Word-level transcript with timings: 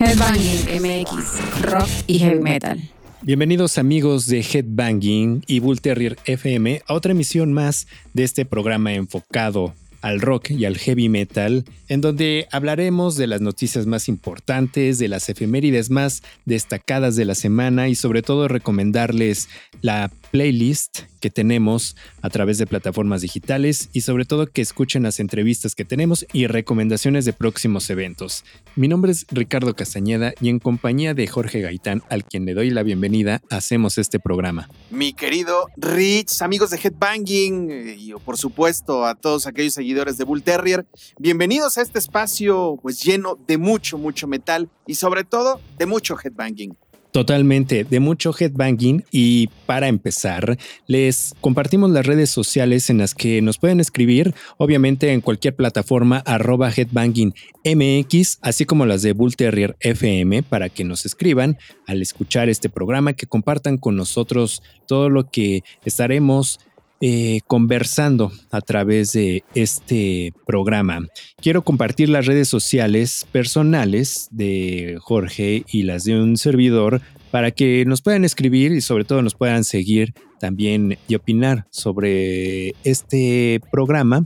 Headbanging 0.00 0.80
MX, 0.80 1.62
rock 1.62 1.88
y 2.06 2.20
heavy 2.20 2.38
metal. 2.40 2.80
Bienvenidos 3.22 3.78
amigos 3.78 4.28
de 4.28 4.42
Headbanging 4.42 5.42
y 5.48 5.58
Bull 5.58 5.80
Terrier 5.80 6.16
FM 6.24 6.82
a 6.86 6.94
otra 6.94 7.10
emisión 7.10 7.52
más 7.52 7.88
de 8.14 8.22
este 8.22 8.44
programa 8.44 8.94
enfocado 8.94 9.74
al 10.00 10.20
rock 10.20 10.50
y 10.50 10.64
al 10.66 10.78
heavy 10.78 11.08
metal, 11.08 11.64
en 11.88 12.00
donde 12.00 12.46
hablaremos 12.52 13.16
de 13.16 13.26
las 13.26 13.40
noticias 13.40 13.86
más 13.86 14.08
importantes, 14.08 15.00
de 15.00 15.08
las 15.08 15.28
efemérides 15.28 15.90
más 15.90 16.22
destacadas 16.44 17.16
de 17.16 17.24
la 17.24 17.34
semana 17.34 17.88
y 17.88 17.96
sobre 17.96 18.22
todo 18.22 18.46
recomendarles 18.46 19.48
la 19.82 20.12
playlist 20.30 21.00
que 21.18 21.30
tenemos 21.30 21.96
a 22.22 22.30
través 22.30 22.58
de 22.58 22.66
plataformas 22.66 23.22
digitales 23.22 23.88
y 23.92 24.02
sobre 24.02 24.24
todo 24.24 24.46
que 24.46 24.62
escuchen 24.62 25.02
las 25.02 25.20
entrevistas 25.20 25.74
que 25.74 25.84
tenemos 25.84 26.26
y 26.32 26.46
recomendaciones 26.46 27.24
de 27.24 27.32
próximos 27.32 27.90
eventos. 27.90 28.44
Mi 28.76 28.88
nombre 28.88 29.12
es 29.12 29.26
Ricardo 29.30 29.74
Castañeda 29.74 30.32
y 30.40 30.48
en 30.48 30.58
compañía 30.58 31.14
de 31.14 31.26
Jorge 31.26 31.60
Gaitán, 31.60 32.02
al 32.08 32.24
quien 32.24 32.44
le 32.44 32.54
doy 32.54 32.70
la 32.70 32.82
bienvenida, 32.82 33.40
hacemos 33.50 33.98
este 33.98 34.20
programa. 34.20 34.68
Mi 34.90 35.12
querido 35.12 35.66
Rich, 35.76 36.42
amigos 36.42 36.70
de 36.70 36.78
Headbanging 36.78 37.96
y 37.98 38.12
por 38.24 38.36
supuesto 38.36 39.04
a 39.04 39.14
todos 39.14 39.46
aquellos 39.46 39.74
seguidores 39.74 40.18
de 40.18 40.24
Bull 40.24 40.42
Terrier, 40.42 40.86
bienvenidos 41.18 41.78
a 41.78 41.82
este 41.82 41.98
espacio 41.98 42.78
pues 42.82 43.02
lleno 43.02 43.38
de 43.46 43.58
mucho, 43.58 43.98
mucho 43.98 44.26
metal 44.26 44.70
y 44.86 44.94
sobre 44.94 45.24
todo 45.24 45.60
de 45.78 45.86
mucho 45.86 46.16
headbanging. 46.22 46.76
Totalmente, 47.12 47.84
de 47.84 48.00
mucho 48.00 48.34
headbanging. 48.38 49.04
Y 49.10 49.48
para 49.66 49.88
empezar, 49.88 50.58
les 50.86 51.34
compartimos 51.40 51.90
las 51.90 52.06
redes 52.06 52.28
sociales 52.30 52.90
en 52.90 52.98
las 52.98 53.14
que 53.14 53.40
nos 53.40 53.58
pueden 53.58 53.80
escribir, 53.80 54.34
obviamente 54.58 55.12
en 55.12 55.22
cualquier 55.22 55.56
plataforma 55.56 56.18
arroba 56.26 56.70
headbanging 56.70 57.34
MX, 57.64 58.38
así 58.42 58.66
como 58.66 58.84
las 58.84 59.02
de 59.02 59.12
Bull 59.12 59.36
Terrier 59.36 59.76
FM, 59.80 60.42
para 60.42 60.68
que 60.68 60.84
nos 60.84 61.06
escriban 61.06 61.58
al 61.86 62.02
escuchar 62.02 62.50
este 62.50 62.68
programa, 62.68 63.14
que 63.14 63.26
compartan 63.26 63.78
con 63.78 63.96
nosotros 63.96 64.62
todo 64.86 65.08
lo 65.08 65.30
que 65.30 65.62
estaremos 65.84 66.60
eh, 67.00 67.42
conversando 67.46 68.32
a 68.50 68.60
través 68.60 69.12
de 69.12 69.44
este 69.54 70.32
programa. 70.46 71.06
Quiero 71.40 71.62
compartir 71.62 72.08
las 72.08 72.26
redes 72.26 72.48
sociales 72.48 73.24
personales 73.30 74.26
de 74.32 74.98
Jorge 75.00 75.64
y 75.70 75.84
las 75.84 76.02
de 76.02 76.20
un 76.20 76.36
servidor 76.36 77.00
para 77.30 77.52
que 77.52 77.84
nos 77.86 78.02
puedan 78.02 78.24
escribir 78.24 78.72
y 78.72 78.80
sobre 78.80 79.04
todo 79.04 79.22
nos 79.22 79.36
puedan 79.36 79.62
seguir 79.62 80.12
también 80.40 80.98
y 81.06 81.14
opinar 81.14 81.66
sobre 81.70 82.70
este 82.82 83.60
programa, 83.70 84.24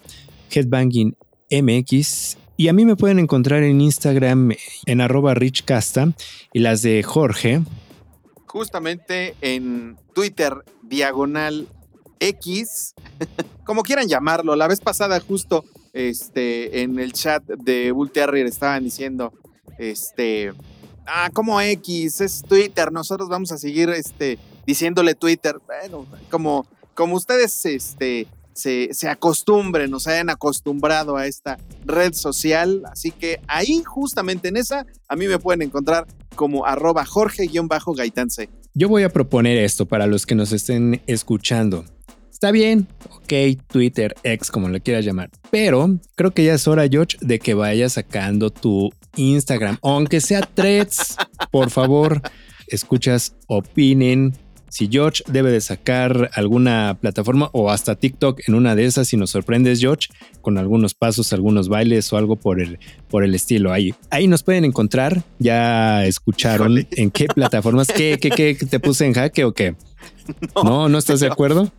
Headbanging 0.51 1.15
MX. 1.51 2.39
Y 2.57 2.69
a 2.69 2.73
mí 2.73 2.85
me 2.85 2.97
pueden 2.97 3.19
encontrar 3.19 3.63
en 3.65 3.83
Instagram 3.83 4.53
en 4.87 5.01
arroba 5.01 5.35
richcasta 5.35 6.13
y 6.53 6.61
las 6.61 6.81
de 6.81 7.03
Jorge. 7.03 7.63
Justamente 8.47 9.35
en 9.41 9.97
Twitter, 10.15 10.55
diagonal 10.83 11.67
X, 12.23 12.95
como 13.65 13.83
quieran 13.83 14.09
llamarlo. 14.09 14.57
La 14.57 14.69
vez 14.69 14.81
pasada 14.81 15.21
justo 15.21 15.65
este, 15.93 16.83
en 16.83 16.99
el 16.99 17.13
chat 17.13 17.43
de 17.45 17.93
Bull 17.93 18.11
Terrier 18.11 18.47
estaban 18.47 18.85
diciendo, 18.85 19.33
este, 19.79 20.53
ah, 21.07 21.31
como 21.33 21.61
X, 21.61 22.21
es 22.21 22.43
Twitter, 22.43 22.93
nosotros 22.93 23.29
vamos 23.29 23.53
a 23.53 23.59
seguir 23.59 23.91
este, 23.91 24.39
diciéndole 24.67 25.15
Twitter. 25.15 25.59
Bueno, 25.67 26.07
como, 26.31 26.67
como 26.95 27.17
ustedes 27.17 27.65
este, 27.67 28.27
se, 28.55 28.91
se 28.93 29.09
acostumbren, 29.09 29.93
o 29.93 30.01
se 30.01 30.13
hayan 30.13 30.31
acostumbrado 30.31 31.17
a 31.17 31.27
esta 31.27 31.59
red 31.85 32.13
social. 32.13 32.83
Así 32.91 33.11
que 33.11 33.41
ahí, 33.49 33.83
justamente 33.85 34.49
en 34.49 34.57
esa, 34.57 34.87
a 35.09 35.17
mí 35.17 35.27
me 35.27 35.39
pueden 35.39 35.63
encontrar 35.63 36.07
como 36.35 36.67
arroba 36.67 37.05
Jorge-Gaitance. 37.05 38.49
Yo 38.75 38.89
voy 38.89 39.03
a 39.03 39.11
proponer 39.11 39.59
esto 39.59 39.87
para 39.87 40.07
los 40.07 40.25
que 40.25 40.35
nos 40.35 40.53
estén 40.53 41.03
escuchando. 41.07 41.85
Está 42.43 42.51
bien, 42.51 42.89
ok, 43.05 43.63
Twitter, 43.69 44.17
X, 44.25 44.51
como 44.51 44.69
le 44.69 44.81
quieras 44.81 45.05
llamar. 45.05 45.31
Pero 45.53 46.01
creo 46.17 46.33
que 46.33 46.43
ya 46.43 46.55
es 46.55 46.67
hora, 46.67 46.89
George, 46.91 47.17
de 47.21 47.39
que 47.39 47.55
vayas 47.55 47.93
sacando 47.93 48.51
tu 48.51 48.91
Instagram, 49.15 49.79
aunque 49.81 50.21
sea 50.21 50.41
threads, 50.41 51.15
por 51.53 51.71
favor, 51.71 52.21
escuchas, 52.67 53.37
opinen. 53.47 54.35
Si 54.69 54.89
George 54.91 55.23
debe 55.29 55.53
de 55.53 55.61
sacar 55.61 56.31
alguna 56.35 56.99
plataforma 57.01 57.49
o 57.53 57.71
hasta 57.71 57.95
TikTok 57.95 58.41
en 58.49 58.55
una 58.55 58.75
de 58.75 58.87
esas, 58.87 59.07
si 59.07 59.17
nos 59.17 59.31
sorprendes, 59.31 59.79
George, 59.79 60.09
con 60.41 60.59
algunos 60.59 60.95
pasos, 60.95 61.33
algunos 61.33 61.69
bailes 61.69 62.13
o 62.13 62.17
algo 62.17 62.35
por 62.35 62.61
el, 62.61 62.81
por 63.09 63.23
el 63.23 63.37
estilo. 63.37 63.73
Ahí, 63.73 63.95
ahí 64.11 64.27
nos 64.27 64.43
pueden 64.43 64.65
encontrar. 64.65 65.23
Ya 65.39 66.05
escucharon 66.07 66.89
en 66.91 67.13
qué 67.13 67.27
plataformas, 67.27 67.87
qué, 67.87 68.19
qué, 68.21 68.31
qué 68.31 68.55
te 68.67 68.81
puse 68.81 69.07
en 69.07 69.13
jaque 69.13 69.45
o 69.45 69.55
qué. 69.55 69.77
No, 70.65 70.89
¿no, 70.89 70.99
estás 70.99 71.21
de 71.21 71.27
acuerdo? 71.27 71.71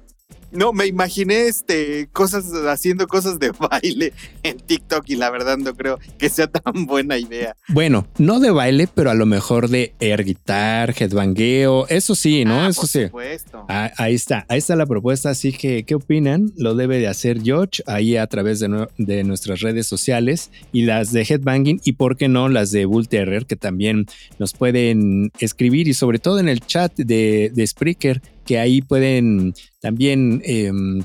No, 0.54 0.72
me 0.74 0.86
imaginé 0.86 1.48
este 1.48 2.08
cosas 2.12 2.46
haciendo 2.68 3.08
cosas 3.08 3.40
de 3.40 3.52
baile 3.60 4.14
en 4.44 4.58
TikTok 4.58 5.04
y 5.10 5.16
la 5.16 5.30
verdad 5.30 5.58
no 5.58 5.74
creo 5.76 6.00
que 6.18 6.30
sea 6.30 6.48
tan 6.48 6.86
buena 6.86 7.18
idea. 7.18 7.56
Bueno, 7.70 8.08
no 8.18 8.40
de 8.40 8.52
baile, 8.52 8.88
pero 8.94 9.10
a 9.10 9.14
lo 9.16 9.26
mejor 9.26 9.70
de 9.70 9.94
air 10.00 10.24
guitar, 10.24 10.94
headbangueo, 10.98 11.88
eso 11.88 12.16
sí, 12.16 12.46
¿no? 12.46 12.62
Ah, 12.62 12.70
eso 12.70 12.82
por 12.82 12.90
sí. 12.90 13.04
supuesto. 13.06 13.66
Ah, 13.70 13.92
ahí 13.98 14.14
está, 14.16 14.46
ahí 14.50 14.60
está 14.60 14.76
la 14.76 14.86
propuesta, 14.86 15.30
así 15.30 15.52
que 15.54 15.84
¿qué 15.84 15.96
opinan? 15.96 16.52
Lo 16.58 16.76
debe 16.76 17.00
de 17.00 17.08
hacer 17.08 17.42
George 17.42 17.82
ahí 17.88 18.18
a 18.18 18.28
través 18.28 18.60
de, 18.60 18.70
nue- 18.70 18.90
de 18.98 19.24
nuestras 19.24 19.62
redes 19.62 19.88
sociales 19.88 20.52
y 20.72 20.84
las 20.84 21.12
de 21.12 21.24
Headbanging 21.24 21.82
y 21.84 21.94
por 21.94 22.18
qué 22.18 22.28
no 22.28 22.50
las 22.50 22.72
de 22.72 22.86
Bull 22.86 23.08
Terrier 23.08 23.46
que 23.46 23.56
también 23.56 24.06
nos 24.40 24.54
pueden 24.54 25.32
escribir 25.40 25.88
y 25.88 25.94
sobre 25.94 26.20
todo 26.20 26.40
en 26.40 26.50
el 26.50 26.60
chat 26.62 26.94
de, 26.96 27.52
de 27.54 27.68
Spreaker 27.68 28.22
que 28.46 28.60
ahí 28.60 28.82
pueden 28.82 29.54
también 29.80 30.42
em, 30.46 31.04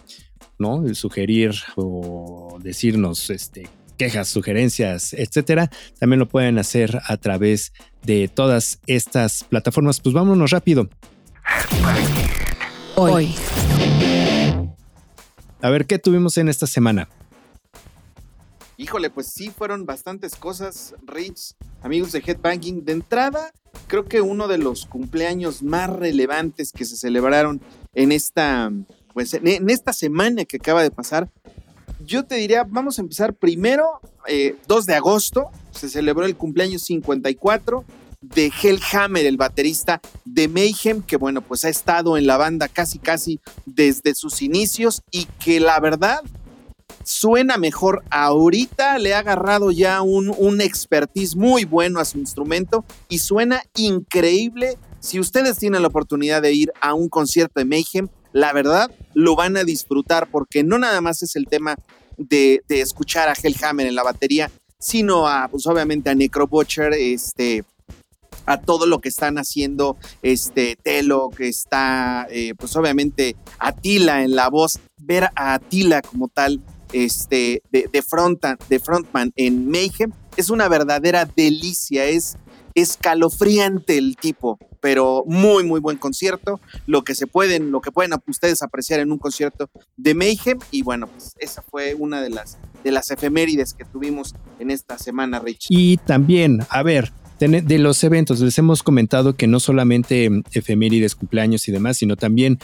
¿no? 0.58 0.82
sugerir 0.94 1.52
o 1.76 2.58
decirnos 2.62 3.30
este, 3.30 3.68
quejas, 3.96 4.28
sugerencias, 4.28 5.12
etcétera. 5.12 5.70
También 5.98 6.20
lo 6.20 6.28
pueden 6.28 6.58
hacer 6.58 7.00
a 7.06 7.16
través 7.18 7.72
de 8.04 8.28
todas 8.28 8.80
estas 8.86 9.44
plataformas. 9.44 10.00
Pues 10.00 10.14
vámonos 10.14 10.50
rápido. 10.50 10.88
Hoy, 12.96 13.34
A 15.60 15.70
ver 15.70 15.86
qué 15.86 15.98
tuvimos 15.98 16.38
en 16.38 16.48
esta 16.48 16.66
semana. 16.66 17.08
Híjole, 18.80 19.10
pues 19.10 19.26
sí 19.26 19.50
fueron 19.50 19.86
bastantes 19.86 20.36
cosas, 20.36 20.94
Rich, 21.04 21.56
amigos 21.82 22.12
de 22.12 22.22
Headbanging. 22.24 22.84
De 22.84 22.92
entrada, 22.92 23.52
creo 23.88 24.04
que 24.04 24.20
uno 24.20 24.46
de 24.46 24.56
los 24.56 24.86
cumpleaños 24.86 25.64
más 25.64 25.90
relevantes 25.90 26.70
que 26.70 26.84
se 26.84 26.94
celebraron 26.94 27.60
en 27.92 28.12
esta, 28.12 28.70
pues, 29.12 29.34
en 29.34 29.68
esta 29.68 29.92
semana 29.92 30.44
que 30.44 30.58
acaba 30.58 30.84
de 30.84 30.92
pasar, 30.92 31.28
yo 32.06 32.24
te 32.24 32.36
diría, 32.36 32.62
vamos 32.62 33.00
a 33.00 33.02
empezar 33.02 33.34
primero, 33.34 34.00
eh, 34.28 34.54
2 34.68 34.86
de 34.86 34.94
agosto, 34.94 35.50
se 35.72 35.88
celebró 35.88 36.24
el 36.24 36.36
cumpleaños 36.36 36.82
54 36.82 37.84
de 38.20 38.52
Hellhammer, 38.62 39.26
el 39.26 39.38
baterista 39.38 40.00
de 40.24 40.46
Mayhem, 40.46 41.02
que 41.02 41.16
bueno, 41.16 41.40
pues 41.40 41.64
ha 41.64 41.68
estado 41.68 42.16
en 42.16 42.28
la 42.28 42.36
banda 42.36 42.68
casi 42.68 43.00
casi 43.00 43.40
desde 43.66 44.14
sus 44.14 44.40
inicios 44.40 45.02
y 45.10 45.24
que 45.40 45.58
la 45.58 45.80
verdad 45.80 46.20
suena 47.08 47.56
mejor 47.56 48.04
ahorita, 48.10 48.98
le 48.98 49.14
ha 49.14 49.20
agarrado 49.20 49.70
ya 49.70 50.02
un, 50.02 50.34
un 50.36 50.60
expertise 50.60 51.36
muy 51.36 51.64
bueno 51.64 52.00
a 52.00 52.04
su 52.04 52.18
instrumento 52.18 52.84
y 53.08 53.20
suena 53.20 53.62
increíble. 53.76 54.76
Si 55.00 55.18
ustedes 55.18 55.56
tienen 55.56 55.80
la 55.80 55.88
oportunidad 55.88 56.42
de 56.42 56.52
ir 56.52 56.70
a 56.82 56.92
un 56.92 57.08
concierto 57.08 57.60
de 57.60 57.64
Mayhem, 57.64 58.08
la 58.32 58.52
verdad 58.52 58.90
lo 59.14 59.36
van 59.36 59.56
a 59.56 59.64
disfrutar 59.64 60.30
porque 60.30 60.62
no 60.62 60.78
nada 60.78 61.00
más 61.00 61.22
es 61.22 61.34
el 61.34 61.46
tema 61.46 61.76
de, 62.18 62.62
escuchar 62.68 63.30
a 63.30 63.34
Hellhammer 63.42 63.86
en 63.86 63.94
la 63.94 64.02
batería, 64.02 64.50
sino 64.78 65.26
a, 65.26 65.48
pues 65.48 65.66
obviamente 65.66 66.10
a 66.10 66.14
Necrobutcher, 66.14 66.92
este, 66.92 67.64
a 68.44 68.60
todo 68.60 68.84
lo 68.84 69.00
que 69.00 69.08
están 69.08 69.38
haciendo 69.38 69.96
este 70.20 70.76
Telo, 70.82 71.30
que 71.34 71.48
está, 71.48 72.26
eh, 72.30 72.52
pues 72.54 72.76
obviamente 72.76 73.34
Atila 73.58 74.22
en 74.24 74.36
la 74.36 74.50
voz, 74.50 74.78
ver 74.98 75.30
a 75.34 75.54
Atila 75.54 76.02
como 76.02 76.28
tal, 76.28 76.60
este, 76.92 77.62
de, 77.70 77.88
de, 77.92 78.02
de 78.68 78.78
frontman 78.80 79.32
en 79.36 79.70
Mayhem, 79.70 80.12
es 80.36 80.50
una 80.50 80.68
verdadera 80.68 81.28
delicia, 81.36 82.04
es 82.04 82.36
escalofriante 82.74 83.98
el 83.98 84.16
tipo, 84.16 84.58
pero 84.80 85.24
muy, 85.26 85.64
muy 85.64 85.80
buen 85.80 85.96
concierto, 85.96 86.60
lo 86.86 87.02
que 87.02 87.14
se 87.14 87.26
pueden, 87.26 87.70
lo 87.70 87.80
que 87.80 87.90
pueden 87.90 88.12
ustedes 88.26 88.62
apreciar 88.62 89.00
en 89.00 89.10
un 89.10 89.18
concierto 89.18 89.68
de 89.96 90.14
Mayhem, 90.14 90.58
y 90.70 90.82
bueno, 90.82 91.08
pues 91.08 91.34
esa 91.38 91.62
fue 91.62 91.94
una 91.94 92.20
de 92.20 92.30
las, 92.30 92.58
de 92.84 92.92
las 92.92 93.10
efemérides 93.10 93.74
que 93.74 93.84
tuvimos 93.84 94.34
en 94.58 94.70
esta 94.70 94.98
semana, 94.98 95.40
Rich. 95.40 95.66
Y 95.70 95.96
también, 95.98 96.60
a 96.70 96.82
ver, 96.82 97.12
de 97.40 97.78
los 97.78 98.02
eventos, 98.02 98.40
les 98.40 98.58
hemos 98.58 98.82
comentado 98.82 99.36
que 99.36 99.46
no 99.46 99.60
solamente 99.60 100.28
mm, 100.28 100.42
efemérides, 100.52 101.14
cumpleaños 101.14 101.68
y 101.68 101.72
demás, 101.72 101.96
sino 101.98 102.16
también 102.16 102.58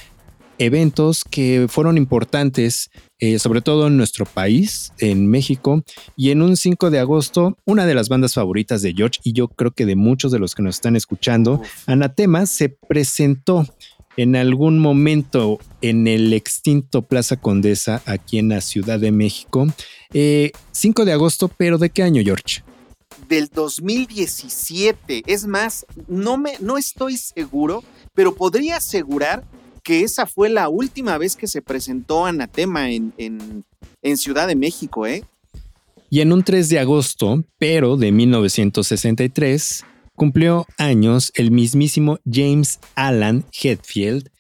eventos 0.59 1.25
que 1.25 1.67
fueron 1.69 1.97
importantes, 1.97 2.91
eh, 3.19 3.39
sobre 3.39 3.61
todo 3.61 3.87
en 3.87 3.97
nuestro 3.97 4.25
país, 4.27 4.93
en 4.99 5.29
México, 5.29 5.83
y 6.17 6.31
en 6.31 6.43
un 6.43 6.57
5 6.57 6.91
de 6.91 6.99
agosto, 6.99 7.57
una 7.65 7.87
de 7.87 7.95
las 7.95 8.09
bandas 8.09 8.35
favoritas 8.35 8.83
de 8.83 8.95
George, 8.95 9.21
y 9.25 9.33
yo 9.33 9.49
creo 9.49 9.73
que 9.73 9.87
de 9.87 9.97
muchos 9.97 10.33
de 10.33 10.39
los 10.39 10.55
que 10.55 10.63
nos 10.63 10.77
están 10.77 10.97
escuchando, 10.97 11.61
Anatema 11.87 12.47
se 12.47 12.69
presentó 12.69 13.67
en 14.17 14.37
algún 14.37 14.79
momento 14.79 15.59
en 15.81 16.07
el 16.07 16.33
extinto 16.33 17.03
Plaza 17.03 17.37
Condesa 17.37 18.03
aquí 18.07 18.39
en 18.39 18.49
la 18.51 18.61
Ciudad 18.61 18.99
de 18.99 19.11
México. 19.11 19.67
5 19.67 19.73
eh, 20.13 20.53
de 21.05 21.13
agosto, 21.13 21.49
pero 21.49 21.79
¿de 21.79 21.91
qué 21.91 22.03
año, 22.03 22.23
George? 22.25 22.63
Del 23.29 23.49
2017. 23.49 25.23
Es 25.27 25.47
más, 25.47 25.87
no, 26.09 26.37
me, 26.37 26.53
no 26.61 26.79
estoy 26.79 27.17
seguro, 27.17 27.83
pero 28.15 28.35
podría 28.35 28.77
asegurar 28.77 29.45
que 29.85 30.01
esa 30.01 30.27
fue 30.27 30.49
la 30.49 30.69
última 30.69 31.19
vez 31.19 31.37
que 31.37 31.47
se 31.47 31.63
presentó 31.63 32.27
Anatema 32.27 32.91
en, 32.91 33.13
en, 33.19 34.17
Ciudad 34.17 34.49
de 34.49 34.57
México, 34.57 35.07
¿eh? 35.07 35.23
Y 36.11 36.21
en 36.21 36.33
un 36.33 36.43
3 36.43 36.69
de 36.69 36.79
agosto, 36.79 37.45
pero 37.59 37.97
de 37.97 38.11
1963, 38.11 39.85
cumplió 40.17 40.67
años 40.79 41.33
el 41.35 41.51
mismísimo 41.51 42.19
James 42.31 42.81
Alan 42.95 43.45
Hetfield, 43.53 44.31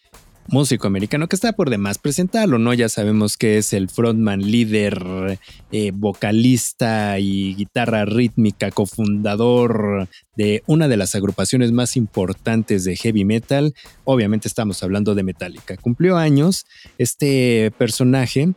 músico 0.48 0.86
americano 0.86 1.28
que 1.28 1.36
está 1.36 1.52
por 1.52 1.70
demás 1.70 1.98
presentarlo, 1.98 2.58
¿no? 2.58 2.74
Ya 2.74 2.88
sabemos 2.88 3.36
que 3.36 3.58
es 3.58 3.72
el 3.72 3.88
frontman, 3.88 4.40
líder, 4.40 5.38
eh, 5.72 5.92
vocalista 5.94 7.18
y 7.18 7.54
guitarra 7.54 8.04
rítmica, 8.04 8.70
cofundador 8.70 10.08
de 10.36 10.62
una 10.66 10.88
de 10.88 10.96
las 10.96 11.14
agrupaciones 11.14 11.72
más 11.72 11.96
importantes 11.96 12.84
de 12.84 12.96
heavy 12.96 13.24
metal. 13.24 13.74
Obviamente 14.04 14.48
estamos 14.48 14.82
hablando 14.82 15.14
de 15.14 15.22
Metallica. 15.22 15.76
Cumplió 15.76 16.16
años 16.16 16.66
este 16.98 17.72
personaje. 17.78 18.52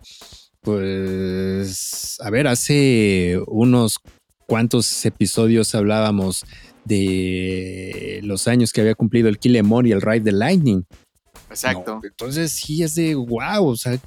Pues, 0.62 2.18
a 2.22 2.30
ver, 2.30 2.48
hace 2.48 3.40
unos 3.48 4.00
cuantos 4.46 5.06
episodios 5.06 5.76
hablábamos 5.76 6.46
de 6.86 8.22
los 8.24 8.48
años 8.48 8.72
que 8.72 8.82
había 8.82 8.96
cumplido 8.96 9.30
el 9.30 9.40
Kill 9.40 9.58
Em 9.58 9.70
y 9.86 9.92
el 9.92 10.02
Ride 10.02 10.22
the 10.22 10.32
Lightning. 10.32 10.86
Exacto. 11.50 12.02
entonces 12.04 12.52
sí 12.52 12.84
es 12.84 12.96
de 12.96 13.16
wow, 13.16 13.68
o 13.68 13.76
sea, 13.76 13.98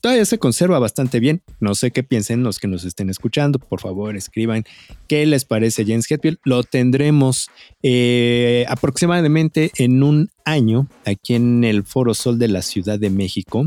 todavía 0.00 0.24
se 0.24 0.38
conserva 0.38 0.78
bastante 0.78 1.20
bien. 1.20 1.42
No 1.60 1.74
sé 1.74 1.90
qué 1.90 2.02
piensen 2.02 2.42
los 2.42 2.58
que 2.58 2.68
nos 2.68 2.84
estén 2.84 3.10
escuchando. 3.10 3.58
Por 3.58 3.80
favor, 3.80 4.16
escriban 4.16 4.64
qué 5.06 5.26
les 5.26 5.44
parece 5.44 5.84
James 5.84 6.10
Hetfield. 6.10 6.38
Lo 6.44 6.62
tendremos 6.62 7.50
eh, 7.82 8.64
aproximadamente 8.68 9.70
en 9.76 10.02
un 10.02 10.30
año 10.44 10.88
aquí 11.04 11.34
en 11.34 11.64
el 11.64 11.84
Foro 11.84 12.14
Sol 12.14 12.38
de 12.38 12.48
la 12.48 12.62
Ciudad 12.62 12.98
de 12.98 13.10
México. 13.10 13.64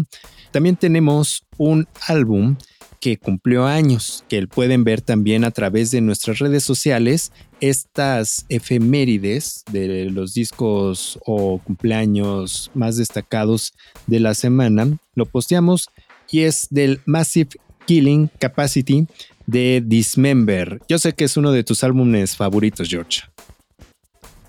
También 0.51 0.75
tenemos 0.75 1.45
un 1.57 1.87
álbum 2.07 2.57
que 3.01 3.17
cumplió 3.17 3.65
años, 3.65 4.23
que 4.29 4.47
pueden 4.47 4.83
ver 4.83 5.01
también 5.01 5.43
a 5.43 5.51
través 5.51 5.89
de 5.89 5.99
nuestras 6.01 6.37
redes 6.37 6.63
sociales 6.63 7.33
estas 7.59 8.45
efemérides 8.47 9.63
de 9.71 10.05
los 10.11 10.35
discos 10.35 11.19
o 11.25 11.57
cumpleaños 11.57 12.69
más 12.75 12.97
destacados 12.97 13.73
de 14.05 14.19
la 14.19 14.35
semana. 14.35 14.87
Lo 15.15 15.25
posteamos 15.25 15.89
y 16.29 16.41
es 16.41 16.67
del 16.69 17.01
Massive 17.05 17.49
Killing 17.87 18.29
Capacity 18.39 19.07
de 19.47 19.83
Dismember. 19.83 20.79
Yo 20.87 20.99
sé 20.99 21.13
que 21.13 21.23
es 21.23 21.35
uno 21.35 21.51
de 21.51 21.63
tus 21.63 21.83
álbumes 21.83 22.37
favoritos, 22.37 22.87
George. 22.87 23.23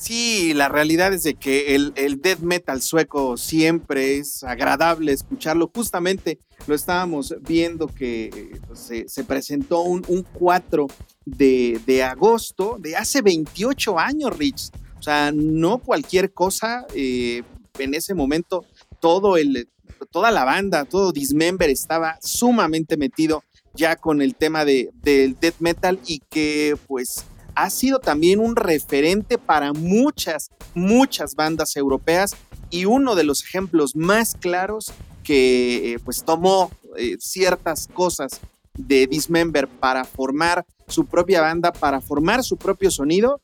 Sí, 0.03 0.53
la 0.53 0.69
realidad 0.69 1.13
es 1.13 1.23
de 1.23 1.35
que 1.35 1.77
el, 1.77 1.93
el 1.95 2.21
death 2.21 2.41
metal 2.41 2.83
sueco 2.83 3.37
siempre 3.37 4.17
es 4.17 4.43
agradable 4.43 5.13
escucharlo. 5.13 5.71
Justamente 5.73 6.41
lo 6.67 6.75
estábamos 6.75 7.37
viendo 7.43 7.87
que 7.87 8.59
pues, 8.67 8.91
se, 9.07 9.23
presentó 9.23 9.83
un, 9.83 10.27
4 10.33 10.89
de, 11.25 12.03
agosto 12.03 12.79
de 12.81 12.97
hace 12.97 13.23
28 13.23 13.97
años, 13.97 14.37
Rich. 14.37 14.71
O 14.99 15.03
sea, 15.03 15.31
no 15.33 15.79
cualquier 15.79 16.33
cosa. 16.33 16.85
Eh, 16.97 17.45
en 17.79 17.95
ese 17.95 18.13
momento, 18.13 18.65
todo 18.99 19.37
el, 19.37 19.69
toda 20.11 20.33
la 20.33 20.43
banda, 20.43 20.85
todo 20.85 21.13
Dismember 21.13 21.71
estaba 21.71 22.19
sumamente 22.21 22.97
metido 22.97 23.45
ya 23.73 23.95
con 23.95 24.21
el 24.21 24.35
tema 24.35 24.65
de, 24.65 24.91
del 25.01 25.39
death 25.39 25.61
metal 25.61 26.01
y 26.07 26.19
que 26.29 26.77
pues 26.89 27.25
ha 27.55 27.71
sido 27.71 27.99
también 27.99 28.41
un 28.41 28.57
referente 28.57 29.39
para 29.39 29.73
muchas, 29.73 30.51
muchas 30.75 31.35
bandas 31.35 31.77
europeas 31.77 32.37
y 32.71 32.85
uno 32.85 33.15
de 33.15 33.25
los 33.25 33.43
ejemplos 33.43 33.95
más 33.95 34.35
claros 34.39 34.93
que 35.23 35.95
eh, 35.95 35.99
pues 35.99 36.25
tomó 36.25 36.71
eh, 36.97 37.17
ciertas 37.19 37.89
cosas 37.93 38.41
de 38.75 39.07
Dismember 39.07 39.69
para 39.69 40.05
formar 40.05 40.65
su 40.89 41.07
propia 41.07 41.41
banda, 41.41 41.73
para 41.73 42.01
formar 42.01 42.43
su 42.43 42.57
propio 42.57 42.91
sonido, 42.91 43.41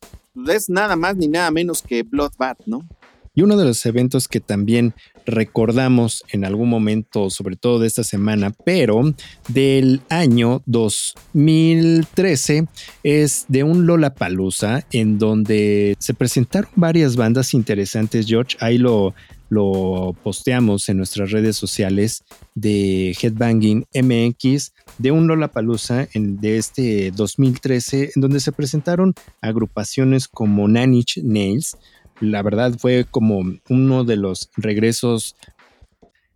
es 0.48 0.68
nada 0.68 0.96
más 0.96 1.16
ni 1.16 1.28
nada 1.28 1.50
menos 1.50 1.82
que 1.82 2.02
Bloodbath, 2.02 2.60
¿no? 2.66 2.86
Y 3.34 3.42
uno 3.42 3.56
de 3.56 3.64
los 3.64 3.84
eventos 3.86 4.26
que 4.26 4.40
también 4.40 4.94
recordamos 5.28 6.24
en 6.30 6.44
algún 6.44 6.70
momento, 6.70 7.30
sobre 7.30 7.56
todo 7.56 7.78
de 7.78 7.86
esta 7.86 8.02
semana, 8.02 8.52
pero 8.64 9.14
del 9.48 10.00
año 10.08 10.62
2013, 10.66 12.66
es 13.02 13.44
de 13.48 13.62
un 13.62 13.86
Lollapalooza 13.86 14.84
en 14.90 15.18
donde 15.18 15.96
se 15.98 16.14
presentaron 16.14 16.70
varias 16.74 17.16
bandas 17.16 17.54
interesantes, 17.54 18.26
George. 18.26 18.56
Ahí 18.60 18.78
lo, 18.78 19.14
lo 19.50 20.16
posteamos 20.22 20.88
en 20.88 20.96
nuestras 20.96 21.30
redes 21.30 21.56
sociales 21.56 22.24
de 22.54 23.16
Headbanging 23.20 23.86
MX 23.94 24.72
de 24.98 25.10
un 25.10 25.26
Lollapalooza 25.26 26.08
en, 26.12 26.40
de 26.40 26.58
este 26.58 27.10
2013 27.10 28.12
en 28.14 28.20
donde 28.20 28.40
se 28.40 28.52
presentaron 28.52 29.14
agrupaciones 29.40 30.26
como 30.26 30.68
Nanich 30.68 31.20
Nails, 31.22 31.76
la 32.20 32.42
verdad 32.42 32.74
fue 32.78 33.06
como 33.10 33.42
uno 33.68 34.04
de 34.04 34.16
los 34.16 34.50
regresos 34.56 35.36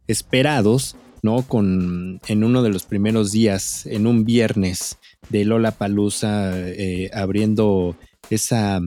esperados, 0.06 0.96
¿no? 1.22 1.42
Con, 1.42 2.20
en 2.26 2.44
uno 2.44 2.62
de 2.62 2.70
los 2.70 2.84
primeros 2.84 3.32
días, 3.32 3.86
en 3.86 4.06
un 4.06 4.24
viernes 4.24 4.98
de 5.28 5.44
Lola 5.44 5.72
Palusa, 5.72 6.52
eh, 6.56 7.10
abriendo 7.14 7.96
esa, 8.30 8.80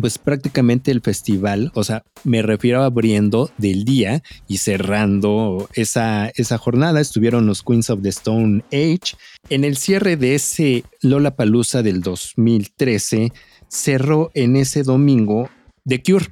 pues 0.00 0.18
prácticamente 0.18 0.90
el 0.90 1.00
festival, 1.00 1.70
o 1.74 1.84
sea, 1.84 2.04
me 2.24 2.42
refiero 2.42 2.82
a 2.82 2.86
abriendo 2.86 3.50
del 3.58 3.84
día 3.84 4.22
y 4.46 4.58
cerrando 4.58 5.68
esa, 5.74 6.30
esa 6.34 6.58
jornada. 6.58 7.00
Estuvieron 7.00 7.46
los 7.46 7.62
Queens 7.62 7.90
of 7.90 8.02
the 8.02 8.10
Stone 8.10 8.64
Age. 8.72 9.16
En 9.48 9.64
el 9.64 9.76
cierre 9.76 10.16
de 10.16 10.34
ese 10.34 10.84
Lola 11.00 11.34
Palusa 11.34 11.82
del 11.82 12.00
2013, 12.00 13.32
cerró 13.68 14.30
en 14.34 14.56
ese 14.56 14.82
domingo 14.82 15.48
The 15.86 16.02
Cure. 16.02 16.26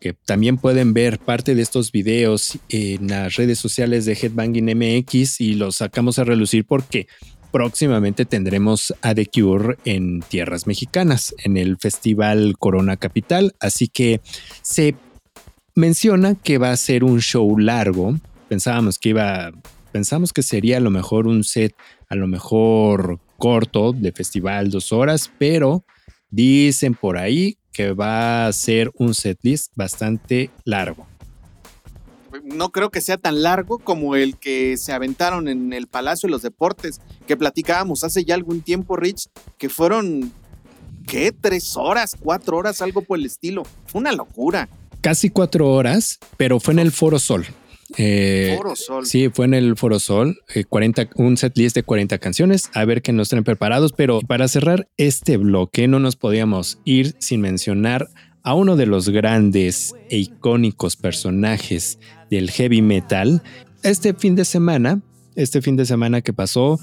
Que 0.00 0.12
también 0.12 0.58
pueden 0.58 0.92
ver 0.92 1.18
parte 1.18 1.54
de 1.54 1.62
estos 1.62 1.90
videos 1.90 2.58
en 2.68 3.08
las 3.08 3.36
redes 3.36 3.58
sociales 3.58 4.04
de 4.04 4.12
Headbanging 4.12 4.76
MX 4.76 5.40
y 5.40 5.54
los 5.54 5.76
sacamos 5.76 6.18
a 6.18 6.24
relucir 6.24 6.64
porque 6.66 7.06
próximamente 7.50 8.26
tendremos 8.26 8.94
a 9.00 9.14
The 9.14 9.26
Cure 9.26 9.78
en 9.84 10.20
tierras 10.20 10.66
mexicanas, 10.66 11.34
en 11.44 11.56
el 11.56 11.78
Festival 11.78 12.56
Corona 12.58 12.98
Capital. 12.98 13.54
Así 13.60 13.88
que 13.88 14.20
se 14.62 14.94
menciona 15.74 16.34
que 16.34 16.58
va 16.58 16.70
a 16.70 16.76
ser 16.76 17.02
un 17.02 17.20
show 17.20 17.58
largo. 17.58 18.18
Pensábamos 18.48 18.98
que 18.98 19.10
iba, 19.10 19.52
pensamos 19.92 20.32
que 20.32 20.42
sería 20.42 20.76
a 20.76 20.80
lo 20.80 20.90
mejor 20.90 21.26
un 21.26 21.44
set, 21.44 21.74
a 22.08 22.14
lo 22.14 22.26
mejor 22.26 23.20
corto 23.38 23.92
de 23.92 24.12
festival, 24.12 24.70
dos 24.70 24.92
horas, 24.92 25.30
pero 25.38 25.84
dicen 26.30 26.94
por 26.94 27.16
ahí 27.16 27.58
que 27.76 27.92
va 27.92 28.46
a 28.46 28.52
ser 28.54 28.90
un 28.94 29.12
setlist 29.12 29.70
bastante 29.74 30.50
largo. 30.64 31.06
No 32.42 32.70
creo 32.70 32.90
que 32.90 33.02
sea 33.02 33.18
tan 33.18 33.42
largo 33.42 33.78
como 33.78 34.16
el 34.16 34.38
que 34.38 34.78
se 34.78 34.94
aventaron 34.94 35.46
en 35.46 35.74
el 35.74 35.86
Palacio 35.86 36.26
de 36.26 36.30
los 36.30 36.40
Deportes, 36.40 37.02
que 37.26 37.36
platicábamos 37.36 38.02
hace 38.02 38.24
ya 38.24 38.34
algún 38.34 38.62
tiempo, 38.62 38.96
Rich, 38.96 39.28
que 39.58 39.68
fueron, 39.68 40.32
¿qué? 41.06 41.32
¿Tres 41.32 41.76
horas? 41.76 42.16
¿Cuatro 42.18 42.56
horas? 42.56 42.80
Algo 42.80 43.02
por 43.02 43.18
el 43.18 43.26
estilo. 43.26 43.64
Fue 43.84 44.00
una 44.00 44.12
locura. 44.12 44.70
Casi 45.02 45.28
cuatro 45.28 45.70
horas, 45.70 46.18
pero 46.38 46.60
fue 46.60 46.72
en 46.72 46.78
el 46.78 46.92
Foro 46.92 47.18
Sol. 47.18 47.44
Eh, 47.96 48.54
Foro 48.56 48.74
Sol. 48.74 49.06
Sí, 49.06 49.28
fue 49.32 49.44
en 49.44 49.54
el 49.54 49.76
Foro 49.76 49.98
Sol, 49.98 50.38
40, 50.68 51.02
eh, 51.02 51.08
un 51.16 51.36
set 51.36 51.56
list 51.56 51.76
de 51.76 51.82
40 51.82 52.18
canciones, 52.18 52.70
a 52.74 52.84
ver 52.84 53.02
que 53.02 53.12
nos 53.12 53.28
traen 53.28 53.44
preparados, 53.44 53.92
pero 53.92 54.20
para 54.20 54.48
cerrar 54.48 54.88
este 54.96 55.36
bloque 55.36 55.86
no 55.88 55.98
nos 55.98 56.16
podíamos 56.16 56.78
ir 56.84 57.14
sin 57.18 57.40
mencionar 57.40 58.08
a 58.42 58.54
uno 58.54 58.76
de 58.76 58.86
los 58.86 59.08
grandes 59.08 59.94
e 60.08 60.18
icónicos 60.18 60.96
personajes 60.96 61.98
del 62.30 62.50
heavy 62.50 62.82
metal. 62.82 63.42
Este 63.82 64.14
fin 64.14 64.34
de 64.36 64.44
semana, 64.44 65.00
este 65.34 65.62
fin 65.62 65.76
de 65.76 65.84
semana 65.84 66.20
que 66.22 66.32
pasó, 66.32 66.78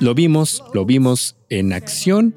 lo 0.00 0.14
vimos, 0.14 0.62
lo 0.72 0.84
vimos 0.84 1.36
en 1.48 1.72
acción 1.72 2.34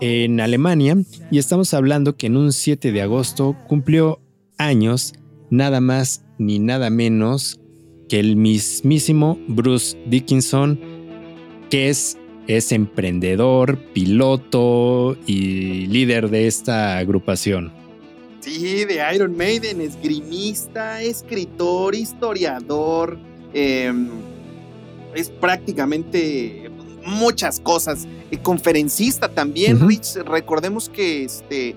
en 0.00 0.40
Alemania 0.40 0.96
y 1.30 1.38
estamos 1.38 1.72
hablando 1.72 2.16
que 2.16 2.26
en 2.26 2.36
un 2.36 2.52
7 2.52 2.92
de 2.92 3.02
agosto 3.02 3.56
cumplió 3.66 4.20
años 4.58 5.14
nada 5.50 5.80
más 5.80 6.25
ni 6.38 6.58
nada 6.58 6.90
menos 6.90 7.60
que 8.08 8.20
el 8.20 8.36
mismísimo 8.36 9.38
Bruce 9.48 9.96
Dickinson, 10.06 10.78
que 11.70 11.88
es, 11.88 12.16
es 12.46 12.72
emprendedor, 12.72 13.78
piloto 13.92 15.16
y 15.26 15.86
líder 15.86 16.30
de 16.30 16.46
esta 16.46 16.98
agrupación. 16.98 17.72
Sí, 18.40 18.84
de 18.84 19.02
Iron 19.12 19.36
Maiden, 19.36 19.80
esgrimista, 19.80 21.02
escritor, 21.02 21.96
historiador, 21.96 23.18
em, 23.52 24.08
es 25.14 25.30
prácticamente 25.30 26.70
muchas 27.04 27.58
cosas. 27.58 28.06
Eh, 28.30 28.38
conferencista 28.38 29.28
también, 29.28 29.88
Rich, 29.88 30.16
recordemos 30.26 30.88
que 30.88 31.24
este, 31.24 31.70
eh, 31.70 31.74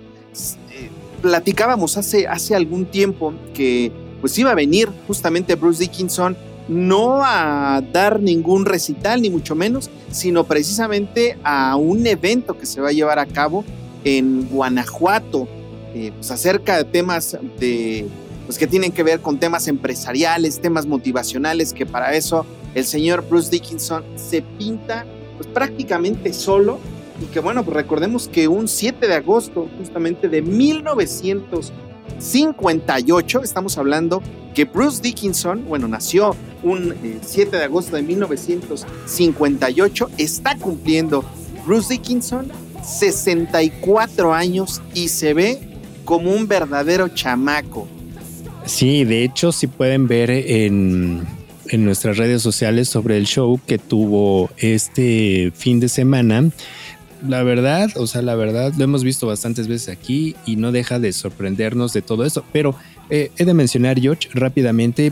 platicábamos 1.23 1.97
hace, 1.97 2.27
hace 2.27 2.55
algún 2.55 2.85
tiempo 2.85 3.33
que 3.53 3.91
pues 4.21 4.37
iba 4.37 4.51
a 4.51 4.55
venir 4.55 4.89
justamente 5.07 5.55
Bruce 5.55 5.79
Dickinson 5.79 6.37
no 6.67 7.23
a 7.23 7.81
dar 7.91 8.21
ningún 8.21 8.65
recital, 8.65 9.21
ni 9.21 9.29
mucho 9.29 9.55
menos, 9.55 9.89
sino 10.11 10.43
precisamente 10.43 11.37
a 11.43 11.75
un 11.75 12.05
evento 12.05 12.57
que 12.57 12.65
se 12.65 12.79
va 12.79 12.89
a 12.89 12.91
llevar 12.91 13.17
a 13.17 13.25
cabo 13.25 13.65
en 14.03 14.47
Guanajuato, 14.49 15.47
eh, 15.95 16.11
pues 16.15 16.29
acerca 16.29 16.77
de 16.77 16.83
temas 16.83 17.37
de, 17.59 18.07
pues 18.45 18.57
que 18.57 18.67
tienen 18.67 18.91
que 18.91 19.01
ver 19.01 19.19
con 19.19 19.39
temas 19.39 19.67
empresariales, 19.67 20.61
temas 20.61 20.85
motivacionales, 20.85 21.73
que 21.73 21.87
para 21.87 22.13
eso 22.15 22.45
el 22.75 22.85
señor 22.85 23.27
Bruce 23.27 23.49
Dickinson 23.49 24.03
se 24.15 24.43
pinta 24.43 25.05
pues 25.37 25.47
prácticamente 25.47 26.33
solo 26.33 26.79
y 27.21 27.25
que 27.25 27.39
bueno, 27.39 27.63
pues 27.63 27.75
recordemos 27.75 28.27
que 28.27 28.47
un 28.47 28.67
7 28.67 29.07
de 29.07 29.15
agosto 29.15 29.67
justamente 29.77 30.29
de 30.29 30.41
1958, 32.17 33.43
estamos 33.43 33.77
hablando 33.77 34.21
que 34.53 34.65
Bruce 34.65 35.01
Dickinson, 35.01 35.65
bueno, 35.65 35.87
nació 35.87 36.35
un 36.63 36.93
7 37.21 37.55
eh, 37.55 37.59
de 37.59 37.65
agosto 37.65 37.95
de 37.95 38.01
1958, 38.03 40.09
está 40.17 40.57
cumpliendo 40.57 41.23
Bruce 41.65 41.93
Dickinson 41.93 42.51
64 42.83 44.33
años 44.33 44.81
y 44.93 45.07
se 45.09 45.33
ve 45.33 45.59
como 46.05 46.31
un 46.31 46.47
verdadero 46.47 47.09
chamaco. 47.09 47.87
Sí, 48.65 49.03
de 49.03 49.23
hecho, 49.23 49.51
si 49.51 49.67
pueden 49.67 50.07
ver 50.07 50.31
en 50.31 51.27
en 51.69 51.85
nuestras 51.85 52.17
redes 52.17 52.41
sociales 52.41 52.89
sobre 52.89 53.17
el 53.17 53.25
show 53.25 53.59
que 53.65 53.77
tuvo 53.77 54.49
este 54.57 55.51
fin 55.55 55.79
de 55.79 55.89
semana. 55.89 56.49
La 57.27 57.43
verdad, 57.43 57.89
o 57.95 58.07
sea, 58.07 58.21
la 58.21 58.35
verdad, 58.35 58.73
lo 58.77 58.83
hemos 58.83 59.03
visto 59.03 59.27
bastantes 59.27 59.67
veces 59.67 59.89
aquí 59.89 60.35
y 60.45 60.55
no 60.55 60.71
deja 60.71 60.99
de 60.99 61.11
sorprendernos 61.11 61.93
de 61.93 62.01
todo 62.01 62.25
esto. 62.25 62.45
Pero 62.53 62.75
eh, 63.09 63.31
he 63.37 63.45
de 63.45 63.53
mencionar, 63.53 63.99
George, 63.99 64.29
rápidamente, 64.33 65.11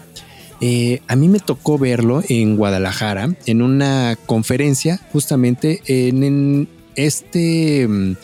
eh, 0.62 1.02
a 1.08 1.16
mí 1.16 1.28
me 1.28 1.40
tocó 1.40 1.78
verlo 1.78 2.24
en 2.30 2.56
Guadalajara, 2.56 3.36
en 3.46 3.62
una 3.62 4.18
conferencia, 4.26 5.00
justamente 5.12 5.82
en 5.86 6.68
este 6.96 7.88
mm, 7.88 8.16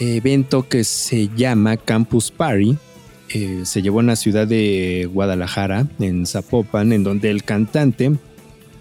evento 0.00 0.68
que 0.68 0.84
se 0.84 1.28
llama 1.36 1.76
Campus 1.76 2.30
Party 2.30 2.76
eh, 3.32 3.60
se 3.64 3.80
llevó 3.80 4.00
en 4.00 4.08
la 4.08 4.16
ciudad 4.16 4.48
de 4.48 5.08
Guadalajara, 5.12 5.86
en 6.00 6.26
Zapopan, 6.26 6.92
en 6.92 7.04
donde 7.04 7.30
el 7.30 7.44
cantante 7.44 8.10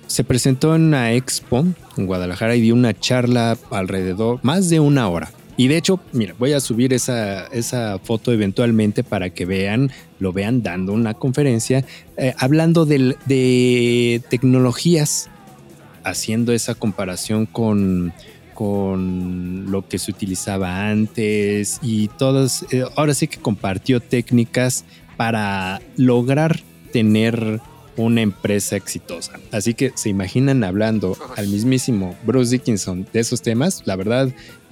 se 0.10 0.24
presentó 0.24 0.76
en 0.76 0.82
una 0.86 1.14
expo 1.14 1.66
en 1.96 2.06
Guadalajara 2.08 2.56
y 2.56 2.62
dio 2.62 2.74
una 2.74 3.00
charla 3.00 3.58
alrededor 3.70 4.40
más 4.42 4.70
de 4.70 4.80
una 4.80 5.08
hora. 5.08 5.32
Y 5.56 5.68
de 5.68 5.78
hecho, 5.78 6.00
mira, 6.14 6.34
voy 6.40 6.54
a 6.54 6.60
subir 6.60 6.94
esa, 6.94 7.46
esa 7.48 8.00
foto 8.00 8.32
eventualmente 8.32 9.04
para 9.04 9.30
que 9.30 9.46
vean, 9.46 9.92
lo 10.20 10.34
vean 10.34 10.64
dando 10.64 10.94
una 10.94 11.14
conferencia, 11.14 11.86
eh, 12.18 12.34
hablando 12.38 12.86
de 12.86 14.22
tecnologías, 14.30 15.30
haciendo 16.04 16.54
esa 16.54 16.76
comparación 16.76 17.46
con 17.46 18.14
con 18.60 19.72
lo 19.72 19.88
que 19.88 19.98
se 19.98 20.12
utilizaba 20.12 20.90
antes 20.90 21.80
y 21.82 22.10
todas, 22.10 22.66
eh, 22.72 22.84
ahora 22.98 23.14
sí 23.14 23.30
que 23.30 23.38
compartió 23.38 24.02
técnicas 24.02 24.84
para 25.16 25.80
lograr 25.96 26.60
tener 26.92 27.62
una 28.00 28.22
empresa 28.22 28.76
exitosa. 28.76 29.34
Así 29.52 29.74
que 29.74 29.92
se 29.96 30.10
imaginan 30.10 30.64
hablando 30.64 31.18
al 31.36 31.48
mismísimo 31.48 32.16
Bruce 32.26 32.52
Dickinson 32.52 33.06
de 33.12 33.20
esos 33.20 33.42
temas, 33.42 33.84
la 33.86 33.96
verdad 33.96 34.30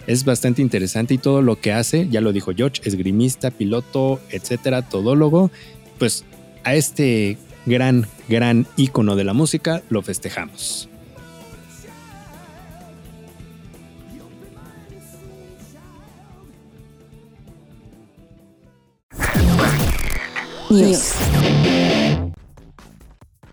es 0.07 0.23
bastante 0.23 0.61
interesante 0.61 1.13
y 1.13 1.17
todo 1.17 1.41
lo 1.41 1.59
que 1.59 1.73
hace, 1.73 2.07
ya 2.09 2.21
lo 2.21 2.31
dijo 2.31 2.53
George, 2.55 2.81
esgrimista, 2.85 3.51
piloto, 3.51 4.21
etcétera, 4.29 4.81
todólogo, 4.81 5.51
pues 5.99 6.23
a 6.63 6.75
este 6.75 7.37
gran, 7.65 8.07
gran 8.29 8.65
ícono 8.77 9.17
de 9.17 9.25
la 9.25 9.33
música 9.33 9.83
lo 9.89 10.01
festejamos. 10.01 10.87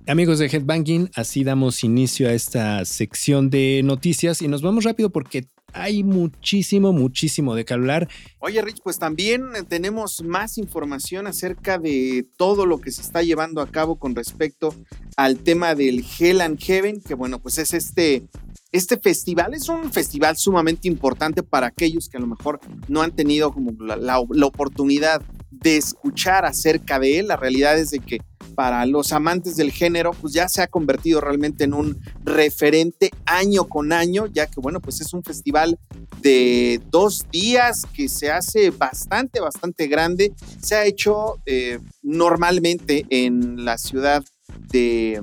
Amigos 0.06 0.38
de 0.38 0.46
Headbanging, 0.46 1.10
así 1.14 1.44
damos 1.44 1.82
inicio 1.82 2.28
a 2.28 2.32
esta 2.32 2.84
sección 2.84 3.48
de 3.48 3.80
noticias 3.82 4.42
y 4.42 4.48
nos 4.48 4.60
vamos 4.60 4.84
rápido 4.84 5.08
porque 5.08 5.48
hay 5.72 6.04
muchísimo, 6.04 6.92
muchísimo 6.92 7.54
de 7.54 7.64
que 7.64 7.72
hablar. 7.72 8.08
Oye, 8.38 8.60
Rich, 8.60 8.80
pues 8.84 8.98
también 8.98 9.44
tenemos 9.66 10.22
más 10.22 10.58
información 10.58 11.26
acerca 11.26 11.78
de 11.78 12.26
todo 12.36 12.66
lo 12.66 12.82
que 12.82 12.92
se 12.92 13.00
está 13.00 13.22
llevando 13.22 13.62
a 13.62 13.70
cabo 13.70 13.98
con 13.98 14.14
respecto 14.14 14.74
al 15.16 15.38
tema 15.38 15.74
del 15.74 16.04
Hell 16.18 16.42
and 16.42 16.60
Heaven, 16.60 17.00
que 17.00 17.14
bueno, 17.14 17.40
pues 17.40 17.56
es 17.56 17.72
este 17.72 18.24
este 18.72 18.98
festival 18.98 19.54
es 19.54 19.68
un 19.68 19.92
festival 19.92 20.36
sumamente 20.36 20.88
importante 20.88 21.44
para 21.44 21.68
aquellos 21.68 22.08
que 22.08 22.16
a 22.16 22.20
lo 22.20 22.26
mejor 22.26 22.58
no 22.88 23.02
han 23.02 23.12
tenido 23.12 23.52
como 23.52 23.70
la, 23.80 24.18
oportunidad 24.18 25.22
de 25.52 25.76
escuchar 25.76 26.44
acerca 26.44 26.98
de 26.98 27.20
él. 27.20 27.28
La 27.28 27.36
realidad 27.36 27.78
es 27.78 27.92
de 27.92 28.00
que 28.00 28.18
para 28.54 28.86
los 28.86 29.12
amantes 29.12 29.56
del 29.56 29.72
género, 29.72 30.12
pues 30.12 30.32
ya 30.32 30.48
se 30.48 30.62
ha 30.62 30.66
convertido 30.66 31.20
realmente 31.20 31.64
en 31.64 31.74
un 31.74 32.00
referente 32.24 33.10
año 33.26 33.64
con 33.64 33.92
año, 33.92 34.26
ya 34.26 34.46
que 34.46 34.60
bueno, 34.60 34.80
pues 34.80 35.00
es 35.00 35.12
un 35.12 35.22
festival 35.22 35.78
de 36.20 36.80
dos 36.90 37.26
días 37.30 37.86
que 37.94 38.08
se 38.08 38.30
hace 38.30 38.70
bastante, 38.70 39.40
bastante 39.40 39.86
grande. 39.86 40.32
Se 40.60 40.74
ha 40.74 40.84
hecho 40.84 41.40
eh, 41.46 41.78
normalmente 42.02 43.06
en 43.10 43.64
la 43.64 43.78
ciudad 43.78 44.24
de, 44.70 45.22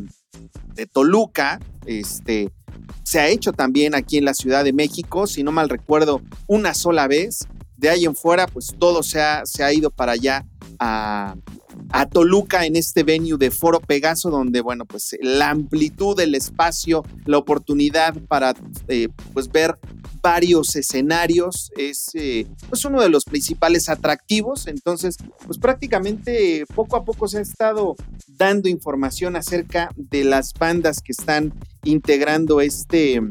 Toluca, 0.92 1.60
este, 1.86 2.50
se 3.04 3.20
ha 3.20 3.28
hecho 3.28 3.52
también 3.52 3.94
aquí 3.94 4.18
en 4.18 4.26
la 4.26 4.34
Ciudad 4.34 4.64
de 4.64 4.74
México, 4.74 5.28
si 5.28 5.44
no 5.44 5.52
mal 5.52 5.70
recuerdo, 5.70 6.22
una 6.48 6.74
sola 6.74 7.08
vez. 7.08 7.48
De 7.78 7.90
ahí 7.90 8.06
en 8.06 8.16
fuera, 8.16 8.46
pues 8.48 8.76
todo 8.78 9.02
se 9.02 9.22
ha, 9.22 9.46
se 9.46 9.64
ha 9.64 9.74
ido 9.74 9.90
para 9.90 10.12
allá 10.12 10.46
a, 10.80 11.36
a 11.90 12.08
Toluca 12.08 12.66
en 12.66 12.76
este 12.76 13.04
venue 13.04 13.38
de 13.38 13.52
Foro 13.52 13.80
Pegaso, 13.80 14.30
donde, 14.30 14.62
bueno, 14.62 14.86
pues 14.86 15.16
la 15.22 15.50
amplitud 15.50 16.16
del 16.16 16.36
espacio, 16.36 17.04
la 17.26 17.38
oportunidad 17.38 18.16
para 18.28 18.54
eh, 18.88 19.10
pues 19.34 19.52
ver 19.52 19.78
varios 20.22 20.76
escenarios 20.76 21.72
es 21.78 22.12
eh, 22.14 22.48
pues 22.70 22.86
uno 22.86 23.02
de 23.02 23.10
los 23.10 23.26
principales 23.26 23.90
atractivos. 23.90 24.68
Entonces, 24.68 25.18
pues 25.46 25.58
prácticamente 25.58 26.66
poco 26.74 26.96
a 26.96 27.04
poco 27.04 27.28
se 27.28 27.40
ha 27.40 27.42
estado 27.42 27.96
dando 28.28 28.70
información 28.70 29.36
acerca 29.36 29.90
de 29.96 30.24
las 30.24 30.54
bandas 30.54 31.02
que 31.02 31.12
están 31.12 31.54
integrando 31.84 32.62
este, 32.62 33.22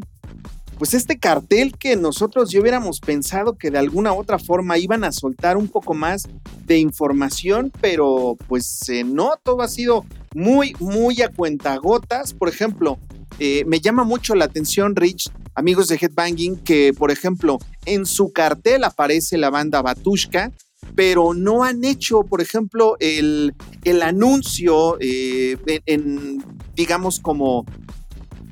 pues 0.80 0.94
este 0.94 1.18
cartel 1.18 1.76
que 1.76 1.94
nosotros 1.94 2.50
ya 2.50 2.58
hubiéramos 2.58 3.00
pensado 3.00 3.58
que 3.58 3.70
de 3.70 3.76
alguna 3.76 4.14
otra 4.14 4.38
forma 4.38 4.78
iban 4.78 5.04
a 5.04 5.12
soltar 5.12 5.58
un 5.58 5.68
poco 5.68 5.92
más 5.92 6.26
de 6.64 6.78
información, 6.78 7.70
pero 7.82 8.38
pues 8.48 8.88
eh, 8.88 9.04
no, 9.04 9.32
todo 9.42 9.60
ha 9.60 9.68
sido 9.68 10.06
muy, 10.34 10.74
muy 10.80 11.20
a 11.20 11.28
cuentagotas. 11.28 12.32
Por 12.32 12.48
ejemplo, 12.48 12.98
eh, 13.38 13.62
me 13.66 13.80
llama 13.80 14.04
mucho 14.04 14.34
la 14.34 14.46
atención, 14.46 14.96
Rich, 14.96 15.28
amigos 15.54 15.88
de 15.88 15.96
Headbanging, 15.96 16.56
que 16.56 16.94
por 16.96 17.10
ejemplo 17.10 17.58
en 17.84 18.06
su 18.06 18.32
cartel 18.32 18.84
aparece 18.84 19.36
la 19.36 19.50
banda 19.50 19.82
Batushka, 19.82 20.50
pero 20.94 21.34
no 21.34 21.62
han 21.62 21.84
hecho, 21.84 22.22
por 22.22 22.40
ejemplo, 22.40 22.96
el, 23.00 23.54
el 23.84 24.00
anuncio 24.00 24.96
eh, 24.98 25.58
en, 25.84 26.42
digamos, 26.74 27.20
como 27.20 27.66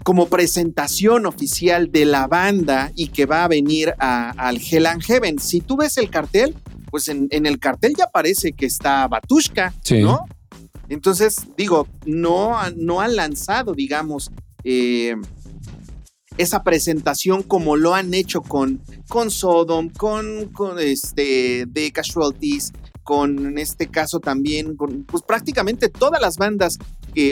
como 0.09 0.31
presentación 0.31 1.27
oficial 1.27 1.93
de 1.93 2.07
la 2.07 2.27
banda 2.27 2.93
y 2.95 3.09
que 3.09 3.27
va 3.27 3.45
a 3.45 3.49
venir 3.49 3.93
al 3.99 4.59
Hell 4.59 4.87
and 4.87 5.03
Heaven. 5.03 5.39
Si 5.39 5.61
tú 5.61 5.77
ves 5.77 5.99
el 5.99 6.09
cartel, 6.09 6.55
pues 6.91 7.09
en, 7.09 7.29
el 7.31 7.59
cartel 7.59 7.93
ya 7.95 8.07
parece 8.07 8.55
que 8.55 8.65
está 8.65 9.07
Batushka, 9.07 9.75
¿no? 10.01 10.25
Entonces, 10.89 11.37
digo, 11.59 11.87
no, 12.07 12.57
no 12.75 13.03
han 13.03 13.17
lanzado, 13.17 13.75
digamos, 13.75 14.31
eh, 14.65 15.15
esa 16.39 16.63
presentación 16.63 17.43
como 17.43 17.77
lo 17.77 17.95
han 17.95 18.15
hecho 18.15 18.41
con, 18.41 18.81
con 19.11 19.31
Sodom, 19.31 19.91
con, 19.91 20.47
con 20.55 20.79
este, 20.79 21.67
The 21.71 21.93
Casualties, 21.93 22.73
con 23.03 23.47
en 23.47 23.59
este 23.59 23.89
caso 23.89 24.21
también 24.21 24.75
con 24.75 25.05
pues 25.05 25.23
prácticamente 25.23 25.89
todas 25.89 26.21
las 26.21 26.37
bandas 26.37 26.79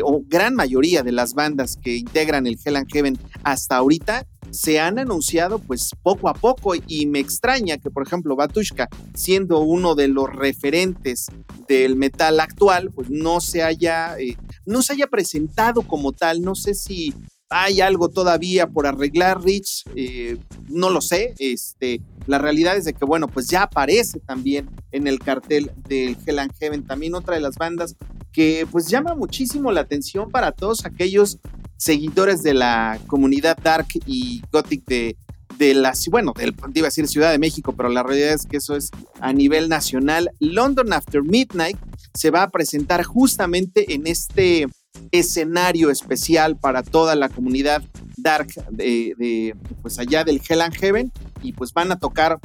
o 0.05 0.23
gran 0.27 0.55
mayoría 0.55 1.03
de 1.03 1.13
las 1.13 1.35
bandas 1.35 1.77
que 1.77 1.97
integran 1.97 2.47
el 2.47 2.59
Hell 2.63 2.77
and 2.77 2.93
Heaven 2.93 3.19
hasta 3.45 3.77
ahorita 3.77 4.27
se 4.51 4.81
han 4.81 4.99
anunciado 4.99 5.59
pues 5.59 5.91
poco 6.03 6.29
a 6.29 6.35
poco. 6.35 6.75
Y 6.87 7.07
me 7.07 7.19
extraña 7.19 7.79
que 7.79 7.91
por 7.91 8.07
ejemplo 8.07 8.37
Batushka 8.37 8.89
siendo 9.15 9.61
uno 9.61 9.95
de 9.95 10.09
los 10.09 10.31
referentes 10.33 11.27
del 11.69 11.97
metal 11.97 12.41
actual 12.41 12.91
pues 12.91 13.11
no 13.11 13.41
se 13.41 13.63
haya 13.63 14.19
eh, 14.19 14.37
no 14.65 14.83
se 14.83 14.95
haya 14.95 15.07
presentado 15.07 15.83
como 15.83 16.13
tal. 16.13 16.43
No 16.43 16.55
sé 16.55 16.75
si 16.75 17.15
hay 17.49 17.81
algo 17.81 18.09
todavía 18.09 18.67
por 18.67 18.89
arreglar 18.89 19.43
Rich 19.43 19.85
eh, 19.95 20.39
no 20.69 20.91
lo 20.91 21.01
sé. 21.01 21.35
Este 21.39 22.01
la 22.27 22.39
realidad 22.39 22.77
es 22.77 22.85
de 22.85 22.95
que 22.95 23.05
bueno 23.05 23.29
pues 23.29 23.49
ya 23.49 23.63
aparece 23.65 24.21
también 24.21 24.69
en 24.91 25.07
el 25.07 25.19
cartel 25.19 25.71
del 25.89 26.17
Hell 26.27 26.39
and 26.39 26.53
Heaven. 26.59 26.87
También 26.87 27.15
otra 27.15 27.35
de 27.35 27.41
las 27.41 27.57
bandas 27.57 27.97
que 28.37 28.69
pues 28.71 28.89
llama 28.89 29.15
muchísimo 29.15 29.73
la 29.73 29.81
atención 29.81 30.31
para 30.31 30.53
todos 30.53 30.85
aquellos 30.85 31.39
seguidores 31.79 32.43
de 32.43 32.53
la 32.53 33.01
comunidad 33.07 33.57
dark 33.57 33.87
y 34.05 34.43
gothic 34.53 34.85
de, 34.85 35.17
de 35.57 35.73
la, 35.73 35.95
bueno, 36.11 36.35
del, 36.37 36.55
iba 36.75 36.87
a 36.87 36.91
decir 36.91 37.09
Ciudad 37.09 37.31
de 37.31 37.39
México, 37.39 37.73
pero 37.75 37.89
la 37.89 38.03
realidad 38.03 38.35
es 38.35 38.45
que 38.45 38.59
eso 38.59 38.77
es 38.77 38.91
a 39.21 39.33
nivel 39.33 39.71
nacional. 39.71 40.31
London 40.39 40.93
After 40.93 41.23
Midnight 41.23 41.79
se 42.13 42.31
va 42.31 42.43
a 42.43 42.51
presentar 42.51 43.05
justamente 43.05 43.95
en 43.95 44.07
este 44.07 44.67
escenario 45.13 45.91
especial 45.91 46.57
para 46.57 46.83
toda 46.83 47.15
la 47.15 47.29
comunidad 47.29 47.83
dark 48.17 48.49
de, 48.71 49.55
pues 49.83 49.99
allá 49.99 50.25
del 50.25 50.41
Hell 50.47 50.63
and 50.63 50.75
Heaven. 50.75 51.13
Y 51.43 51.53
pues 51.53 51.73
van 51.73 51.93
a 51.93 51.99
tocar 51.99 52.41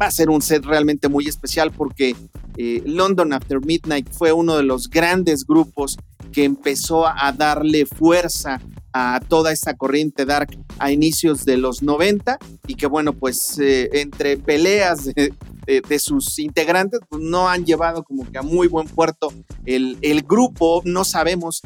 va 0.00 0.06
a 0.06 0.10
ser 0.10 0.30
un 0.30 0.42
set 0.42 0.64
realmente 0.64 1.08
muy 1.08 1.26
especial 1.26 1.70
porque 1.72 2.14
eh, 2.56 2.82
London 2.84 3.32
After 3.32 3.64
Midnight 3.64 4.10
fue 4.10 4.32
uno 4.32 4.56
de 4.56 4.62
los 4.62 4.88
grandes 4.90 5.46
grupos 5.46 5.96
que 6.32 6.44
empezó 6.44 7.06
a 7.06 7.32
darle 7.32 7.86
fuerza 7.86 8.60
a 8.92 9.20
toda 9.28 9.52
esta 9.52 9.74
corriente 9.74 10.24
dark 10.24 10.58
a 10.78 10.90
inicios 10.90 11.44
de 11.44 11.58
los 11.58 11.82
90 11.82 12.38
y 12.66 12.74
que 12.74 12.86
bueno, 12.86 13.12
pues 13.12 13.58
eh, 13.58 13.90
entre 13.92 14.36
peleas 14.38 15.10
sus 15.98 16.38
integrantes 16.38 17.00
pues 17.08 17.22
no 17.22 17.48
han 17.48 17.64
llevado 17.64 18.04
como 18.04 18.30
que 18.30 18.38
a 18.38 18.42
muy 18.42 18.68
buen 18.68 18.86
puerto 18.86 19.32
el, 19.64 19.98
el 20.02 20.22
grupo, 20.22 20.82
no 20.84 21.04
sabemos 21.04 21.62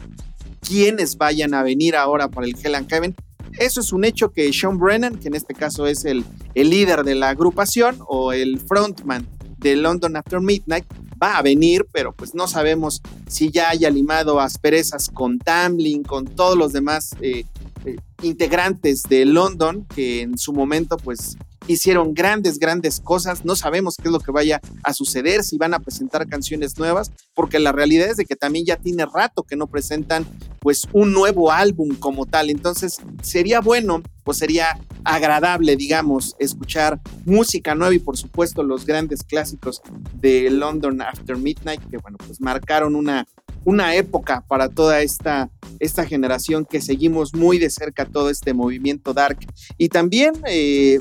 quiénes 0.60 1.16
vayan 1.16 1.54
a 1.54 1.62
venir 1.62 1.96
ahora 1.96 2.28
para 2.28 2.46
el 2.46 2.56
Hell 2.62 2.74
and 2.74 2.88
Heaven. 2.88 3.14
Eso 3.58 3.80
es 3.80 3.92
un 3.92 4.04
hecho 4.04 4.30
que 4.30 4.52
Sean 4.52 4.78
Brennan, 4.78 5.16
que 5.16 5.28
en 5.28 5.34
este 5.34 5.54
caso 5.54 5.86
es 5.86 6.04
el, 6.04 6.24
el 6.54 6.70
líder 6.70 7.02
de 7.02 7.16
la 7.16 7.30
agrupación 7.30 7.98
o 8.06 8.32
el 8.32 8.60
frontman 8.60 9.26
de 9.58 9.76
London 9.76 10.16
After 10.16 10.40
Midnight, 10.40 10.84
va 11.22 11.36
a 11.36 11.42
venir, 11.42 11.86
pero 11.92 12.12
pues 12.12 12.34
no 12.34 12.48
sabemos 12.48 13.02
si 13.28 13.50
ya 13.50 13.70
haya 13.70 13.90
limado 13.90 14.40
asperezas 14.40 15.10
con 15.10 15.38
Tamlin, 15.38 16.02
con 16.02 16.24
todos 16.24 16.56
los 16.56 16.72
demás 16.72 17.10
eh, 17.20 17.44
eh, 17.84 17.96
integrantes 18.22 19.02
de 19.04 19.24
London, 19.24 19.86
que 19.94 20.22
en 20.22 20.38
su 20.38 20.52
momento 20.52 20.96
pues 20.96 21.36
hicieron 21.66 22.14
grandes, 22.14 22.58
grandes 22.58 23.00
cosas. 23.00 23.44
No 23.44 23.56
sabemos 23.56 23.96
qué 23.96 24.08
es 24.08 24.12
lo 24.12 24.20
que 24.20 24.32
vaya 24.32 24.60
a 24.82 24.92
suceder, 24.92 25.44
si 25.44 25.58
van 25.58 25.74
a 25.74 25.80
presentar 25.80 26.26
canciones 26.28 26.78
nuevas, 26.78 27.12
porque 27.34 27.58
la 27.58 27.72
realidad 27.72 28.08
es 28.08 28.16
de 28.16 28.24
que 28.24 28.36
también 28.36 28.66
ya 28.66 28.76
tiene 28.76 29.06
rato 29.06 29.44
que 29.44 29.56
no 29.56 29.66
presentan 29.66 30.26
pues 30.60 30.86
un 30.92 31.12
nuevo 31.12 31.52
álbum 31.52 31.94
como 31.96 32.26
tal. 32.26 32.50
Entonces 32.50 32.98
sería 33.22 33.60
bueno, 33.60 34.02
pues 34.24 34.38
sería 34.38 34.78
agradable, 35.04 35.76
digamos, 35.76 36.36
escuchar 36.38 37.00
música 37.24 37.74
nueva 37.74 37.94
y 37.94 37.98
por 37.98 38.16
supuesto 38.16 38.62
los 38.62 38.84
grandes 38.84 39.22
clásicos 39.22 39.80
de 40.20 40.50
London 40.50 41.00
After 41.02 41.36
Midnight, 41.36 41.80
que 41.90 41.98
bueno, 41.98 42.18
pues 42.26 42.40
marcaron 42.40 42.94
una, 42.94 43.26
una 43.64 43.94
época 43.94 44.44
para 44.48 44.68
toda 44.68 45.02
esta, 45.02 45.50
esta 45.78 46.06
generación 46.06 46.64
que 46.64 46.80
seguimos 46.80 47.34
muy 47.34 47.58
de 47.58 47.70
cerca 47.70 48.06
todo 48.06 48.30
este 48.30 48.54
movimiento 48.54 49.12
dark. 49.12 49.38
Y 49.76 49.88
también 49.88 50.34
eh, 50.46 51.00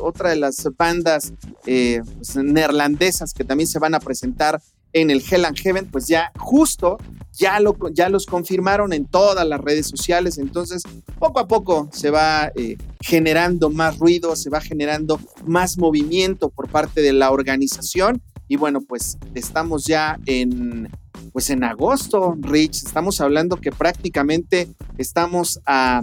otra 0.00 0.30
de 0.30 0.36
las 0.36 0.68
bandas 0.76 1.32
eh, 1.66 2.00
pues, 2.16 2.36
neerlandesas 2.36 3.32
que 3.32 3.44
también 3.44 3.68
se 3.68 3.78
van 3.78 3.94
a 3.94 4.00
presentar 4.00 4.60
en 4.92 5.10
el 5.10 5.22
Hell 5.28 5.44
and 5.44 5.58
Heaven, 5.58 5.86
pues 5.86 6.06
ya 6.08 6.32
justo 6.38 6.98
ya, 7.32 7.60
lo, 7.60 7.76
ya 7.92 8.08
los 8.08 8.26
confirmaron 8.26 8.92
en 8.92 9.04
todas 9.04 9.46
las 9.46 9.60
redes 9.60 9.86
sociales, 9.86 10.38
entonces 10.38 10.82
poco 11.18 11.38
a 11.40 11.46
poco 11.46 11.88
se 11.92 12.10
va 12.10 12.50
eh, 12.56 12.76
generando 13.00 13.70
más 13.70 13.98
ruido, 13.98 14.34
se 14.34 14.50
va 14.50 14.60
generando 14.60 15.20
más 15.46 15.78
movimiento 15.78 16.48
por 16.48 16.68
parte 16.68 17.02
de 17.02 17.12
la 17.12 17.30
organización 17.30 18.22
y 18.48 18.56
bueno, 18.56 18.80
pues 18.80 19.18
estamos 19.34 19.84
ya 19.84 20.18
en 20.24 20.90
pues 21.32 21.50
en 21.50 21.64
agosto, 21.64 22.36
Rich, 22.40 22.84
estamos 22.84 23.20
hablando 23.20 23.56
que 23.56 23.72
prácticamente 23.72 24.68
estamos 24.96 25.60
a 25.66 26.02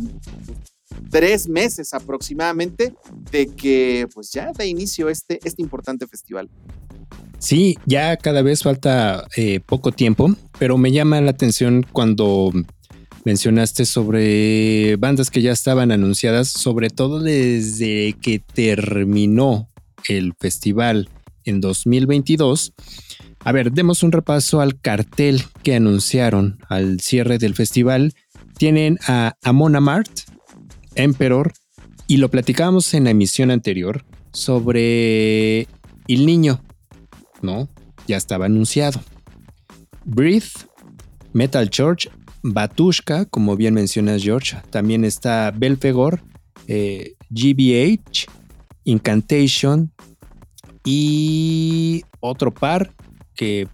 tres 1.09 1.47
meses 1.47 1.93
aproximadamente 1.93 2.93
de 3.31 3.47
que 3.47 4.07
pues 4.13 4.31
ya 4.31 4.51
de 4.51 4.67
inicio 4.67 5.09
este, 5.09 5.39
este 5.43 5.61
importante 5.61 6.07
festival. 6.07 6.49
Sí, 7.39 7.77
ya 7.85 8.17
cada 8.17 8.41
vez 8.41 8.63
falta 8.63 9.27
eh, 9.35 9.59
poco 9.59 9.91
tiempo, 9.91 10.33
pero 10.57 10.77
me 10.77 10.91
llama 10.91 11.21
la 11.21 11.31
atención 11.31 11.85
cuando 11.91 12.51
mencionaste 13.23 13.85
sobre 13.85 14.95
bandas 14.97 15.29
que 15.29 15.41
ya 15.41 15.51
estaban 15.51 15.91
anunciadas, 15.91 16.47
sobre 16.47 16.89
todo 16.89 17.19
desde 17.21 18.13
que 18.21 18.39
terminó 18.39 19.69
el 20.07 20.33
festival 20.39 21.09
en 21.43 21.61
2022 21.61 22.73
a 23.45 23.51
ver, 23.51 23.71
demos 23.71 24.01
un 24.01 24.11
repaso 24.11 24.59
al 24.59 24.79
cartel 24.79 25.43
que 25.61 25.75
anunciaron 25.75 26.57
al 26.67 26.99
cierre 26.99 27.37
del 27.37 27.53
festival. 27.53 28.15
Tienen 28.57 28.97
a 29.07 29.35
Amon 29.43 29.75
Amart, 29.75 30.09
Emperor, 30.95 31.53
y 32.07 32.17
lo 32.17 32.31
platicábamos 32.31 32.91
en 32.95 33.03
la 33.03 33.11
emisión 33.11 33.51
anterior 33.51 34.03
sobre 34.31 35.67
El 36.07 36.25
Niño, 36.25 36.59
¿no? 37.43 37.69
Ya 38.07 38.17
estaba 38.17 38.47
anunciado. 38.47 38.99
Breathe, 40.05 40.65
Metal 41.33 41.69
Church, 41.69 42.09
Batushka, 42.41 43.25
como 43.25 43.55
bien 43.55 43.75
mencionas 43.75 44.23
George, 44.23 44.57
también 44.71 45.05
está 45.05 45.51
Belfegor, 45.55 46.19
eh, 46.67 47.13
GBH, 47.29 48.25
Incantation 48.85 49.91
y 50.83 52.03
otro 52.21 52.51
par 52.51 52.94
que 53.35 53.67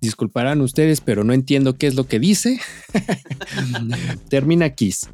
disculparán 0.00 0.60
ustedes, 0.60 1.00
pero 1.00 1.24
no 1.24 1.32
entiendo 1.32 1.76
qué 1.76 1.86
es 1.86 1.94
lo 1.94 2.06
que 2.06 2.20
dice. 2.20 2.60
Termina 4.28 4.70
Kiss. 4.70 5.08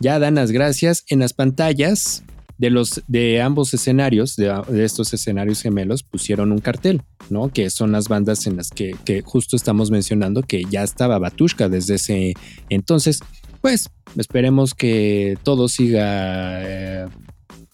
Ya 0.00 0.18
dan 0.18 0.36
las 0.36 0.50
gracias 0.50 1.04
en 1.08 1.20
las 1.20 1.32
pantallas 1.32 2.24
de 2.58 2.70
los 2.70 3.02
de 3.08 3.42
ambos 3.42 3.74
escenarios, 3.74 4.36
de, 4.36 4.84
estos 4.84 5.12
escenarios 5.12 5.62
gemelos, 5.62 6.02
pusieron 6.02 6.52
un 6.52 6.60
cartel, 6.60 7.02
¿no? 7.28 7.48
Que 7.48 7.70
son 7.70 7.92
las 7.92 8.08
bandas 8.08 8.46
en 8.46 8.56
las 8.56 8.70
que, 8.70 8.94
justo 9.24 9.56
estamos 9.56 9.90
mencionando 9.90 10.42
que 10.42 10.62
ya 10.70 10.82
estaba 10.82 11.18
Batushka 11.18 11.68
desde 11.68 11.96
ese 11.96 12.34
entonces. 12.68 13.20
Pues 13.60 13.90
esperemos 14.16 14.74
que 14.74 15.38
todo 15.42 15.68
siga 15.68 16.62
eh, 16.62 17.06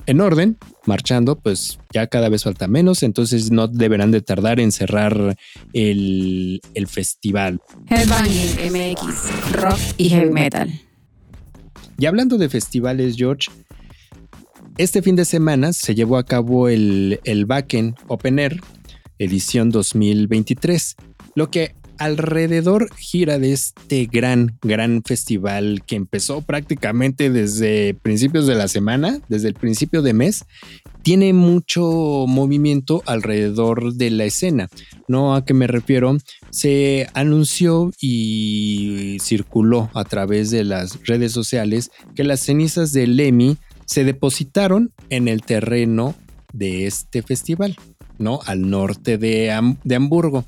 en 0.09 0.23
orden, 0.23 0.57
marchando, 0.87 1.38
pues 1.38 1.79
ya 1.92 2.07
cada 2.07 2.31
vez 2.31 2.44
falta 2.44 2.66
menos, 2.66 3.03
entonces 3.03 3.51
no 3.51 3.68
deberán 3.68 4.11
de 4.11 4.23
tardar 4.23 4.59
en 4.59 4.73
cerrar 4.73 5.37
el, 5.75 6.62
el 6.73 6.87
festival. 6.87 7.61
Headbanging 7.90 8.73
MX, 8.73 9.53
rock 9.53 9.79
y 9.99 10.09
heavy 10.09 10.31
metal. 10.31 10.81
Y 11.99 12.07
hablando 12.07 12.38
de 12.38 12.49
festivales, 12.49 13.16
George, 13.18 13.51
este 14.79 15.03
fin 15.03 15.14
de 15.14 15.27
semana 15.27 15.75
se 15.75 15.94
llevó 15.94 16.16
a 16.16 16.25
cabo 16.25 16.71
el, 16.71 17.21
el 17.25 17.44
Backen 17.44 17.94
Open 18.07 18.38
Air, 18.38 18.62
edición 19.18 19.68
2023, 19.68 20.97
lo 21.35 21.51
que 21.51 21.75
alrededor 21.99 22.95
gira 22.97 23.39
de 23.39 23.53
este 23.53 24.07
gran, 24.07 24.59
gran 24.63 25.03
festival 25.05 25.83
que 25.87 25.97
empezó 25.97 26.43
prácticamente 26.43 27.31
desde 27.31 27.95
principios 27.95 28.47
de 28.47 28.55
la 28.55 28.69
semana, 28.69 29.21
desde 29.29 29.49
el 29.49 29.55
principio 29.55 30.03
de 30.03 30.13
mes, 30.13 30.45
tiene 31.03 31.33
mucho 31.33 32.27
movimiento 32.27 33.03
alrededor 33.07 33.95
de 33.95 34.11
la 34.11 34.25
escena. 34.25 34.69
¿No 35.07 35.35
a 35.35 35.45
qué 35.45 35.55
me 35.55 35.67
refiero? 35.67 36.17
Se 36.51 37.09
anunció 37.15 37.91
y 38.01 39.17
circuló 39.21 39.91
a 39.95 40.05
través 40.05 40.51
de 40.51 40.65
las 40.65 41.05
redes 41.05 41.33
sociales 41.33 41.91
que 42.15 42.25
las 42.25 42.41
cenizas 42.41 42.93
de 42.93 43.07
Lemmy 43.07 43.57
se 43.87 44.05
depositaron 44.05 44.93
en 45.09 45.29
el 45.29 45.43
terreno 45.43 46.15
de 46.53 46.87
este 46.87 47.23
festival, 47.23 47.77
¿no? 48.19 48.41
Al 48.45 48.69
norte 48.69 49.17
de, 49.17 49.75
de 49.85 49.95
Hamburgo. 49.95 50.45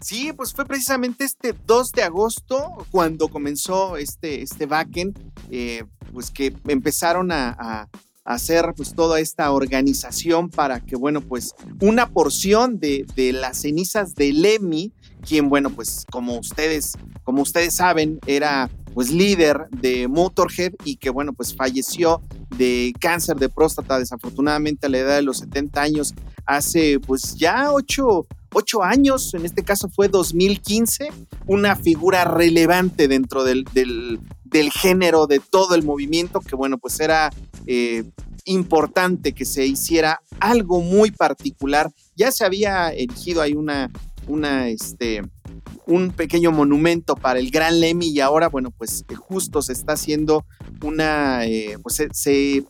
Sí, 0.00 0.32
pues 0.32 0.54
fue 0.54 0.64
precisamente 0.64 1.24
este 1.24 1.54
2 1.66 1.92
de 1.92 2.02
agosto 2.02 2.86
cuando 2.90 3.28
comenzó 3.28 3.96
este, 3.96 4.42
este 4.42 4.66
backend, 4.66 5.18
eh, 5.50 5.84
pues 6.12 6.30
que 6.30 6.54
empezaron 6.68 7.30
a, 7.32 7.88
hacer 8.22 8.74
pues 8.76 8.94
toda 8.94 9.18
esta 9.18 9.50
organización 9.50 10.50
para 10.50 10.78
que, 10.80 10.94
bueno, 10.94 11.20
pues 11.20 11.54
una 11.80 12.10
porción 12.10 12.78
de, 12.78 13.04
de 13.16 13.32
las 13.32 13.62
cenizas 13.62 14.14
de 14.14 14.32
Lemmy, 14.32 14.92
quien, 15.26 15.48
bueno, 15.48 15.70
pues 15.70 16.04
como 16.12 16.38
ustedes, 16.38 16.92
como 17.24 17.42
ustedes 17.42 17.74
saben, 17.74 18.20
era 18.26 18.70
pues 18.94 19.10
líder 19.10 19.68
de 19.70 20.06
Motorhead 20.06 20.74
y 20.84 20.96
que, 20.96 21.10
bueno, 21.10 21.32
pues 21.32 21.56
falleció 21.56 22.22
de 22.56 22.92
cáncer 23.00 23.36
de 23.36 23.48
próstata 23.48 23.98
desafortunadamente 23.98 24.86
a 24.86 24.90
la 24.90 24.98
edad 24.98 25.16
de 25.16 25.22
los 25.22 25.38
70 25.38 25.80
años 25.80 26.14
hace 26.46 26.98
pues 27.00 27.36
ya 27.36 27.72
ocho, 27.72 28.26
ocho 28.52 28.82
años, 28.82 29.34
en 29.34 29.44
este 29.44 29.62
caso 29.62 29.88
fue 29.88 30.08
2015, 30.08 31.10
una 31.46 31.76
figura 31.76 32.24
relevante 32.24 33.08
dentro 33.08 33.44
del, 33.44 33.64
del, 33.72 34.70
género, 34.72 35.26
de 35.26 35.40
todo 35.40 35.74
el 35.74 35.84
movimiento, 35.84 36.40
que 36.40 36.56
bueno, 36.56 36.78
pues 36.78 37.00
era 37.00 37.30
eh, 37.66 38.04
importante 38.44 39.32
que 39.32 39.44
se 39.44 39.66
hiciera 39.66 40.20
algo 40.40 40.80
muy 40.80 41.10
particular. 41.10 41.90
Ya 42.16 42.32
se 42.32 42.44
había 42.44 42.90
erigido 42.90 43.42
ahí 43.42 43.52
una, 43.52 43.90
una, 44.26 44.68
este, 44.68 45.22
un 45.86 46.10
pequeño 46.10 46.52
monumento 46.52 47.16
para 47.16 47.38
el 47.38 47.50
gran 47.50 47.80
Lemmy 47.80 48.08
y 48.08 48.20
ahora, 48.20 48.48
bueno, 48.48 48.70
pues 48.70 49.04
justo 49.16 49.62
se 49.62 49.72
está 49.72 49.92
haciendo 49.92 50.44
una, 50.82 51.44
eh, 51.46 51.76
pues 51.82 52.02
se, 52.12 52.64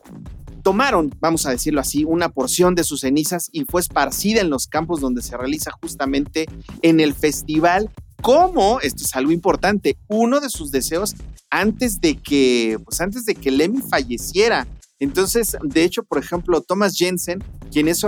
tomaron, 0.61 1.15
vamos 1.21 1.47
a 1.47 1.51
decirlo 1.51 1.81
así, 1.81 2.05
una 2.05 2.29
porción 2.29 2.75
de 2.75 2.85
sus 2.85 3.01
cenizas 3.01 3.49
y 3.53 3.65
fue 3.65 3.81
esparcida 3.81 4.41
en 4.41 4.51
los 4.51 4.67
campos 4.67 5.01
donde 5.01 5.23
se 5.23 5.37
realiza 5.37 5.71
justamente 5.83 6.47
en 6.83 7.01
el 7.01 7.15
festival. 7.15 7.91
Como, 8.23 8.81
esto 8.81 9.05
es 9.05 9.17
algo 9.17 9.33
importante, 9.33 9.97
uno 10.09 10.41
de 10.41 10.51
sus 10.51 10.71
deseos 10.71 11.15
antes 11.51 12.01
de 12.01 12.17
que, 12.17 12.79
pues 12.85 13.01
antes 13.01 13.25
de 13.25 13.35
que 13.35 13.51
Lemmy 13.51 13.81
falleciera. 13.83 14.67
Entonces, 15.01 15.57
de 15.63 15.83
hecho, 15.83 16.05
por 16.05 16.19
ejemplo, 16.19 16.61
Thomas 16.61 16.95
Jensen, 16.97 17.43
quien 17.73 17.89
es 17.89 18.05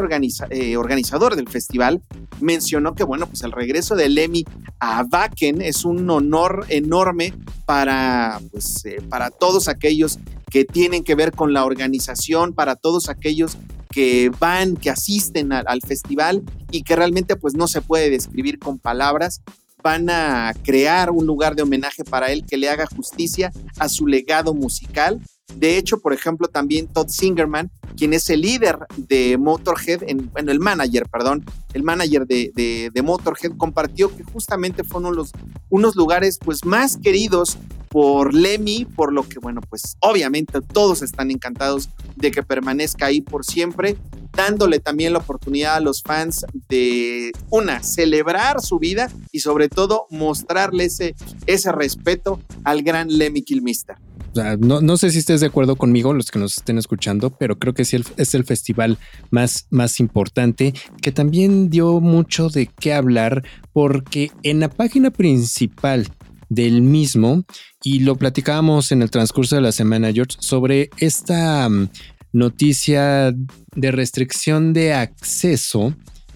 eh, 0.51 0.77
organizador 0.77 1.37
del 1.37 1.49
festival, 1.49 2.03
mencionó 2.41 2.95
que, 2.95 3.03
bueno, 3.03 3.27
pues 3.27 3.43
el 3.43 3.53
regreso 3.53 3.97
de 3.97 4.11
Lemmy 4.11 4.45
a 4.79 5.03
Wacken 5.11 5.63
es 5.63 5.87
un 5.87 6.09
honor 6.11 6.67
enorme 6.69 7.33
para, 7.65 8.41
pues, 8.53 8.85
eh, 8.85 9.01
para 9.09 9.31
todos 9.31 9.69
aquellos 9.69 10.19
que 10.51 10.67
tienen 10.67 11.03
que 11.03 11.15
ver 11.15 11.33
con 11.33 11.55
la 11.55 11.65
organización, 11.65 12.53
para 12.53 12.77
todos 12.77 13.09
aquellos 13.09 13.57
que 13.89 14.31
van, 14.39 14.77
que 14.77 14.91
asisten 14.91 15.53
al 15.53 15.81
festival 15.81 16.43
y 16.71 16.83
que 16.83 16.97
realmente 16.97 17.37
pues 17.37 17.55
no 17.55 17.69
se 17.69 17.83
puede 17.83 18.11
describir 18.11 18.59
con 18.59 18.79
palabras 18.79 19.43
van 19.83 20.09
a 20.09 20.55
crear 20.63 21.11
un 21.11 21.27
lugar 21.27 21.55
de 21.57 21.63
homenaje 21.63 22.05
para 22.05 22.31
él 22.33 22.45
que 22.47 22.57
le 22.57 22.69
haga 22.69 22.87
justicia 22.87 23.53
a 23.79 23.89
su 23.89 24.07
legado 24.07 24.55
musical. 24.55 25.21
De 25.57 25.77
hecho, 25.77 25.99
por 25.99 26.13
ejemplo, 26.13 26.49
también 26.49 26.89
Todd 26.89 27.09
Singerman, 27.09 27.71
quien 27.97 28.13
es 28.15 28.29
el 28.31 28.41
líder 28.41 28.79
de 28.97 29.37
Motorhead, 29.39 30.03
en, 30.07 30.31
bueno, 30.33 30.51
el 30.53 30.61
manager, 30.61 31.09
perdón, 31.09 31.45
el 31.75 31.83
manager 31.83 32.27
de, 32.27 32.91
de, 32.93 33.03
Motorhead, 33.03 33.57
compartió 33.57 34.15
que 34.15 34.25
justamente 34.25 34.85
fueron 34.85 35.13
uno 35.13 35.17
los, 35.17 35.33
unos 35.71 35.97
lugares 35.97 36.39
pues 36.43 36.65
más 36.65 36.97
queridos 36.97 37.59
por 37.89 38.33
Lemmy, 38.33 38.87
por 38.87 39.13
lo 39.13 39.29
que, 39.29 39.39
bueno, 39.39 39.61
pues 39.69 39.97
obviamente 40.01 40.61
todos 40.61 41.03
están 41.03 41.31
encantados 41.31 41.91
de 42.17 42.31
que 42.31 42.43
permanezca 42.43 43.07
ahí 43.07 43.21
por 43.21 43.45
siempre 43.45 43.99
dándole 44.35 44.81
también 44.81 45.13
la 45.13 45.19
oportunidad 45.19 45.77
a 45.77 45.81
los 45.81 46.03
fans 46.03 46.47
de, 46.69 47.33
una, 47.51 47.83
celebrar 47.83 48.61
su 48.63 48.79
vida 48.79 49.11
y 49.31 49.41
sobre 49.41 49.69
todo 49.69 50.07
mostrarle 50.11 50.85
ese, 50.85 51.15
ese 51.47 51.71
respeto 51.73 52.41
al 52.65 52.83
gran 52.83 53.09
Lemmy 53.09 53.43
Kilmister. 53.43 53.97
No, 54.35 54.81
no, 54.81 54.97
sé 54.97 55.11
si 55.11 55.19
estés 55.19 55.41
de 55.41 55.47
acuerdo 55.47 55.77
conmigo, 55.77 56.15
los 56.15 56.31
que 56.31 56.39
nos 56.39 56.59
estén 56.59 56.79
escuchando, 56.79 57.31
pero 57.31 57.59
creo 57.59 57.75
que 57.75 57.85
sí 57.85 57.99
es 58.17 58.35
el 58.35 58.45
festival 58.45 58.99
más, 59.31 59.67
más 59.71 60.01
importante, 60.01 60.75
que 61.01 61.13
también 61.13 61.71
dio 61.71 62.01
mucho 62.01 62.49
de 62.49 62.67
qué 62.67 62.95
hablar, 62.95 63.45
porque 63.73 64.31
en 64.43 64.61
la 64.61 64.69
página 64.69 65.11
principal 65.11 66.09
del 66.49 66.83
mismo, 66.83 67.45
y 67.83 68.01
lo 68.01 68.17
platicábamos 68.17 68.93
en 68.93 69.03
el 69.03 69.11
transcurso 69.11 69.57
de 69.57 69.63
la 69.63 69.73
semana, 69.73 70.13
George, 70.13 70.37
sobre 70.39 70.91
esta 70.99 71.69
mm, 71.69 71.89
noticia 72.33 73.35
de 73.75 73.91
restricción 73.91 74.73
de 74.73 74.95
acceso 74.95 75.95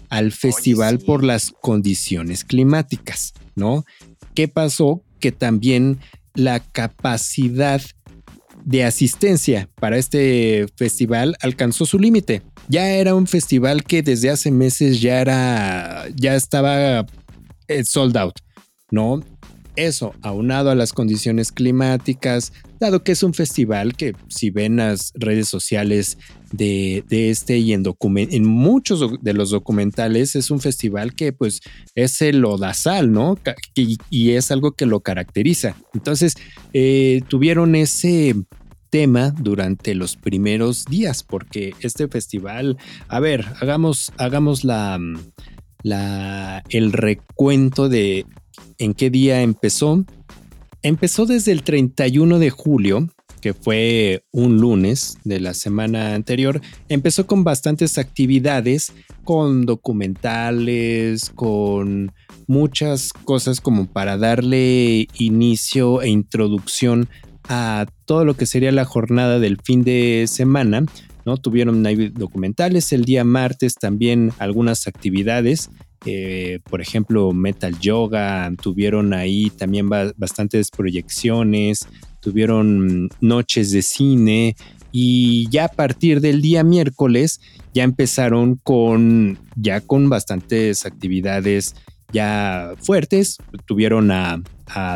al 0.08 0.32
festival 0.32 0.98
por 0.98 1.24
las 1.24 1.52
condiciones 1.60 2.44
climáticas, 2.44 3.34
¿no? 3.54 3.84
¿Qué 4.34 4.48
pasó? 4.48 5.02
Que 5.20 5.32
también 5.32 5.98
la 6.36 6.60
capacidad 6.60 7.80
de 8.64 8.84
asistencia 8.84 9.68
para 9.76 9.96
este 9.96 10.66
festival 10.76 11.36
alcanzó 11.40 11.86
su 11.86 11.98
límite. 11.98 12.42
Ya 12.68 12.90
era 12.90 13.14
un 13.14 13.26
festival 13.26 13.84
que 13.84 14.02
desde 14.02 14.30
hace 14.30 14.50
meses 14.50 15.00
ya 15.00 15.20
era, 15.20 16.06
ya 16.14 16.34
estaba 16.34 17.06
eh, 17.68 17.84
sold 17.84 18.16
out, 18.16 18.34
¿no? 18.90 19.22
Eso, 19.76 20.14
aunado 20.22 20.70
a 20.70 20.74
las 20.74 20.92
condiciones 20.92 21.52
climáticas, 21.52 22.52
dado 22.80 23.04
que 23.04 23.12
es 23.12 23.22
un 23.22 23.34
festival 23.34 23.94
que 23.94 24.14
si 24.28 24.50
ven 24.50 24.76
las 24.76 25.12
redes 25.14 25.48
sociales 25.48 26.18
de, 26.52 27.04
este 27.10 27.58
y 27.58 27.72
en, 27.72 27.84
muchos 28.46 29.22
de 29.22 29.34
los 29.34 29.50
documentales 29.50 30.34
es 30.34 30.50
un 30.50 30.60
festival 30.60 31.14
que 31.14 31.32
pues 31.32 31.60
es 31.94 32.22
el 32.22 32.44
odasal, 32.44 33.12
¿no? 33.12 33.38
Y, 33.74 34.30
es 34.30 34.50
algo 34.50 34.72
que 34.72 34.86
lo 34.86 35.00
caracteriza. 35.00 35.76
Entonces, 35.94 36.34
eh, 36.72 37.22
tuvieron 37.28 37.74
ese 37.74 38.34
tema 38.90 39.30
durante 39.30 39.94
los 39.94 40.16
primeros 40.16 40.84
días, 40.86 41.22
porque 41.22 41.74
este 41.80 42.08
festival, 42.08 42.78
a 43.08 43.20
ver, 43.20 43.44
hagamos, 43.60 44.12
hagamos 44.16 44.64
la, 44.64 44.98
el 46.70 46.92
recuento 46.92 47.88
de 47.88 48.26
en 48.78 48.94
qué 48.94 49.10
día 49.10 49.42
empezó. 49.42 50.04
Empezó 50.82 51.26
desde 51.26 51.52
el 51.52 51.62
31 51.62 52.38
de 52.38 52.50
julio, 52.50 53.08
que 53.40 53.54
fue 53.54 54.24
un 54.32 54.58
lunes 54.58 55.18
de 55.24 55.40
la 55.40 55.54
semana 55.54 56.14
anterior. 56.14 56.60
Empezó 56.88 57.26
con 57.26 57.44
bastantes 57.44 57.98
actividades, 57.98 58.92
con 59.24 59.66
documentales, 59.66 61.30
con 61.30 62.12
muchas 62.46 63.12
cosas 63.12 63.60
como 63.60 63.86
para 63.86 64.16
darle 64.16 65.08
inicio 65.18 66.02
e 66.02 66.08
introducción 66.08 67.08
a 67.48 67.86
todo 68.04 68.24
lo 68.24 68.36
que 68.36 68.46
sería 68.46 68.72
la 68.72 68.84
jornada 68.84 69.38
del 69.38 69.58
fin 69.62 69.84
de 69.84 70.26
semana. 70.28 70.84
¿no? 71.24 71.36
Tuvieron 71.36 71.82
documentales 72.14 72.92
el 72.92 73.04
día 73.04 73.24
martes 73.24 73.74
también 73.74 74.32
algunas 74.38 74.86
actividades 74.86 75.70
eh, 76.04 76.60
por 76.68 76.80
ejemplo, 76.80 77.32
Metal 77.32 77.78
Yoga, 77.78 78.52
tuvieron 78.60 79.14
ahí 79.14 79.50
también 79.50 79.88
bastantes 79.88 80.70
proyecciones, 80.70 81.86
tuvieron 82.20 83.08
noches 83.20 83.70
de 83.70 83.82
cine 83.82 84.56
y 84.92 85.48
ya 85.50 85.66
a 85.66 85.68
partir 85.68 86.20
del 86.20 86.42
día 86.42 86.64
miércoles 86.64 87.40
ya 87.74 87.82
empezaron 87.82 88.56
con 88.56 89.38
ya 89.56 89.80
con 89.80 90.08
bastantes 90.08 90.86
actividades 90.86 91.74
ya 92.12 92.72
fuertes. 92.80 93.38
Tuvieron 93.66 94.10
a, 94.10 94.42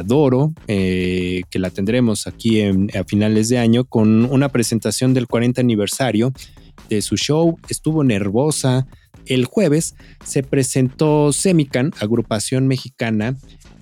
Doro, 0.05 0.53
eh, 0.67 1.43
que 1.49 1.59
la 1.59 1.71
tendremos 1.71 2.27
aquí 2.27 2.61
a 2.63 3.05
finales 3.05 3.49
de 3.49 3.59
año, 3.59 3.85
con 3.85 4.25
una 4.25 4.49
presentación 4.49 5.15
del 5.15 5.29
40 5.29 5.61
aniversario 5.61 6.33
de 6.89 7.03
su 7.03 7.17
show. 7.17 7.57
Estuvo 7.69 8.03
nervosa, 8.03 8.87
el 9.31 9.47
jueves 9.47 9.95
se 10.25 10.43
presentó 10.43 11.33
Semican, 11.33 11.93
agrupación 12.01 12.67
mexicana, 12.67 13.37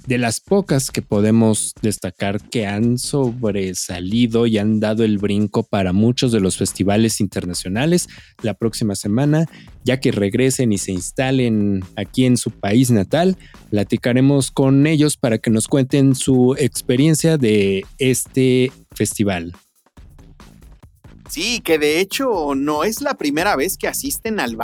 de 0.08 0.16
las 0.16 0.40
pocas 0.40 0.90
que 0.90 1.02
podemos 1.02 1.74
destacar 1.82 2.40
que 2.40 2.66
han 2.66 2.96
sobresalido 2.96 4.46
y 4.46 4.56
han 4.56 4.80
dado 4.80 5.04
el 5.04 5.18
brinco 5.18 5.64
para 5.64 5.92
muchos 5.92 6.32
de 6.32 6.40
los 6.40 6.56
festivales 6.56 7.20
internacionales 7.20 8.08
la 8.42 8.54
próxima 8.54 8.94
semana, 8.94 9.44
ya 9.84 10.00
que 10.00 10.10
regresen 10.10 10.72
y 10.72 10.78
se 10.78 10.92
instalen 10.92 11.84
aquí 11.94 12.24
en 12.24 12.38
su 12.38 12.50
país 12.50 12.90
natal, 12.90 13.36
platicaremos 13.68 14.50
con 14.50 14.86
ellos 14.86 15.18
para 15.18 15.36
que 15.36 15.50
nos 15.50 15.68
cuenten 15.68 16.14
su 16.14 16.56
experiencia 16.58 17.36
de 17.36 17.84
este 17.98 18.72
festival. 18.94 19.52
Sí, 21.28 21.60
que 21.60 21.78
de 21.78 22.00
hecho 22.00 22.54
no 22.54 22.84
es 22.84 23.02
la 23.02 23.14
primera 23.14 23.54
vez 23.56 23.76
que 23.76 23.88
asisten 23.88 24.40
al 24.40 24.56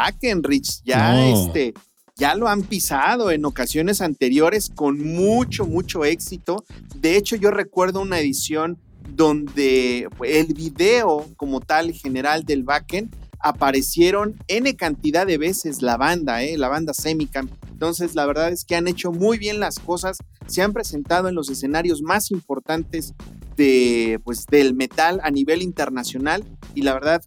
Rich. 0.42 0.82
Ya 0.84 1.28
este, 1.28 1.74
ya 2.16 2.34
lo 2.34 2.48
han 2.48 2.62
pisado 2.62 3.30
en 3.30 3.44
ocasiones 3.44 4.00
anteriores 4.00 4.70
con 4.74 5.00
mucho, 5.00 5.66
mucho 5.66 6.04
éxito. 6.04 6.64
De 6.96 7.16
hecho, 7.16 7.36
yo 7.36 7.50
recuerdo 7.50 8.00
una 8.00 8.18
edición 8.18 8.78
donde 9.10 10.08
el 10.24 10.54
video 10.54 11.26
como 11.36 11.60
tal 11.60 11.92
general 11.92 12.44
del 12.44 12.62
Backend 12.62 13.14
aparecieron 13.44 14.36
N 14.48 14.74
cantidad 14.74 15.26
de 15.26 15.36
veces 15.36 15.82
la 15.82 15.98
banda, 15.98 16.42
¿eh? 16.42 16.56
la 16.56 16.68
banda 16.68 16.94
Semicam. 16.94 17.50
Entonces, 17.70 18.14
la 18.14 18.24
verdad 18.24 18.50
es 18.50 18.64
que 18.64 18.74
han 18.74 18.88
hecho 18.88 19.12
muy 19.12 19.36
bien 19.36 19.60
las 19.60 19.78
cosas, 19.78 20.16
se 20.46 20.62
han 20.62 20.72
presentado 20.72 21.28
en 21.28 21.34
los 21.34 21.50
escenarios 21.50 22.00
más 22.00 22.30
importantes 22.30 23.12
de, 23.56 24.18
pues, 24.24 24.46
del 24.46 24.74
metal 24.74 25.20
a 25.22 25.30
nivel 25.30 25.60
internacional 25.60 26.42
y 26.74 26.82
la 26.82 26.94
verdad, 26.94 27.22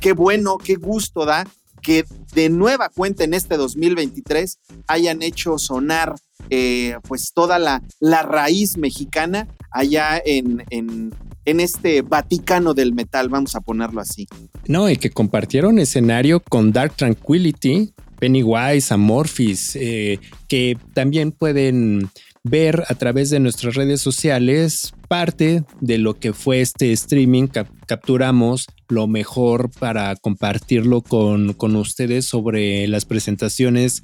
qué 0.00 0.12
bueno, 0.12 0.58
qué 0.58 0.74
gusto 0.74 1.24
da 1.24 1.46
que 1.80 2.04
de 2.34 2.48
nueva 2.50 2.88
cuenta 2.88 3.22
en 3.22 3.32
este 3.32 3.56
2023 3.56 4.58
hayan 4.88 5.22
hecho 5.22 5.56
sonar 5.56 6.14
eh, 6.50 6.96
pues 7.06 7.32
toda 7.32 7.58
la, 7.58 7.82
la, 8.00 8.22
raíz 8.22 8.76
mexicana 8.76 9.48
allá 9.70 10.20
en, 10.24 10.64
en, 10.70 11.14
en, 11.44 11.60
este 11.60 12.02
Vaticano 12.02 12.74
del 12.74 12.94
metal, 12.94 13.28
vamos 13.28 13.54
a 13.54 13.60
ponerlo 13.60 14.00
así. 14.00 14.26
No, 14.66 14.88
y 14.88 14.96
que 14.96 15.10
compartieron 15.10 15.78
escenario 15.78 16.40
con 16.40 16.72
Dark 16.72 16.94
Tranquility, 16.96 17.92
Pennywise, 18.18 18.92
Amorphis, 18.92 19.76
eh, 19.76 20.18
que 20.48 20.76
también 20.94 21.32
pueden 21.32 22.10
ver 22.42 22.84
a 22.88 22.94
través 22.94 23.30
de 23.30 23.40
nuestras 23.40 23.74
redes 23.74 24.00
sociales 24.00 24.94
parte 25.08 25.64
de 25.80 25.98
lo 25.98 26.14
que 26.14 26.32
fue 26.32 26.60
este 26.60 26.92
streaming. 26.92 27.48
capturamos 27.86 28.66
lo 28.88 29.06
mejor 29.06 29.70
para 29.70 30.14
compartirlo 30.16 31.02
con, 31.02 31.54
con 31.54 31.76
ustedes 31.76 32.26
sobre 32.26 32.86
las 32.86 33.04
presentaciones 33.04 34.02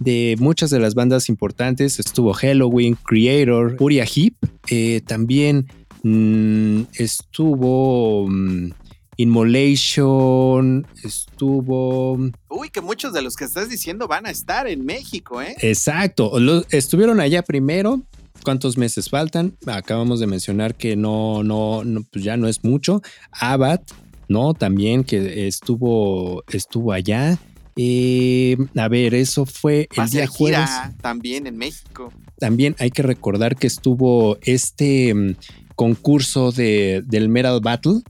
de 0.00 0.36
muchas 0.38 0.70
de 0.70 0.80
las 0.80 0.94
bandas 0.94 1.28
importantes. 1.28 1.98
Estuvo 1.98 2.32
Halloween, 2.32 2.96
Creator, 3.02 3.76
Uriah 3.78 4.06
Heep. 4.06 4.34
Eh, 4.68 5.00
también 5.06 5.66
mm, 6.06 6.82
estuvo 6.94 8.28
mm, 8.28 8.70
Inmolation, 9.18 10.86
estuvo... 11.02 12.18
Uy, 12.50 12.68
que 12.70 12.82
muchos 12.82 13.14
de 13.14 13.22
los 13.22 13.34
que 13.34 13.44
estás 13.44 13.70
diciendo 13.70 14.06
van 14.06 14.26
a 14.26 14.30
estar 14.30 14.66
en 14.66 14.84
México, 14.84 15.40
¿eh? 15.40 15.56
Exacto, 15.60 16.32
estuvieron 16.70 17.20
allá 17.20 17.42
primero. 17.42 18.02
¿Cuántos 18.44 18.76
meses 18.76 19.08
faltan? 19.08 19.56
Acabamos 19.66 20.20
de 20.20 20.26
mencionar 20.26 20.74
que 20.74 20.96
no, 20.96 21.42
no, 21.42 21.82
no 21.82 22.04
pues 22.04 22.24
ya 22.24 22.36
no 22.36 22.46
es 22.46 22.62
mucho. 22.62 23.00
Abad, 23.32 23.80
¿no? 24.28 24.52
También 24.52 25.02
que 25.02 25.48
estuvo, 25.48 26.44
estuvo 26.52 26.92
allá. 26.92 27.38
Eh, 27.76 28.56
a 28.76 28.88
ver, 28.88 29.14
eso 29.14 29.46
fue 29.46 29.88
el 29.96 30.10
día 30.10 30.26
jueves. 30.26 30.70
También 31.00 31.46
en 31.46 31.56
México. 31.56 32.12
También 32.38 32.76
hay 32.78 32.90
que 32.90 33.02
recordar 33.02 33.56
que 33.56 33.66
estuvo 33.66 34.38
este 34.42 35.14
mm, 35.14 35.34
concurso 35.76 36.50
de, 36.50 37.02
del 37.06 37.28
Metal 37.28 37.60
Battle, 37.62 38.00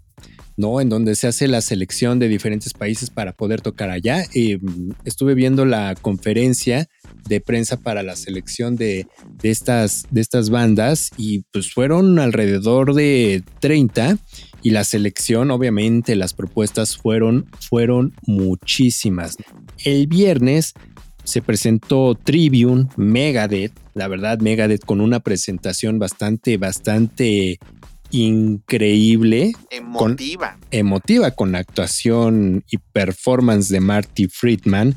¿no? 0.56 0.80
En 0.80 0.88
donde 0.88 1.14
se 1.14 1.26
hace 1.26 1.48
la 1.48 1.60
selección 1.60 2.18
de 2.18 2.28
diferentes 2.28 2.72
países 2.72 3.10
para 3.10 3.32
poder 3.32 3.60
tocar 3.60 3.90
allá. 3.90 4.24
Mm, 4.34 4.92
estuve 5.04 5.34
viendo 5.34 5.66
la 5.66 5.94
conferencia 6.00 6.88
de 7.28 7.40
prensa 7.40 7.76
para 7.76 8.02
la 8.02 8.16
selección 8.16 8.76
de, 8.76 9.06
estas, 9.42 10.06
de 10.10 10.20
estas 10.20 10.48
bandas 10.48 11.10
y 11.18 11.40
pues 11.52 11.72
fueron 11.72 12.18
alrededor 12.18 12.94
de 12.94 13.42
30 13.60 14.18
y 14.62 14.70
la 14.70 14.84
selección, 14.84 15.50
obviamente 15.50 16.16
las 16.16 16.32
propuestas 16.32 16.96
fueron, 16.96 17.46
fueron 17.60 18.14
muchísimas. 18.26 19.36
El 19.84 20.06
viernes 20.06 20.72
se 21.24 21.42
presentó 21.42 22.14
Tribune, 22.14 22.88
Megadeth, 22.96 23.72
la 23.96 24.08
verdad 24.08 24.38
Megadeth 24.40 24.84
con 24.84 25.00
una 25.00 25.20
presentación 25.20 25.98
bastante, 25.98 26.58
bastante 26.58 27.58
increíble. 28.10 29.52
Emotiva. 29.70 30.52
Con, 30.52 30.68
emotiva 30.70 31.30
con 31.30 31.52
la 31.52 31.58
actuación 31.58 32.62
y 32.70 32.76
performance 32.76 33.70
de 33.70 33.80
Marty 33.80 34.28
Friedman. 34.28 34.94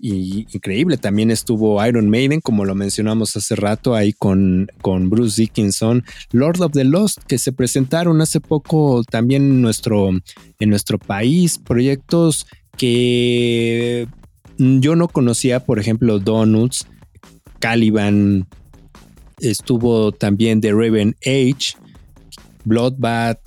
Y 0.00 0.46
increíble, 0.52 0.96
también 0.96 1.30
estuvo 1.30 1.84
Iron 1.86 2.10
Maiden, 2.10 2.40
como 2.40 2.64
lo 2.64 2.74
mencionamos 2.74 3.36
hace 3.36 3.54
rato, 3.54 3.94
ahí 3.94 4.12
con, 4.14 4.66
con 4.80 5.10
Bruce 5.10 5.42
Dickinson, 5.42 6.04
Lord 6.32 6.60
of 6.62 6.72
the 6.72 6.84
Lost, 6.84 7.18
que 7.28 7.38
se 7.38 7.52
presentaron 7.52 8.20
hace 8.20 8.40
poco 8.40 9.04
también 9.08 9.42
en 9.42 9.62
nuestro, 9.62 10.08
en 10.08 10.70
nuestro 10.70 10.98
país, 10.98 11.58
proyectos 11.58 12.46
que 12.78 14.08
yo 14.56 14.96
no 14.96 15.06
conocía, 15.06 15.60
por 15.66 15.78
ejemplo, 15.78 16.18
Donuts, 16.18 16.86
Caliban, 17.60 18.48
estuvo 19.38 20.10
también 20.12 20.60
The 20.60 20.72
Raven 20.72 21.16
Age, 21.24 21.76
Bloodbath, 22.64 23.38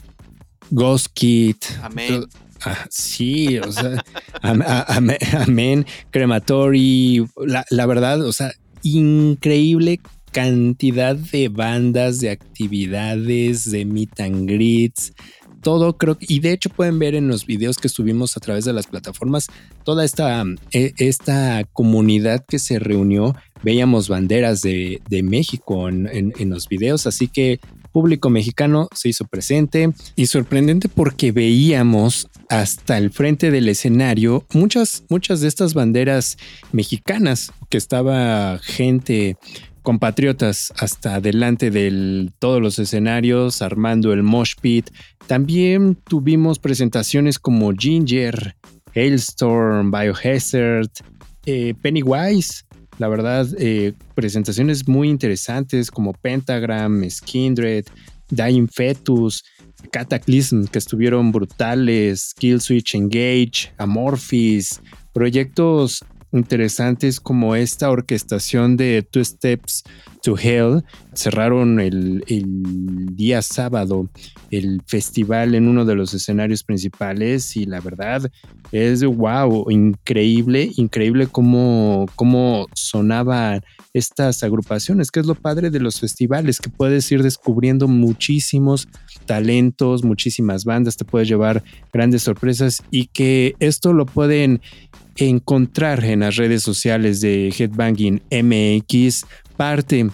Ghost 0.71 1.07
Kid. 1.13 1.57
Amén. 1.81 2.25
Ah, 2.65 2.87
sí, 2.89 3.57
o 3.57 3.71
sea, 3.71 4.01
amén, 4.41 5.85
Crematory, 6.11 7.25
la, 7.45 7.65
la, 7.69 7.85
verdad, 7.85 8.25
o 8.25 8.31
sea, 8.31 8.53
increíble 8.83 9.99
cantidad 10.31 11.15
de 11.15 11.49
bandas, 11.49 12.19
de 12.19 12.29
actividades, 12.29 13.69
de 13.69 13.83
meet 13.83 14.19
and 14.21 14.49
greets, 14.49 15.13
todo 15.63 15.97
creo 15.97 16.17
y 16.19 16.39
de 16.39 16.51
hecho 16.51 16.69
pueden 16.69 16.99
ver 16.99 17.15
en 17.15 17.27
los 17.27 17.45
videos 17.45 17.77
que 17.77 17.89
subimos 17.89 18.37
a 18.37 18.39
través 18.39 18.65
de 18.65 18.73
las 18.73 18.85
plataformas 18.85 19.47
toda 19.83 20.05
esta, 20.05 20.43
e, 20.71 20.93
esta 20.97 21.63
comunidad 21.71 22.45
que 22.45 22.59
se 22.59 22.77
reunió. 22.77 23.33
Veíamos 23.63 24.09
banderas 24.09 24.61
de, 24.61 25.01
México 25.23 25.89
en, 25.89 26.33
en, 26.37 26.49
los 26.49 26.67
videos, 26.67 27.07
así 27.07 27.27
que 27.27 27.59
público 27.91 28.29
mexicano 28.29 28.89
se 28.93 29.09
hizo 29.09 29.25
presente 29.25 29.93
y 30.15 30.25
sorprendente 30.25 30.89
porque 30.89 31.31
veíamos 31.31 32.27
hasta 32.49 32.97
el 32.97 33.11
frente 33.11 33.51
del 33.51 33.69
escenario 33.69 34.45
muchas, 34.53 35.03
muchas 35.09 35.41
de 35.41 35.47
estas 35.47 35.73
banderas 35.73 36.37
mexicanas 36.71 37.51
que 37.69 37.77
estaba 37.77 38.59
gente 38.59 39.37
compatriotas 39.83 40.73
hasta 40.77 41.21
delante 41.21 41.69
de 41.69 42.31
todos 42.39 42.61
los 42.61 42.79
escenarios, 42.79 43.61
armando 43.61 44.13
el 44.13 44.23
mosh 44.23 44.53
pit. 44.59 44.89
También 45.27 45.95
tuvimos 45.95 46.57
presentaciones 46.57 47.37
como 47.37 47.73
Ginger, 47.73 48.55
Hailstorm, 48.95 49.91
Biohazard, 49.91 50.89
eh, 51.45 51.75
Pennywise. 51.81 52.65
La 52.99 53.07
verdad, 53.07 53.47
eh, 53.57 53.93
presentaciones 54.15 54.87
muy 54.87 55.09
interesantes 55.09 55.89
como 55.89 56.13
Pentagram, 56.13 57.09
Skindred, 57.09 57.85
Dying 58.29 58.67
Fetus, 58.67 59.43
Cataclysm, 59.91 60.65
que 60.65 60.79
estuvieron 60.79 61.31
brutales, 61.31 62.33
Kill 62.37 62.61
Switch 62.61 62.95
Engage, 62.95 63.71
Amorphis, 63.77 64.81
proyectos 65.11 66.03
interesantes 66.33 67.19
como 67.19 67.55
esta 67.55 67.89
orquestación 67.89 68.75
de 68.75 69.07
Two 69.09 69.23
Steps 69.23 69.83
to 70.21 70.35
Hell. 70.37 70.83
Cerraron 71.13 71.79
el, 71.79 72.23
día 73.15 73.41
sábado 73.41 74.09
el 74.49 74.81
festival 74.87 75.53
en 75.53 75.67
uno 75.67 75.85
de 75.85 75.95
los 75.95 76.13
escenarios 76.13 76.63
principales 76.63 77.55
y 77.55 77.65
la 77.65 77.79
verdad 77.79 78.31
es 78.71 79.03
wow, 79.03 79.69
increíble, 79.69 80.71
increíble 80.77 81.27
cómo, 81.27 82.07
cómo 82.15 82.67
sonaban 82.73 83.61
estas 83.93 84.41
agrupaciones, 84.43 85.11
que 85.11 85.19
es 85.19 85.27
lo 85.27 85.35
padre 85.35 85.69
de 85.69 85.79
los 85.79 85.99
festivales, 85.99 86.59
que 86.59 86.69
puedes 86.69 87.11
ir 87.11 87.21
descubriendo 87.21 87.87
muchísimos 87.87 88.87
talentos, 89.27 90.03
muchísimas 90.03 90.65
bandas, 90.65 90.97
te 90.97 91.05
puedes 91.05 91.27
llevar 91.27 91.63
grandes 91.91 92.23
sorpresas 92.23 92.81
y 92.89 93.05
que 93.07 93.55
esto 93.59 93.93
lo 93.93 94.07
pueden 94.07 94.61
encontrar 95.17 96.03
en 96.03 96.21
las 96.21 96.35
redes 96.35 96.63
sociales 96.63 97.21
de 97.21 97.53
Headbanging 97.57 98.21
MX 98.31 99.25
parte 99.57 100.09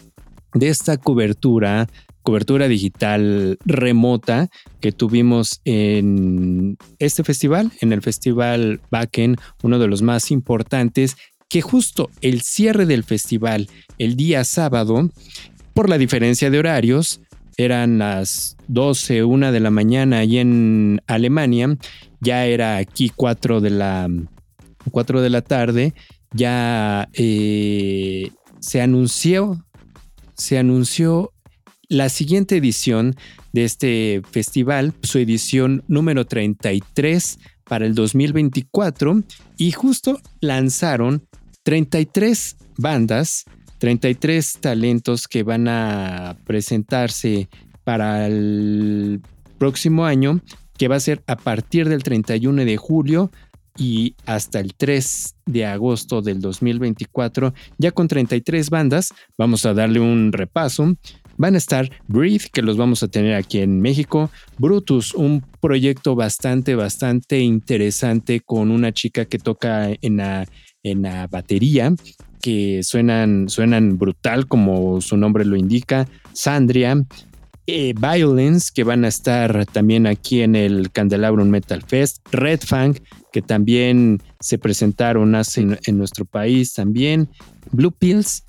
de 0.54 0.68
esta 0.68 0.98
cobertura, 0.98 1.88
cobertura 2.24 2.68
digital 2.68 3.58
remota 3.66 4.50
que 4.82 4.92
tuvimos 4.92 5.62
en 5.66 6.78
este 7.00 7.24
festival, 7.24 7.72
en 7.82 7.94
el 7.94 8.02
festival 8.02 8.82
Backen, 8.92 9.38
uno 9.64 9.80
de 9.80 9.88
los 9.88 10.02
más 10.02 10.32
importantes, 10.32 11.18
que 11.50 11.62
justo 11.62 12.10
el 12.22 12.42
cierre 12.42 12.86
del 12.86 13.04
festival 13.04 13.68
el 13.98 14.16
día 14.16 14.44
sábado, 14.44 15.10
por 15.74 15.90
la 15.90 15.98
diferencia 15.98 16.50
de 16.50 16.60
horarios, 16.60 17.22
eran 17.58 17.98
las 17.98 18.56
12, 18.68 19.24
1 19.24 19.52
de 19.52 19.60
la 19.60 19.70
mañana 19.70 20.24
y 20.24 20.38
en 20.38 21.02
Alemania, 21.08 21.78
ya 22.22 22.46
era 22.46 22.78
aquí 22.78 23.12
4 23.14 23.60
de 23.60 23.70
la 23.70 24.08
4 24.90 25.22
de 25.22 25.30
la 25.30 25.42
tarde, 25.42 25.94
ya 26.34 27.10
eh, 27.14 28.32
se 28.60 28.82
anunció, 28.82 29.66
se 30.36 30.58
anunció 30.58 31.32
la 31.88 32.10
siguiente 32.10 32.58
edición 32.58 33.16
de 33.52 33.66
este 33.66 34.22
festival, 34.32 34.94
su 35.02 35.18
edición 35.18 35.84
número 35.88 36.26
33 36.26 37.40
para 37.64 37.86
el 37.86 37.96
2024 37.96 39.24
y 39.58 39.72
justo 39.72 40.20
lanzaron 40.40 41.28
33 41.64 42.58
bandas, 42.78 43.46
33 43.80 44.58
talentos 44.62 45.28
que 45.28 45.44
van 45.44 45.68
a 45.68 46.38
presentarse 46.46 47.50
para 47.84 48.28
el 48.28 49.22
próximo 49.58 50.06
año, 50.06 50.42
que 50.78 50.88
va 50.88 50.96
a 50.96 51.00
ser 51.00 51.24
a 51.28 51.36
partir 51.36 51.90
del 51.90 52.04
31 52.04 52.66
de 52.66 52.78
julio 52.78 53.32
y 53.80 54.16
hasta 54.26 54.60
el 54.60 54.76
3 54.76 55.36
de 55.46 55.66
agosto 55.66 56.22
del 56.22 56.42
2024, 56.42 57.54
ya 57.78 57.92
con 57.92 58.08
33 58.08 58.70
bandas, 58.70 59.14
vamos 59.38 59.66
a 59.66 59.74
darle 59.74 60.00
un 60.00 60.32
repaso. 60.32 60.96
van 61.38 61.56
a 61.56 61.58
estar 61.58 61.90
Breathe, 62.08 62.50
que 62.52 62.62
los 62.62 62.76
vamos 62.76 63.02
a 63.02 63.08
tener 63.08 63.34
aquí 63.34 63.60
en 63.60 63.80
México, 63.80 64.30
Brutus, 64.58 65.14
un 65.14 65.42
proyecto 65.62 66.14
bastante, 66.14 66.76
bastante 66.76 67.40
interesante 67.40 68.42
con 68.42 68.70
una 68.70 68.92
chica 68.92 69.24
que 69.24 69.40
toca 69.40 69.90
en 70.02 70.18
la, 70.18 70.46
en 70.84 71.02
la 71.04 71.28
batería, 71.28 71.94
que 72.42 72.84
suenan, 72.84 73.48
suenan 73.48 73.98
brutal 73.98 74.48
como 74.48 75.00
su 75.00 75.16
nombre 75.16 75.46
lo 75.46 75.56
indica, 75.56 76.08
Sandria, 76.34 77.06
eh, 77.70 77.94
Violence, 77.94 78.72
que 78.74 78.84
van 78.84 79.06
a 79.06 79.08
estar 79.08 79.66
también 79.68 80.08
aquí 80.08 80.42
en 80.42 80.56
el 80.56 80.92
Candelabrum 80.92 81.50
Metal 81.50 81.82
Fest, 81.82 82.20
Red 82.32 82.62
Fang, 82.62 82.96
que 83.32 83.42
también 83.42 84.22
se 84.40 84.58
presentaron 84.58 85.36
hace 85.36 85.62
en, 85.62 85.98
nuestro 85.98 86.26
país 86.26 86.74
también, 86.74 87.30
Blue 87.72 87.92
Pills, 87.92 88.44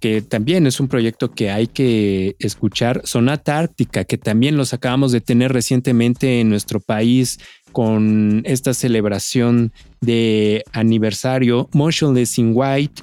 que 0.00 0.20
también 0.20 0.66
es 0.66 0.80
un 0.80 0.88
proyecto 0.88 1.30
que 1.30 1.50
hay 1.50 1.68
que 1.68 2.34
escuchar, 2.38 3.02
Sonata 3.04 3.58
Ártica, 3.58 4.04
que 4.04 4.18
también 4.18 4.56
los 4.56 4.74
acabamos 4.74 5.12
de 5.12 5.20
tener 5.20 5.52
recientemente 5.52 6.40
en 6.40 6.48
nuestro 6.48 6.80
país 6.80 7.38
con 7.70 8.42
esta 8.44 8.74
celebración 8.74 9.72
de 10.00 10.64
aniversario, 10.72 11.68
Motionless 11.72 12.38
in 12.38 12.52
White, 12.54 13.02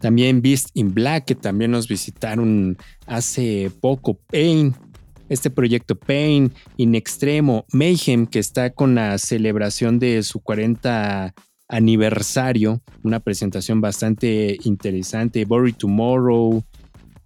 también 0.00 0.42
Beast 0.42 0.70
in 0.74 0.94
Black, 0.94 1.24
que 1.24 1.34
también 1.34 1.72
nos 1.72 1.88
visitaron 1.88 2.78
hace 3.06 3.70
poco, 3.80 4.14
Pain, 4.30 4.74
este 5.28 5.50
proyecto 5.50 5.98
Pain, 5.98 6.52
In 6.76 6.94
Extremo, 6.94 7.64
Mayhem, 7.72 8.26
que 8.26 8.38
está 8.38 8.70
con 8.70 8.94
la 8.94 9.18
celebración 9.18 9.98
de 9.98 10.22
su 10.22 10.40
40 10.40 11.34
aniversario, 11.68 12.82
una 13.02 13.20
presentación 13.20 13.80
bastante 13.80 14.56
interesante, 14.64 15.44
Bury 15.44 15.72
Tomorrow, 15.72 16.64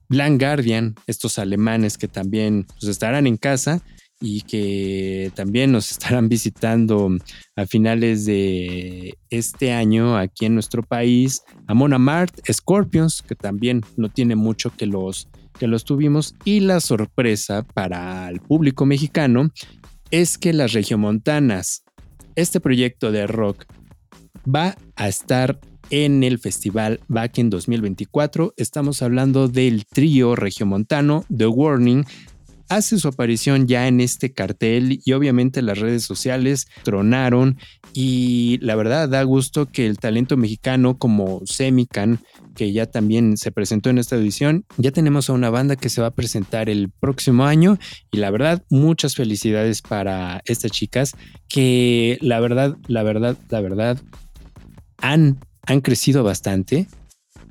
Blank 0.09 0.41
Guardian, 0.41 0.95
estos 1.07 1.39
alemanes 1.39 1.97
que 1.97 2.09
también 2.09 2.67
pues, 2.79 2.91
estarán 2.91 3.27
en 3.27 3.37
casa 3.37 3.81
y 4.21 4.43
que 4.43 5.33
también 5.35 5.73
nos 5.73 5.91
estarán 5.93 6.29
visitando 6.29 7.11
a 7.57 7.67
finales 7.67 8.25
de 8.25 9.17
este 9.31 9.73
año 9.73 10.17
aquí 10.17 10.47
en 10.47 10.55
nuestro 10.55 10.83
país, 10.83 11.43
Amon 11.67 12.01
Mart, 12.01 12.35
Scorpions, 12.51 13.23
que 13.23 13.35
también 13.35 13.83
no 13.97 14.09
tiene 14.09 14.37
mucho 14.37 14.71
que 14.77 14.87
los 14.87 15.29
que 15.59 15.67
los 15.67 15.85
tuvimos 15.85 16.35
y 16.45 16.61
la 16.61 16.81
sorpresa 16.81 17.63
para 17.63 18.29
el 18.29 18.41
público 18.41 18.87
mexicano 18.87 19.51
es 20.11 20.39
que 20.39 20.53
las 20.53 20.73
regiomontanas, 20.73 21.85
este 22.35 22.61
proyecto 22.61 23.13
de 23.13 23.27
rock 23.27 23.65
va 24.47 24.77
a 24.97 25.09
estar 25.09 25.59
en 25.91 26.25
el 26.25 26.39
festival 26.39 27.01
Back 27.09 27.39
en 27.39 27.51
2024. 27.51 28.55
Estamos 28.57 29.03
hablando 29.03 29.49
del 29.49 29.85
trío 29.87 30.35
regiomontano 30.37 31.25
The 31.35 31.47
Warning. 31.47 32.05
Hace 32.73 32.99
su 32.99 33.09
aparición 33.09 33.69
ya 33.69 33.87
en 33.87 34.01
este 34.01 34.33
cartel 34.33 34.99
y 35.05 35.13
obviamente 35.13 35.61
las 35.61 35.79
redes 35.79 36.05
sociales 36.05 36.69
tronaron 36.85 37.59
y 37.93 38.57
la 38.63 38.77
verdad 38.77 39.11
da 39.11 39.23
gusto 39.25 39.67
que 39.67 39.87
el 39.87 39.99
talento 39.99 40.39
mexicano 40.39 40.97
como 40.97 41.43
Semican 41.45 42.21
que 42.57 42.73
ya 42.73 42.87
también 42.87 43.37
se 43.37 43.53
presentó 43.53 43.91
en 43.91 43.99
esta 43.99 44.17
edición. 44.17 44.65
Ya 44.79 44.91
tenemos 44.91 45.29
a 45.29 45.35
una 45.35 45.51
banda 45.51 45.77
que 45.77 45.91
se 45.91 46.01
va 46.01 46.07
a 46.07 46.15
presentar 46.15 46.71
el 46.71 46.91
próximo 46.91 47.45
año 47.45 47.77
y 48.11 48.17
la 48.17 48.31
verdad, 48.31 48.65
muchas 48.71 49.17
felicidades 49.17 49.83
para 49.83 50.41
estas 50.47 50.71
chicas 50.71 51.13
que 51.51 52.17
la 52.23 52.41
verdad, 52.41 52.79
la 52.89 53.03
verdad, 53.03 53.37
la 53.51 53.61
verdad, 53.61 54.01
han, 54.97 55.41
han 55.67 55.83
crecido 55.83 56.25
bastante, 56.25 56.87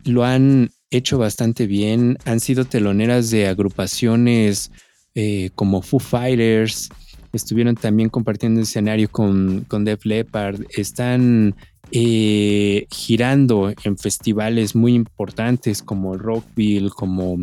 lo 0.03 0.25
han 0.25 0.71
hecho 0.89 1.19
bastante 1.19 1.67
bien, 1.67 2.17
han 2.25 2.39
sido 2.39 2.65
teloneras 2.65 3.29
de 3.29 3.47
agrupaciones 3.47 4.71
eh, 5.15 5.49
como 5.55 5.81
Foo 5.81 5.99
Fighters, 5.99 6.89
estuvieron 7.33 7.75
también 7.75 8.09
compartiendo 8.09 8.61
escenario 8.61 9.09
con, 9.09 9.65
con 9.67 9.85
Def 9.85 10.05
Leppard, 10.05 10.61
están 10.75 11.55
eh, 11.91 12.87
girando 12.89 13.73
en 13.83 13.97
festivales 13.97 14.75
muy 14.75 14.93
importantes 14.93 15.81
como 15.81 16.17
Rockville, 16.17 16.89
como, 16.89 17.37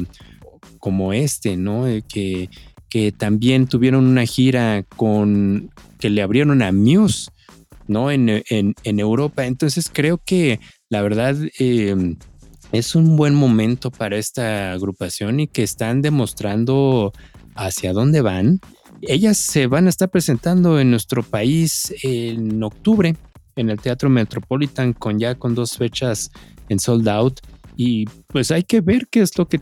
como 0.79 1.13
este, 1.13 1.57
¿no? 1.57 1.87
Eh, 1.87 2.03
que, 2.09 2.49
que 2.89 3.13
también 3.13 3.67
tuvieron 3.67 4.07
una 4.07 4.25
gira 4.25 4.85
con 4.97 5.71
que 5.99 6.11
le 6.11 6.23
abrieron 6.23 6.63
a 6.63 6.73
Muse, 6.73 7.31
¿no? 7.87 8.11
En, 8.11 8.43
Europa. 8.85 9.47
Entonces 9.47 9.91
creo 9.93 10.19
que 10.25 10.61
la 10.89 11.03
verdad 11.03 11.37
em, 11.59 12.17
es 12.73 12.95
un 12.95 13.17
buen 13.17 13.35
momento 13.35 13.91
para 13.91 14.17
esta 14.17 14.73
agrupación 14.73 15.41
y 15.41 15.47
que 15.47 15.63
están 15.63 16.03
demostrando 16.03 17.13
hacia 17.59 17.93
dónde 17.93 18.21
van. 18.21 18.61
Ellas 19.03 19.37
se 19.37 19.67
van 19.67 19.87
a 19.87 19.91
estar 19.91 20.11
presentando 20.11 20.81
en 20.81 20.91
nuestro 20.91 21.23
país 21.23 21.95
en 22.03 22.63
octubre 22.63 23.17
en 23.57 23.71
el 23.71 23.81
Teatro 23.81 24.09
Metropolitan 24.09 24.93
con 24.93 25.19
ya 25.19 25.35
con 25.35 25.55
dos 25.55 25.77
fechas 25.77 26.31
en 26.69 26.79
sold 26.79 27.09
out 27.09 27.41
y 27.77 28.07
pues 28.29 28.51
hay 28.51 28.63
que 28.63 28.81
ver 28.81 29.09
qué 29.09 29.21
es 29.21 29.37
lo 29.37 29.49
que 29.49 29.61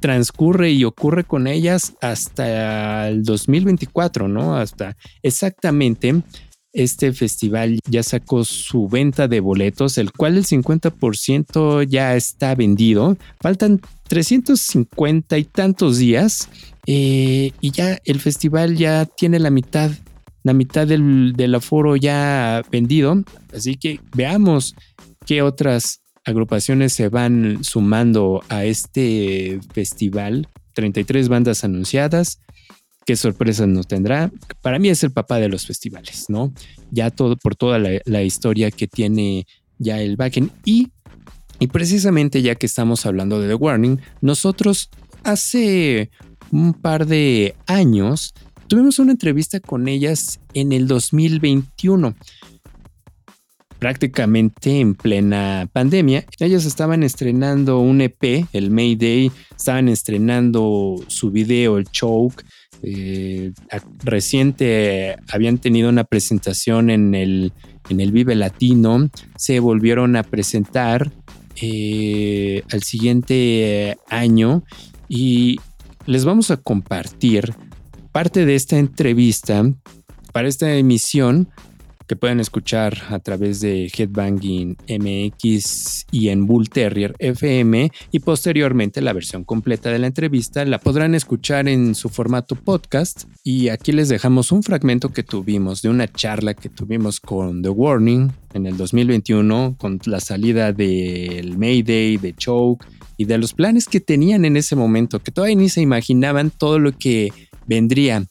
transcurre 0.00 0.70
y 0.70 0.84
ocurre 0.84 1.24
con 1.24 1.46
ellas 1.46 1.94
hasta 2.00 3.08
el 3.08 3.22
2024, 3.24 4.28
¿no? 4.28 4.56
Hasta 4.56 4.96
exactamente 5.22 6.22
este 6.76 7.12
festival 7.14 7.80
ya 7.88 8.02
sacó 8.02 8.44
su 8.44 8.86
venta 8.86 9.28
de 9.28 9.40
boletos, 9.40 9.96
el 9.96 10.12
cual 10.12 10.36
el 10.36 10.44
50% 10.44 11.88
ya 11.88 12.14
está 12.14 12.54
vendido. 12.54 13.16
Faltan 13.40 13.80
350 14.08 15.38
y 15.38 15.44
tantos 15.44 15.96
días 15.98 16.50
eh, 16.86 17.52
y 17.60 17.70
ya 17.70 17.98
el 18.04 18.20
festival 18.20 18.76
ya 18.76 19.06
tiene 19.06 19.38
la 19.38 19.50
mitad 19.50 19.90
la 20.42 20.52
mitad 20.52 20.86
del, 20.86 21.54
aforo 21.56 21.96
ya 21.96 22.62
vendido. 22.70 23.24
Así 23.52 23.74
que 23.74 23.98
veamos 24.14 24.76
qué 25.26 25.42
otras 25.42 26.02
agrupaciones 26.24 26.92
se 26.92 27.08
van 27.08 27.64
sumando 27.64 28.44
a 28.48 28.64
este 28.64 29.58
festival. 29.72 30.46
33 30.74 31.28
bandas 31.28 31.64
anunciadas. 31.64 32.38
¿Qué 33.06 33.16
sorpresas 33.16 33.68
nos 33.68 33.86
tendrá? 33.86 34.30
Para 34.60 34.78
mí 34.78 34.90
es 34.90 35.02
el 35.04 35.12
papá 35.12 35.38
de 35.38 35.48
los 35.48 35.66
festivales, 35.66 36.26
¿no? 36.28 36.52
Ya 36.90 37.10
todo 37.10 37.36
por 37.36 37.56
toda 37.56 37.78
la, 37.78 38.22
historia 38.22 38.70
que 38.70 38.86
tiene 38.86 39.46
ya 39.78 40.00
el 40.00 40.16
backend. 40.16 40.50
Y, 40.64 40.88
y 41.58 41.68
precisamente 41.68 42.42
ya 42.42 42.56
que 42.56 42.66
estamos 42.66 43.06
hablando 43.06 43.40
de 43.40 43.48
The 43.48 43.54
Warning, 43.54 44.00
nosotros 44.20 44.90
hace 45.22 46.10
un 46.50 46.74
par 46.74 47.06
de 47.06 47.54
años 47.66 48.34
Tuvimos 48.68 48.98
una 48.98 49.12
entrevista 49.12 49.60
con 49.60 49.86
ellas 49.86 50.40
en 50.52 50.72
el 50.72 50.88
2021 50.88 52.16
prácticamente 53.78 54.80
en 54.80 54.94
plena 54.94 55.68
pandemia. 55.72 56.24
Ellas 56.40 56.64
estaban 56.64 57.02
estrenando 57.02 57.78
un 57.78 58.00
EP, 58.00 58.46
el 58.52 58.70
Mayday, 58.70 59.30
estaban 59.54 59.88
estrenando 59.88 60.96
su 61.06 61.30
video, 61.30 61.78
el 61.78 61.86
Choke. 61.90 62.42
Eh, 62.88 63.52
reciente 64.04 65.16
habían 65.32 65.58
tenido 65.58 65.88
una 65.88 66.04
presentación 66.04 66.88
en 66.88 67.16
el, 67.16 67.52
en 67.90 67.98
el 68.00 68.12
Vive 68.12 68.36
Latino, 68.36 69.10
se 69.36 69.58
volvieron 69.58 70.14
a 70.14 70.22
presentar 70.22 71.10
eh, 71.60 72.62
al 72.70 72.84
siguiente 72.84 73.98
año 74.08 74.62
y 75.08 75.58
les 76.06 76.24
vamos 76.24 76.52
a 76.52 76.58
compartir 76.58 77.54
parte 78.12 78.46
de 78.46 78.54
esta 78.54 78.78
entrevista, 78.78 79.64
para 80.32 80.46
esta 80.46 80.72
emisión, 80.72 81.48
que 82.06 82.16
pueden 82.16 82.40
escuchar 82.40 82.96
a 83.08 83.18
través 83.18 83.60
de 83.60 83.90
Headbanging 83.96 84.76
MX 84.88 86.06
y 86.10 86.28
en 86.28 86.46
Bull 86.46 86.68
Terrier 86.68 87.14
FM 87.18 87.90
y 88.12 88.18
posteriormente 88.20 89.00
la 89.00 89.12
versión 89.12 89.44
completa 89.44 89.90
de 89.90 89.98
la 89.98 90.06
entrevista 90.06 90.64
la 90.64 90.78
podrán 90.78 91.14
escuchar 91.14 91.68
en 91.68 91.94
su 91.94 92.08
formato 92.08 92.54
podcast 92.54 93.24
y 93.42 93.68
aquí 93.68 93.92
les 93.92 94.08
dejamos 94.08 94.52
un 94.52 94.62
fragmento 94.62 95.12
que 95.12 95.22
tuvimos 95.22 95.82
de 95.82 95.88
una 95.88 96.06
charla 96.06 96.54
que 96.54 96.68
tuvimos 96.68 97.20
con 97.20 97.62
The 97.62 97.70
Warning 97.70 98.32
en 98.54 98.66
el 98.66 98.76
2021 98.76 99.76
con 99.78 100.00
la 100.06 100.20
salida 100.20 100.72
del 100.72 101.58
Mayday, 101.58 102.16
de 102.16 102.34
Choke 102.34 102.86
y 103.16 103.24
de 103.24 103.38
los 103.38 103.52
planes 103.52 103.86
que 103.86 104.00
tenían 104.00 104.44
en 104.44 104.56
ese 104.56 104.76
momento 104.76 105.20
que 105.20 105.32
todavía 105.32 105.56
ni 105.56 105.68
se 105.68 105.80
imaginaban 105.80 106.50
todo 106.50 106.78
lo 106.78 106.92
que 106.92 107.32
vendría 107.66 108.26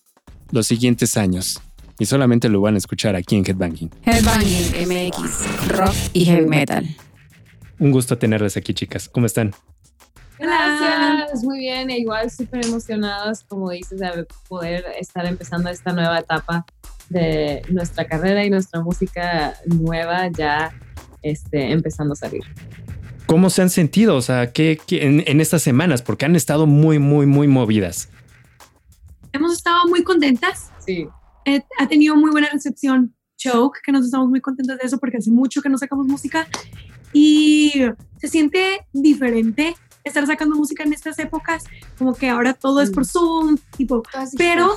los 0.51 0.67
siguientes 0.67 1.17
años. 1.17 1.59
Y 1.97 2.05
solamente 2.05 2.49
lo 2.49 2.61
van 2.61 2.75
a 2.75 2.77
escuchar 2.77 3.15
aquí 3.15 3.35
en 3.35 3.45
Headbanging. 3.45 3.91
Headbanging 4.03 4.87
MX, 4.87 5.69
rock 5.69 5.95
y 6.13 6.25
heavy 6.25 6.47
metal. 6.47 6.85
Un 7.79 7.91
gusto 7.91 8.17
tenerlas 8.17 8.57
aquí, 8.57 8.73
chicas. 8.73 9.07
¿Cómo 9.09 9.25
están? 9.25 9.53
Gracias, 10.37 11.43
muy 11.43 11.59
bien. 11.59 11.89
E 11.89 11.99
igual 11.99 12.29
súper 12.29 12.65
emocionadas, 12.65 13.43
como 13.43 13.69
dices, 13.69 13.99
de 13.99 14.25
poder 14.49 14.85
estar 14.99 15.25
empezando 15.25 15.69
esta 15.69 15.93
nueva 15.93 16.19
etapa 16.19 16.65
de 17.09 17.61
nuestra 17.69 18.05
carrera 18.05 18.43
y 18.43 18.49
nuestra 18.49 18.81
música 18.81 19.53
nueva 19.65 20.27
ya 20.29 20.73
este, 21.21 21.71
empezando 21.71 22.13
a 22.13 22.15
salir. 22.15 22.43
¿cómo 23.25 23.49
se 23.49 23.61
han 23.61 23.69
sentido? 23.69 24.15
O 24.15 24.21
sea, 24.21 24.51
¿qué, 24.51 24.79
en, 24.89 25.23
en, 25.25 25.41
estas 25.41 25.61
semanas? 25.61 26.01
Porque 26.01 26.25
han 26.25 26.35
estado 26.35 26.65
muy, 26.65 26.99
muy, 26.99 27.25
muy 27.25 27.47
movidas. 27.47 28.09
Hemos 29.33 29.53
estado 29.53 29.85
muy 29.87 30.03
contentas. 30.03 30.71
Sí. 30.85 31.07
Eh, 31.45 31.61
ha 31.79 31.87
tenido 31.87 32.15
muy 32.15 32.31
buena 32.31 32.49
recepción 32.51 33.15
Choke, 33.37 33.79
que 33.83 33.91
nos 33.91 34.05
estamos 34.05 34.29
muy 34.29 34.41
contentas 34.41 34.77
de 34.79 34.87
eso 34.87 34.97
porque 34.97 35.17
hace 35.17 35.31
mucho 35.31 35.61
que 35.61 35.69
no 35.69 35.77
sacamos 35.77 36.07
música 36.07 36.47
y 37.13 37.71
se 38.19 38.27
siente 38.27 38.85
diferente 38.93 39.75
estar 40.03 40.25
sacando 40.25 40.55
música 40.55 40.83
en 40.83 40.93
estas 40.93 41.17
épocas, 41.19 41.63
como 41.97 42.13
que 42.13 42.29
ahora 42.29 42.53
todo 42.53 42.81
es 42.81 42.91
por 42.91 43.03
mm. 43.03 43.07
Zoom, 43.07 43.57
tipo, 43.75 44.03
pero 44.37 44.75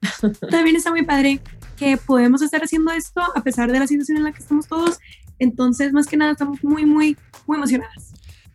también 0.50 0.76
está 0.76 0.90
muy 0.90 1.04
padre 1.04 1.40
que 1.76 1.96
podemos 1.96 2.42
estar 2.42 2.62
haciendo 2.62 2.92
esto 2.92 3.20
a 3.34 3.42
pesar 3.42 3.70
de 3.70 3.78
la 3.78 3.86
situación 3.86 4.18
en 4.18 4.24
la 4.24 4.32
que 4.32 4.38
estamos 4.38 4.66
todos. 4.66 4.98
Entonces, 5.38 5.92
más 5.92 6.06
que 6.06 6.16
nada, 6.16 6.32
estamos 6.32 6.64
muy, 6.64 6.86
muy, 6.86 7.16
muy 7.46 7.58
emocionadas. 7.58 8.14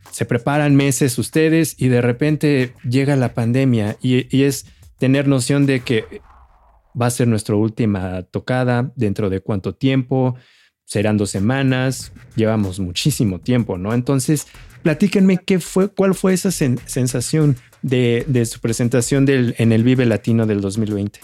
Se 0.09 0.26
preparan 0.26 0.76
meses 0.76 1.18
ustedes 1.20 1.76
y 1.78 1.88
de 1.88 2.01
repente 2.01 2.74
llega 2.84 3.16
la 3.16 3.34
pandemia 3.34 3.97
y, 4.01 4.36
y 4.36 4.43
es 4.43 4.66
tener 4.97 5.28
noción 5.28 5.66
de 5.66 5.82
que 5.82 6.22
va 7.00 7.08
a 7.08 7.12
ser 7.12 7.28
nuestra 7.28 7.56
última 7.56 8.24
tocada, 8.24 8.92
dentro 8.96 9.30
de 9.30 9.42
cuánto 9.42 9.76
tiempo, 9.76 10.36
serán 10.86 11.18
dos 11.18 11.30
semanas, 11.30 12.12
llevamos 12.36 12.80
muchísimo 12.80 13.39
tiempo, 13.39 13.78
¿no? 13.78 13.94
Entonces, 13.94 14.48
platíquenme 14.84 15.38
qué 15.38 15.60
fue, 15.60 15.89
cuál 15.89 16.16
fue 16.16 16.34
esa 16.34 16.52
sensación 16.52 17.56
de, 17.82 18.26
de 18.28 18.46
su 18.46 18.60
presentación 18.60 19.26
del, 19.26 19.56
en 19.58 19.72
el 19.72 19.84
Vive 19.84 20.06
Latino 20.06 20.46
del 20.46 20.60
2020. 20.62 21.20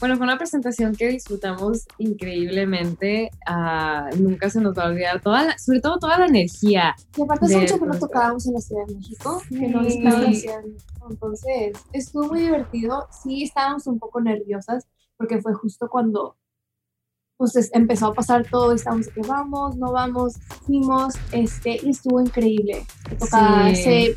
Bueno, 0.00 0.16
fue 0.16 0.24
una 0.24 0.38
presentación 0.38 0.96
que 0.96 1.08
disfrutamos 1.08 1.86
increíblemente. 1.98 3.30
Ah, 3.46 4.08
nunca 4.18 4.48
se 4.48 4.60
nos 4.60 4.76
va 4.76 4.84
a 4.84 4.88
olvidar 4.88 5.20
toda 5.20 5.58
sobre 5.58 5.80
todo 5.80 5.98
toda 5.98 6.18
la 6.18 6.26
energía. 6.26 6.96
Y 7.18 7.22
aparte 7.22 7.44
hace 7.44 7.58
mucho 7.58 7.78
que 7.78 7.86
no 7.86 7.98
tocábamos 7.98 8.46
en 8.46 8.54
la 8.54 8.60
Ciudad 8.60 8.86
de 8.86 8.94
México, 8.94 9.42
que 9.50 9.68
no 9.68 9.82
estábamos. 9.82 10.44
Entonces, 11.10 11.72
estuvo 11.92 12.28
muy 12.28 12.40
divertido. 12.40 13.08
Sí, 13.22 13.42
estábamos 13.42 13.86
un 13.86 13.98
poco 13.98 14.22
nerviosas 14.22 14.86
porque 15.18 15.38
fue 15.42 15.52
justo 15.52 15.88
cuando 15.90 16.38
pues 17.36 17.70
empezó 17.72 18.08
a 18.08 18.14
pasar 18.14 18.46
todo, 18.50 18.72
estábamos 18.72 19.06
de 19.06 19.12
que 19.12 19.22
vamos, 19.22 19.76
no 19.76 19.92
vamos, 19.92 20.34
fuimos, 20.66 21.14
este, 21.32 21.78
y 21.82 21.90
estuvo 21.90 22.20
increíble. 22.20 22.86
Tocaba, 23.18 23.74
sí. 23.74 24.14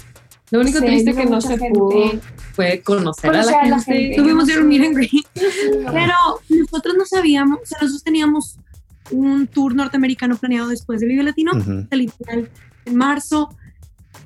Lo 0.54 0.60
único 0.60 0.80
triste 0.82 1.16
que 1.16 1.26
no 1.26 1.42
se 1.42 1.58
pudo 1.58 2.12
fue 2.54 2.84
conocer, 2.84 3.32
a, 3.32 3.44
la 3.44 3.82
gente. 3.82 4.16
Tuvimos 4.16 4.46
que 4.46 4.54
ir 4.54 4.60
un 4.60 4.68
meet 4.68 4.84
and 4.84 4.96
Pero 5.92 6.14
nosotros 6.48 6.94
no 6.96 7.06
sabíamos, 7.08 7.60
o 7.64 7.66
sea, 7.66 7.80
nosotros 7.82 8.04
teníamos 8.04 8.60
un 9.10 9.48
tour 9.48 9.74
norteamericano 9.74 10.38
planeado 10.38 10.68
después 10.68 11.02
de 11.02 11.08
Vive 11.08 11.24
Latino, 11.24 11.54
literal, 11.90 12.52
en 12.86 12.96
marzo, 12.96 13.50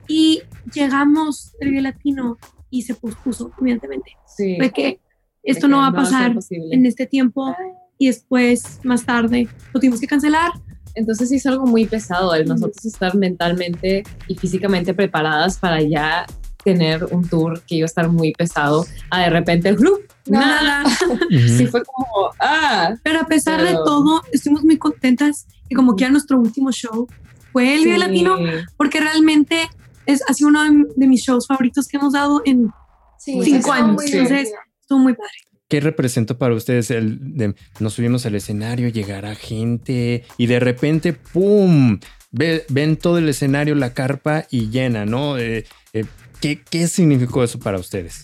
y 0.09 0.41
llegamos 0.73 1.55
al 1.61 1.69
Vive 1.69 1.81
Latino 1.81 2.37
y 2.69 2.81
se 2.81 2.93
pospuso, 2.93 3.53
evidentemente. 3.61 4.17
Sí. 4.25 4.57
Fue 4.57 4.71
que 4.71 4.99
esto 5.43 5.69
no 5.69 5.77
va 5.77 5.87
a 5.87 5.93
pasar 5.93 6.35
en 6.49 6.85
este 6.85 7.05
tiempo 7.05 7.55
y 7.97 8.07
después, 8.07 8.81
más 8.83 9.05
tarde, 9.05 9.47
lo 9.73 9.79
tuvimos 9.79 10.01
que 10.01 10.07
cancelar 10.07 10.51
entonces 10.97 11.29
sí 11.29 11.35
es 11.35 11.45
algo 11.45 11.65
muy 11.65 11.85
pesado 11.85 12.33
el 12.33 12.47
nosotros 12.47 12.83
estar 12.85 13.15
mentalmente 13.15 14.03
y 14.27 14.35
físicamente 14.35 14.93
preparadas 14.93 15.57
para 15.57 15.81
ya 15.81 16.25
tener 16.63 17.05
un 17.05 17.27
tour 17.27 17.61
que 17.61 17.75
iba 17.75 17.85
a 17.85 17.87
estar 17.87 18.09
muy 18.09 18.33
pesado, 18.33 18.85
a 19.09 19.21
de 19.21 19.29
repente, 19.29 19.71
¡glup! 19.73 20.01
nada. 20.25 20.83
sí 21.29 21.65
fue 21.67 21.81
como, 21.83 22.31
ah. 22.39 22.93
Pero 23.03 23.21
a 23.21 23.25
pesar 23.25 23.61
de 23.63 23.73
todo, 23.73 24.21
estuvimos 24.31 24.65
muy 24.65 24.77
contentas 24.77 25.47
y 25.69 25.75
como 25.75 25.95
que 25.95 26.03
era 26.03 26.11
nuestro 26.11 26.37
último 26.39 26.71
show 26.71 27.07
fue 27.53 27.75
el 27.75 27.85
Vive 27.85 27.97
Latino, 27.97 28.37
porque 28.75 28.99
realmente 28.99 29.69
es, 30.05 30.21
ha 30.27 30.33
sido 30.33 30.49
uno 30.49 30.63
de, 30.95 31.07
mis 31.07 31.21
shows 31.21 31.47
favoritos 31.47 31.87
que 31.87 31.97
hemos 31.97 32.13
dado 32.13 32.41
en 32.45 32.69
cinco 33.17 33.71
años. 33.71 34.03
Entonces, 34.03 34.51
estuvo 34.81 34.99
muy 34.99 35.13
padre. 35.13 35.46
¿Qué 35.67 35.81
representó 35.81 36.37
para 36.37 36.55
ustedes 36.55 36.91
el 36.91 37.35
de 37.35 37.53
nos 37.79 37.93
subimos 37.93 38.25
al 38.25 38.35
escenario, 38.35 38.87
llegará 38.87 39.35
gente 39.35 40.23
y 40.37 40.47
de 40.47 40.59
repente, 40.59 41.13
¡pum! 41.13 41.99
ven 42.31 42.97
todo 42.97 43.17
el 43.17 43.29
escenario, 43.29 43.75
la 43.75 43.93
carpa 43.93 44.45
y 44.49 44.69
llena, 44.69 45.05
¿no? 45.05 45.37
Eh, 45.37 45.65
eh, 45.93 46.05
¿qué, 46.39 46.61
¿Qué 46.69 46.87
significó 46.87 47.43
eso 47.43 47.59
para 47.59 47.79
ustedes? 47.79 48.23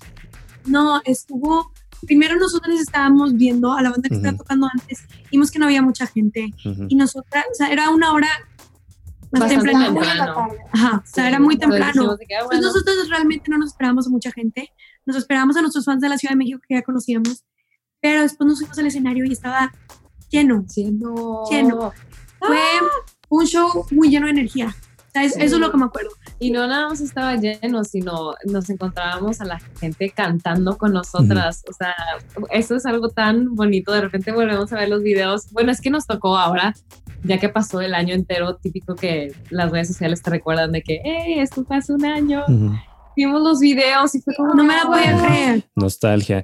No, 0.65 1.01
estuvo. 1.05 1.71
Primero 2.05 2.35
nosotros 2.37 2.79
estábamos 2.79 3.33
viendo 3.35 3.73
a 3.73 3.81
la 3.81 3.89
banda 3.89 4.09
que 4.09 4.15
estaba 4.15 4.37
tocando 4.37 4.67
antes, 4.71 5.05
vimos 5.31 5.51
que 5.51 5.59
no 5.59 5.65
había 5.65 5.81
mucha 5.81 6.05
gente 6.05 6.53
y 6.89 6.95
nosotras, 6.95 7.45
o 7.49 7.55
sea, 7.55 7.71
era 7.71 7.89
una 7.89 8.11
hora 8.11 8.27
más 9.31 9.49
temprano. 9.49 9.99
Ajá, 10.71 10.97
o 10.97 11.07
sea, 11.07 11.29
era 11.29 11.39
muy 11.39 11.57
temprano. 11.57 12.17
Pues 12.45 12.61
nosotros 12.61 13.09
realmente 13.09 13.49
no 13.49 13.57
nos 13.57 13.71
esperábamos 13.71 14.07
a 14.07 14.09
mucha 14.09 14.31
gente. 14.31 14.71
Nos 15.05 15.15
esperábamos 15.17 15.57
a 15.57 15.61
nuestros 15.61 15.85
fans 15.85 16.01
de 16.01 16.09
la 16.09 16.17
Ciudad 16.17 16.31
de 16.33 16.37
México 16.37 16.59
que 16.67 16.75
ya 16.75 16.81
conocíamos, 16.81 17.43
pero 18.01 18.21
después 18.21 18.47
nos 18.47 18.59
fuimos 18.59 18.77
al 18.77 18.87
escenario 18.87 19.25
y 19.25 19.33
estaba 19.33 19.71
lleno. 20.29 20.65
Lleno. 20.75 21.43
Lleno. 21.49 21.93
Fue 22.39 22.59
un 23.29 23.45
show 23.45 23.85
muy 23.91 24.09
lleno 24.09 24.25
de 24.25 24.31
energía. 24.31 24.75
Eso 25.13 25.37
es 25.39 25.51
lo 25.51 25.71
que 25.71 25.77
me 25.77 25.85
acuerdo. 25.85 26.09
Y 26.39 26.49
no 26.49 26.65
nada 26.65 26.89
más 26.89 26.99
estaba 26.99 27.35
lleno, 27.35 27.83
sino 27.83 28.33
nos 28.45 28.69
encontrábamos 28.69 29.41
a 29.41 29.45
la 29.45 29.59
gente 29.79 30.09
cantando 30.09 30.77
con 30.77 30.91
nosotras. 30.91 31.63
O 31.69 31.73
sea, 31.73 31.93
eso 32.49 32.75
es 32.75 32.85
algo 32.85 33.09
tan 33.09 33.53
bonito. 33.55 33.91
De 33.91 34.01
repente 34.01 34.31
volvemos 34.31 34.73
a 34.73 34.75
ver 34.77 34.89
los 34.89 35.03
videos. 35.03 35.51
Bueno, 35.51 35.71
es 35.71 35.81
que 35.81 35.91
nos 35.91 36.07
tocó 36.07 36.35
ahora, 36.35 36.73
ya 37.23 37.37
que 37.37 37.47
pasó 37.47 37.79
el 37.81 37.93
año 37.93 38.15
entero, 38.15 38.55
típico 38.55 38.95
que 38.95 39.35
las 39.51 39.71
redes 39.71 39.89
sociales 39.89 40.23
te 40.23 40.31
recuerdan 40.31 40.71
de 40.71 40.81
que, 40.81 40.99
hey, 41.03 41.35
esto 41.37 41.63
fue 41.63 41.77
hace 41.77 41.93
un 41.93 42.05
año 42.05 42.43
vimos 43.15 43.41
los 43.41 43.59
videos 43.59 44.13
y 44.15 44.21
fue 44.21 44.35
como, 44.35 44.53
no 44.53 44.63
me 44.63 44.75
la 44.75 44.85
podía 44.85 45.17
creer. 45.17 45.63
Nostalgia. 45.75 46.43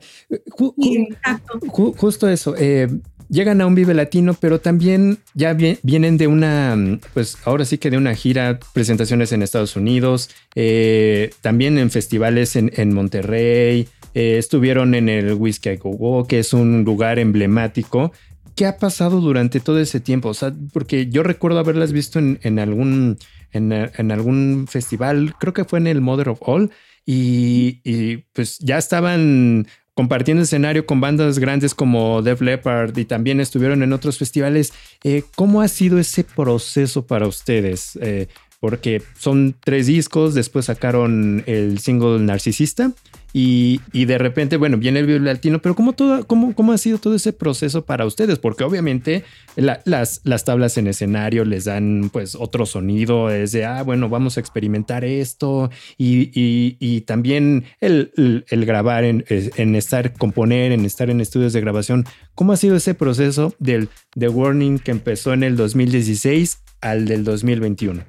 justo 1.96 2.30
eso. 2.30 2.56
Eh, 2.58 2.88
llegan 3.30 3.62
a 3.62 3.66
un 3.66 3.76
Vive 3.76 3.94
Latino, 3.94 4.36
pero 4.40 4.60
también 4.60 5.20
ya 5.34 5.54
vienen 5.54 6.18
de 6.18 6.28
una, 6.28 7.00
pues 7.14 7.38
ahora 7.46 7.64
sí 7.64 7.78
que 7.78 7.92
de 7.92 7.98
una 7.98 8.16
gira, 8.16 8.60
presentaciones 8.74 9.32
en 9.32 9.44
Estados 9.44 9.76
Unidos, 9.76 10.30
eh, 10.56 11.32
también 11.42 11.78
en 11.78 11.92
festivales 11.92 12.56
en, 12.56 12.94
Monterrey, 12.94 13.88
eh, 14.14 14.38
estuvieron 14.38 14.96
en 14.96 15.08
el 15.10 15.34
Whiskey 15.34 15.78
Go 15.78 15.92
Go, 15.92 16.28
que 16.28 16.40
es 16.40 16.54
un 16.54 16.84
lugar 16.84 17.20
emblemático. 17.20 18.12
¿Qué 18.56 18.66
ha 18.66 18.78
pasado 18.78 19.22
durante 19.22 19.60
todo 19.60 19.80
ese 19.80 20.02
tiempo? 20.02 20.30
O 20.30 20.34
sea, 20.34 20.54
porque 20.74 21.08
yo 21.08 21.24
recuerdo 21.24 21.60
haberlas 21.60 21.94
visto 21.94 22.20
en 22.20 22.60
algún 22.60 23.18
en, 23.52 24.12
algún 24.12 24.68
festival, 24.70 25.34
creo 25.40 25.54
que 25.54 25.66
fue 25.66 25.80
en 25.80 25.88
el 25.88 26.02
Mother 26.02 26.30
of 26.30 26.40
All, 26.42 26.72
y, 27.06 28.18
pues 28.34 28.60
ya 28.60 28.78
estaban 28.78 29.68
compartiendo 29.96 30.44
escenario 30.44 30.86
con 30.86 31.02
bandas 31.02 31.40
grandes 31.40 31.74
como 31.74 32.22
Def 32.22 32.40
Leppard 32.40 32.98
y 32.98 33.06
también 33.06 33.40
estuvieron 33.40 33.84
en 33.84 33.92
otros 33.92 34.18
festivales. 34.18 34.72
Eh, 35.04 35.24
¿Cómo 35.36 35.62
ha 35.62 35.68
sido 35.68 36.00
ese 36.00 36.24
proceso 36.24 37.06
para 37.06 37.28
ustedes? 37.28 37.98
Eh, 38.02 38.28
porque 38.60 39.02
son 39.18 39.56
tres 39.60 39.88
discos, 39.88 40.36
después 40.36 40.66
sacaron 40.66 41.44
el 41.48 41.80
single 41.80 42.20
Narcisista 42.20 42.94
y, 43.32 43.80
de 43.94 44.18
repente, 44.18 44.58
bueno, 44.58 44.78
viene 44.78 45.00
el 45.00 45.06
video 45.06 45.20
latino, 45.20 45.62
pero 45.62 45.76
¿cómo, 45.76 45.94
todo, 45.94 46.26
cómo, 46.26 46.56
¿cómo 46.56 46.74
ha 46.74 46.78
sido 46.78 46.98
todo 46.98 47.16
ese 47.16 47.32
proceso 47.32 47.86
para 47.86 48.06
ustedes? 48.06 48.40
Porque 48.40 48.64
obviamente 48.64 49.24
las, 49.56 50.22
las 50.24 50.46
tablas 50.46 50.78
en 50.78 50.88
escenario 50.88 51.46
les 51.46 51.66
dan 51.66 52.10
pues 52.12 52.34
otro 52.34 52.66
sonido, 52.66 53.30
es 53.30 53.52
de, 53.52 53.66
ah, 53.66 53.84
bueno, 53.84 54.10
vamos 54.10 54.38
a 54.38 54.40
experimentar 54.40 55.06
esto 55.06 55.70
y, 55.98 57.02
también 57.02 57.66
el, 57.80 58.12
grabar, 58.50 59.04
en, 59.04 59.26
en, 59.30 59.76
estar, 59.76 60.14
componer, 60.14 60.72
en 60.72 60.86
estar 60.86 61.10
en 61.10 61.22
estudios 61.22 61.54
de 61.54 61.62
grabación. 61.62 62.06
¿Cómo 62.34 62.54
ha 62.54 62.58
sido 62.58 62.76
ese 62.76 62.96
proceso 62.96 63.54
del 63.60 63.90
The 64.18 64.30
Warning 64.30 64.80
que 64.80 64.92
empezó 64.92 65.34
en 65.34 65.44
el 65.44 65.56
2016 65.56 66.64
al 66.82 67.06
del 67.06 67.24
2021? 67.24 68.04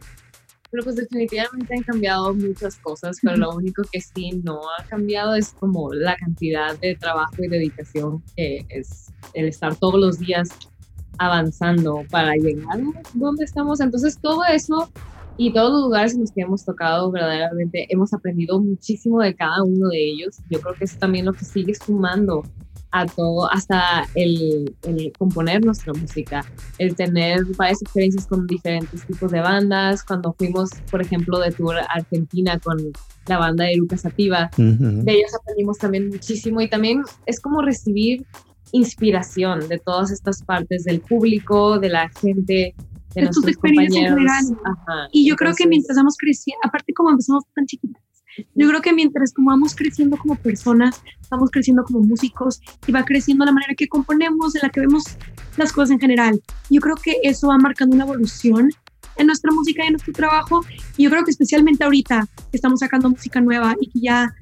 Pero 0.70 0.84
pues 0.84 0.96
definitivamente 0.96 1.74
han 1.74 1.82
cambiado 1.82 2.32
muchas 2.34 2.76
cosas, 2.76 3.18
pero 3.22 3.36
lo 3.36 3.54
único 3.54 3.82
que 3.90 4.00
sí 4.00 4.30
no 4.44 4.60
ha 4.78 4.84
cambiado 4.84 5.34
es 5.34 5.52
como 5.54 5.92
la 5.92 6.16
cantidad 6.16 6.78
de 6.78 6.94
trabajo 6.94 7.34
y 7.38 7.48
dedicación 7.48 8.22
que 8.36 8.64
es 8.68 9.12
el 9.34 9.48
estar 9.48 9.74
todos 9.76 10.00
los 10.00 10.18
días 10.18 10.48
avanzando 11.18 12.04
para 12.10 12.34
llegar 12.34 12.80
donde 13.14 13.44
estamos. 13.44 13.80
Entonces 13.80 14.18
todo 14.20 14.44
eso 14.44 14.90
y 15.36 15.52
todos 15.52 15.72
los 15.72 15.82
lugares 15.82 16.14
en 16.14 16.20
los 16.20 16.32
que 16.32 16.42
hemos 16.42 16.64
tocado, 16.64 17.10
verdaderamente 17.10 17.86
hemos 17.88 18.12
aprendido 18.12 18.60
muchísimo 18.60 19.20
de 19.20 19.34
cada 19.34 19.62
uno 19.62 19.88
de 19.88 19.98
ellos. 19.98 20.36
Yo 20.50 20.60
creo 20.60 20.74
que 20.74 20.84
es 20.84 20.98
también 20.98 21.26
lo 21.26 21.32
que 21.32 21.44
sigue 21.44 21.74
sumando 21.74 22.42
a 22.92 23.06
todo, 23.06 23.50
hasta 23.50 24.06
el, 24.14 24.74
componer 25.18 25.64
nuestra 25.64 25.92
música, 25.92 26.44
el 26.78 26.94
tener 26.94 27.44
varias 27.56 27.82
experiencias 27.82 28.26
con 28.26 28.46
diferentes 28.46 29.04
tipos 29.06 29.30
de 29.30 29.40
bandas. 29.40 30.02
Cuando 30.02 30.32
fuimos, 30.32 30.70
por 30.90 31.00
ejemplo, 31.00 31.38
de 31.38 31.52
tour 31.52 31.76
a 31.76 31.84
Argentina 31.84 32.58
con 32.58 32.78
la 33.26 33.38
banda 33.38 33.64
de 33.64 33.76
Lucas 33.76 34.02
Sativa, 34.02 34.50
de 34.56 35.12
ellos 35.12 35.34
aprendimos 35.40 35.78
también 35.78 36.08
muchísimo 36.08 36.60
y 36.60 36.68
también 36.68 37.02
es 37.26 37.40
como 37.40 37.62
recibir 37.62 38.26
inspiración 38.72 39.68
de 39.68 39.78
todas 39.78 40.10
estas 40.10 40.42
partes 40.42 40.84
del 40.84 41.00
público, 41.00 41.78
de 41.78 41.88
la 41.88 42.08
gente 42.08 42.74
de, 43.14 43.22
de 43.22 43.26
tus 43.26 43.44
nuestros 43.44 43.48
experiencias 43.48 44.04
en 44.04 44.14
compañeros. 44.14 44.48
general. 44.48 44.76
Ajá, 44.86 45.08
Y 45.12 45.28
yo 45.28 45.36
creo 45.36 45.54
que 45.54 45.64
entonces, 45.64 45.68
mientras 45.68 45.96
vamos 45.96 46.16
creciendo, 46.16 46.60
aparte 46.64 46.92
como 46.92 47.10
empezamos 47.10 47.44
tan 47.54 47.66
chiquitas, 47.66 48.02
yo 48.54 48.68
creo 48.68 48.80
que 48.80 48.92
mientras 48.92 49.32
como 49.32 49.50
vamos 49.50 49.74
creciendo 49.74 50.16
como 50.16 50.36
personas, 50.36 51.02
vamos 51.30 51.50
creciendo 51.50 51.82
como 51.84 52.00
músicos 52.00 52.60
y 52.86 52.92
va 52.92 53.04
creciendo 53.04 53.44
la 53.44 53.52
manera 53.52 53.74
que 53.76 53.88
componemos, 53.88 54.54
en 54.56 54.60
la 54.62 54.70
que 54.70 54.80
vemos 54.80 55.04
las 55.56 55.72
cosas 55.72 55.90
en 55.92 56.00
general. 56.00 56.40
Yo 56.70 56.80
creo 56.80 56.96
que 56.96 57.16
eso 57.22 57.48
va 57.48 57.58
marcando 57.58 57.94
una 57.94 58.04
evolución 58.04 58.70
en 59.16 59.26
nuestra 59.26 59.50
música 59.52 59.82
y 59.84 59.88
en 59.88 59.92
nuestro 59.94 60.12
trabajo. 60.12 60.64
Y 60.96 61.04
yo 61.04 61.10
creo 61.10 61.24
que 61.24 61.30
especialmente 61.30 61.84
ahorita 61.84 62.26
que 62.50 62.56
estamos 62.56 62.80
sacando 62.80 63.10
música 63.10 63.40
nueva 63.40 63.74
y 63.80 63.90
que 63.90 64.00
ya 64.00 64.34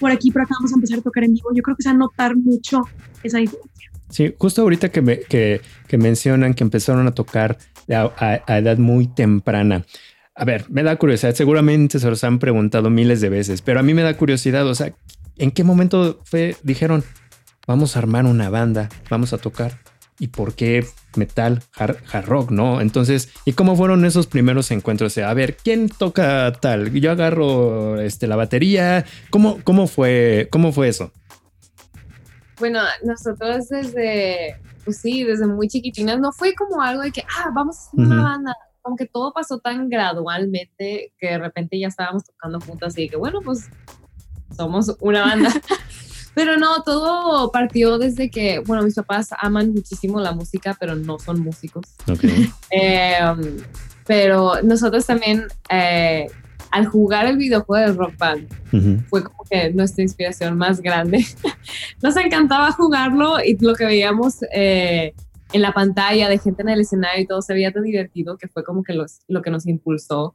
por 0.00 0.10
aquí, 0.10 0.30
por 0.30 0.42
acá 0.42 0.54
vamos 0.58 0.72
a 0.72 0.76
empezar 0.76 0.98
a 0.98 1.02
tocar 1.02 1.24
en 1.24 1.34
vivo, 1.34 1.50
yo 1.54 1.62
creo 1.62 1.76
que 1.76 1.82
se 1.82 1.88
va 1.90 1.94
a 1.94 1.98
notar 1.98 2.36
mucho 2.36 2.82
esa 3.22 3.38
diferencia. 3.38 3.90
Sí, 4.10 4.34
justo 4.38 4.62
ahorita 4.62 4.90
que, 4.90 5.02
me- 5.02 5.20
que, 5.20 5.60
que 5.88 5.98
mencionan 5.98 6.54
que 6.54 6.64
empezaron 6.64 7.06
a 7.06 7.12
tocar 7.12 7.58
a, 7.90 8.02
a- 8.18 8.42
a 8.46 8.58
edad 8.58 8.78
muy 8.78 9.06
temprana. 9.08 9.84
A 10.36 10.44
ver, 10.44 10.66
me 10.68 10.82
da 10.82 10.96
curiosidad, 10.96 11.34
seguramente 11.34 12.00
se 12.00 12.10
los 12.10 12.24
han 12.24 12.40
preguntado 12.40 12.90
miles 12.90 13.20
de 13.20 13.28
veces, 13.28 13.62
pero 13.62 13.78
a 13.78 13.82
mí 13.84 13.94
me 13.94 14.02
da 14.02 14.16
curiosidad, 14.16 14.66
o 14.66 14.74
sea, 14.74 14.92
¿en 15.36 15.52
qué 15.52 15.62
momento 15.62 16.20
fue, 16.24 16.56
dijeron, 16.64 17.04
vamos 17.68 17.94
a 17.94 18.00
armar 18.00 18.26
una 18.26 18.50
banda, 18.50 18.88
vamos 19.08 19.32
a 19.32 19.38
tocar? 19.38 19.78
¿Y 20.18 20.28
por 20.28 20.54
qué 20.54 20.86
metal, 21.16 21.62
hard, 21.76 21.96
hard 22.12 22.26
rock, 22.26 22.50
no? 22.50 22.80
Entonces, 22.80 23.30
¿y 23.44 23.52
cómo 23.52 23.76
fueron 23.76 24.04
esos 24.04 24.26
primeros 24.26 24.70
encuentros? 24.70 25.12
O 25.12 25.14
sea, 25.14 25.30
a 25.30 25.34
ver, 25.34 25.56
¿quién 25.56 25.88
toca 25.88 26.52
tal? 26.60 26.92
Yo 26.92 27.10
agarro 27.10 28.00
este, 28.00 28.28
la 28.28 28.36
batería. 28.36 29.04
¿Cómo, 29.30 29.58
cómo, 29.64 29.88
fue, 29.88 30.48
¿Cómo 30.52 30.72
fue 30.72 30.88
eso? 30.88 31.12
Bueno, 32.60 32.80
nosotros 33.02 33.68
desde, 33.68 34.56
pues 34.84 34.98
sí, 34.98 35.24
desde 35.24 35.48
muy 35.48 35.66
chiquitinas, 35.66 36.20
no 36.20 36.32
fue 36.32 36.54
como 36.54 36.80
algo 36.80 37.02
de 37.02 37.10
que, 37.10 37.22
ah, 37.22 37.50
vamos 37.52 37.76
a 37.76 37.80
hacer 37.80 38.00
una 38.00 38.22
banda. 38.22 38.56
Como 38.84 38.96
que 38.96 39.06
todo 39.06 39.32
pasó 39.32 39.60
tan 39.60 39.88
gradualmente 39.88 41.14
que 41.18 41.26
de 41.28 41.38
repente 41.38 41.78
ya 41.78 41.88
estábamos 41.88 42.24
tocando 42.24 42.60
juntas 42.60 42.98
y 42.98 43.08
que, 43.08 43.16
bueno, 43.16 43.40
pues 43.40 43.70
somos 44.54 44.94
una 45.00 45.22
banda. 45.22 45.50
pero 46.34 46.58
no, 46.58 46.82
todo 46.82 47.50
partió 47.50 47.96
desde 47.96 48.30
que, 48.30 48.58
bueno, 48.58 48.82
mis 48.82 48.94
papás 48.94 49.30
aman 49.38 49.72
muchísimo 49.72 50.20
la 50.20 50.32
música, 50.32 50.76
pero 50.78 50.94
no 50.96 51.18
son 51.18 51.40
músicos. 51.40 51.86
Ok. 52.10 52.24
Eh, 52.70 53.18
pero 54.06 54.60
nosotros 54.62 55.06
también, 55.06 55.46
eh, 55.70 56.26
al 56.70 56.84
jugar 56.86 57.24
el 57.24 57.38
videojuego 57.38 57.86
de 57.86 57.96
Rock 57.96 58.18
Band, 58.18 58.52
Ujú. 58.70 59.02
fue 59.08 59.24
como 59.24 59.44
que 59.48 59.70
nuestra 59.70 60.02
inspiración 60.02 60.58
más 60.58 60.82
grande. 60.82 61.24
Nos 62.02 62.16
encantaba 62.18 62.70
jugarlo 62.72 63.42
y 63.42 63.56
lo 63.64 63.74
que 63.74 63.86
veíamos 63.86 64.42
eh, 64.52 65.14
en 65.52 65.62
la 65.62 65.72
pantalla 65.72 66.28
de 66.28 66.38
gente 66.38 66.62
en 66.62 66.68
el 66.70 66.80
escenario 66.80 67.22
y 67.22 67.26
todo 67.26 67.42
se 67.42 67.54
veía 67.54 67.72
tan 67.72 67.82
divertido 67.82 68.36
que 68.36 68.48
fue 68.48 68.64
como 68.64 68.82
que 68.82 68.94
los, 68.94 69.20
lo 69.28 69.42
que 69.42 69.50
nos 69.50 69.66
impulsó 69.66 70.34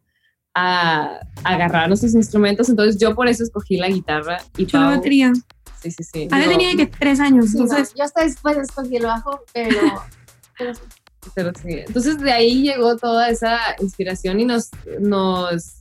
a, 0.54 1.20
a 1.44 1.50
agarrar 1.50 1.88
nuestros 1.88 2.16
instrumentos. 2.16 2.70
Entonces 2.70 2.98
yo 3.00 3.16
por 3.16 3.28
eso 3.28 3.44
escogí 3.44 3.78
la 3.78 3.90
guitarra 3.90 4.38
y 4.58 4.66
Yo 4.66 4.80
la 4.80 4.88
batería. 4.88 5.34
Sí, 5.82 5.92
sí, 5.92 6.04
sí. 6.04 6.20
Digo, 6.32 6.50
tenía 6.50 6.76
que 6.76 6.88
tres 6.88 7.20
años, 7.20 7.52
Sí, 7.52 7.58
no, 7.58 7.64
entonces 7.64 7.94
yo 7.98 8.04
hasta 8.04 8.24
después 8.24 8.58
escogí 8.58 8.98
el 8.98 9.04
bajo, 9.04 9.42
pero, 9.54 9.80
pero 10.58 10.74
sí. 10.74 10.82
pero 11.34 11.52
sí. 11.56 11.70
Entonces 11.88 12.20
de 12.20 12.32
ahí 12.32 12.64
llegó 12.64 12.98
toda 12.98 13.30
esa 13.30 13.60
inspiración 13.80 14.40
y 14.40 14.46
nos, 14.46 14.72
nos 15.00 15.80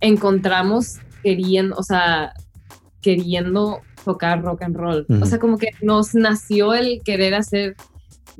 encontramos 0.00 0.98
queriendo, 1.22 1.76
o 1.76 1.82
sea, 1.82 2.34
queriendo 3.00 3.80
tocar 4.04 4.42
rock 4.42 4.62
and 4.62 4.76
roll. 4.76 5.06
O 5.22 5.26
sea, 5.26 5.38
como 5.38 5.58
que 5.58 5.68
nos 5.80 6.14
nació 6.14 6.74
el 6.74 7.00
querer 7.04 7.34
hacer, 7.34 7.76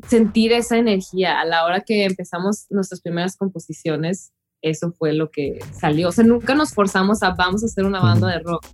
sentir 0.08 0.52
esa 0.52 0.76
energía 0.78 1.40
a 1.40 1.44
la 1.44 1.64
hora 1.64 1.80
que 1.80 2.04
empezamos 2.04 2.66
nuestras 2.70 3.00
primeras 3.00 3.36
composiciones. 3.36 4.32
Eso 4.62 4.92
fue 4.92 5.12
lo 5.12 5.30
que 5.30 5.58
salió. 5.78 6.08
O 6.08 6.12
sea, 6.12 6.24
nunca 6.24 6.54
nos 6.54 6.72
forzamos 6.72 7.22
a 7.22 7.30
vamos 7.30 7.62
a 7.62 7.66
hacer 7.66 7.84
una 7.84 8.00
banda 8.00 8.28
de 8.28 8.38
rock. 8.40 8.64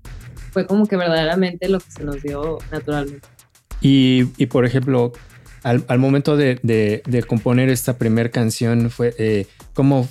Fue 0.52 0.66
como 0.66 0.86
que 0.86 0.96
verdaderamente 0.96 1.68
lo 1.68 1.78
que 1.80 1.90
se 1.90 2.04
nos 2.04 2.22
dio 2.22 2.58
naturalmente. 2.70 3.26
Y, 3.80 4.24
y, 4.36 4.46
por 4.46 4.64
ejemplo, 4.66 5.12
al, 5.62 5.84
al 5.88 5.98
momento 5.98 6.36
de, 6.36 6.58
de- 6.62 7.02
de 7.06 7.22
componer 7.22 7.68
esta 7.70 7.96
primera 7.96 8.28
canción, 8.30 8.90
fue 8.90 9.14
eh, 9.18 9.46
cómo 9.74 10.08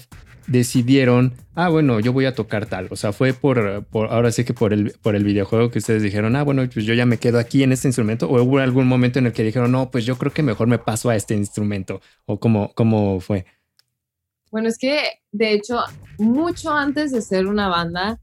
decidieron, 0.47 1.33
ah, 1.55 1.69
bueno, 1.69 1.99
yo 1.99 2.13
voy 2.13 2.25
a 2.25 2.33
tocar 2.33 2.65
tal. 2.65 2.87
O 2.89 2.95
sea, 2.95 3.13
fue 3.13 3.33
por, 3.33 3.85
por 3.85 4.11
ahora 4.11 4.31
sí 4.31 4.43
que 4.43 4.53
por 4.53 4.73
el, 4.73 4.93
por 5.01 5.15
el 5.15 5.23
videojuego 5.23 5.69
que 5.69 5.79
ustedes 5.79 6.01
dijeron, 6.01 6.35
ah, 6.35 6.43
bueno, 6.43 6.67
pues 6.73 6.85
yo 6.85 6.93
ya 6.93 7.05
me 7.05 7.17
quedo 7.17 7.37
aquí 7.37 7.63
en 7.63 7.71
este 7.71 7.87
instrumento. 7.87 8.29
O 8.29 8.41
hubo 8.41 8.59
algún 8.59 8.87
momento 8.87 9.19
en 9.19 9.27
el 9.27 9.33
que 9.33 9.43
dijeron, 9.43 9.71
no, 9.71 9.91
pues 9.91 10.05
yo 10.05 10.17
creo 10.17 10.33
que 10.33 10.43
mejor 10.43 10.67
me 10.67 10.79
paso 10.79 11.09
a 11.09 11.15
este 11.15 11.35
instrumento. 11.35 12.01
O 12.25 12.39
cómo, 12.39 12.71
cómo 12.73 13.19
fue. 13.19 13.45
Bueno, 14.49 14.69
es 14.69 14.77
que 14.77 14.99
de 15.31 15.53
hecho, 15.53 15.79
mucho 16.17 16.71
antes 16.71 17.11
de 17.11 17.21
ser 17.21 17.47
una 17.47 17.67
banda, 17.67 18.19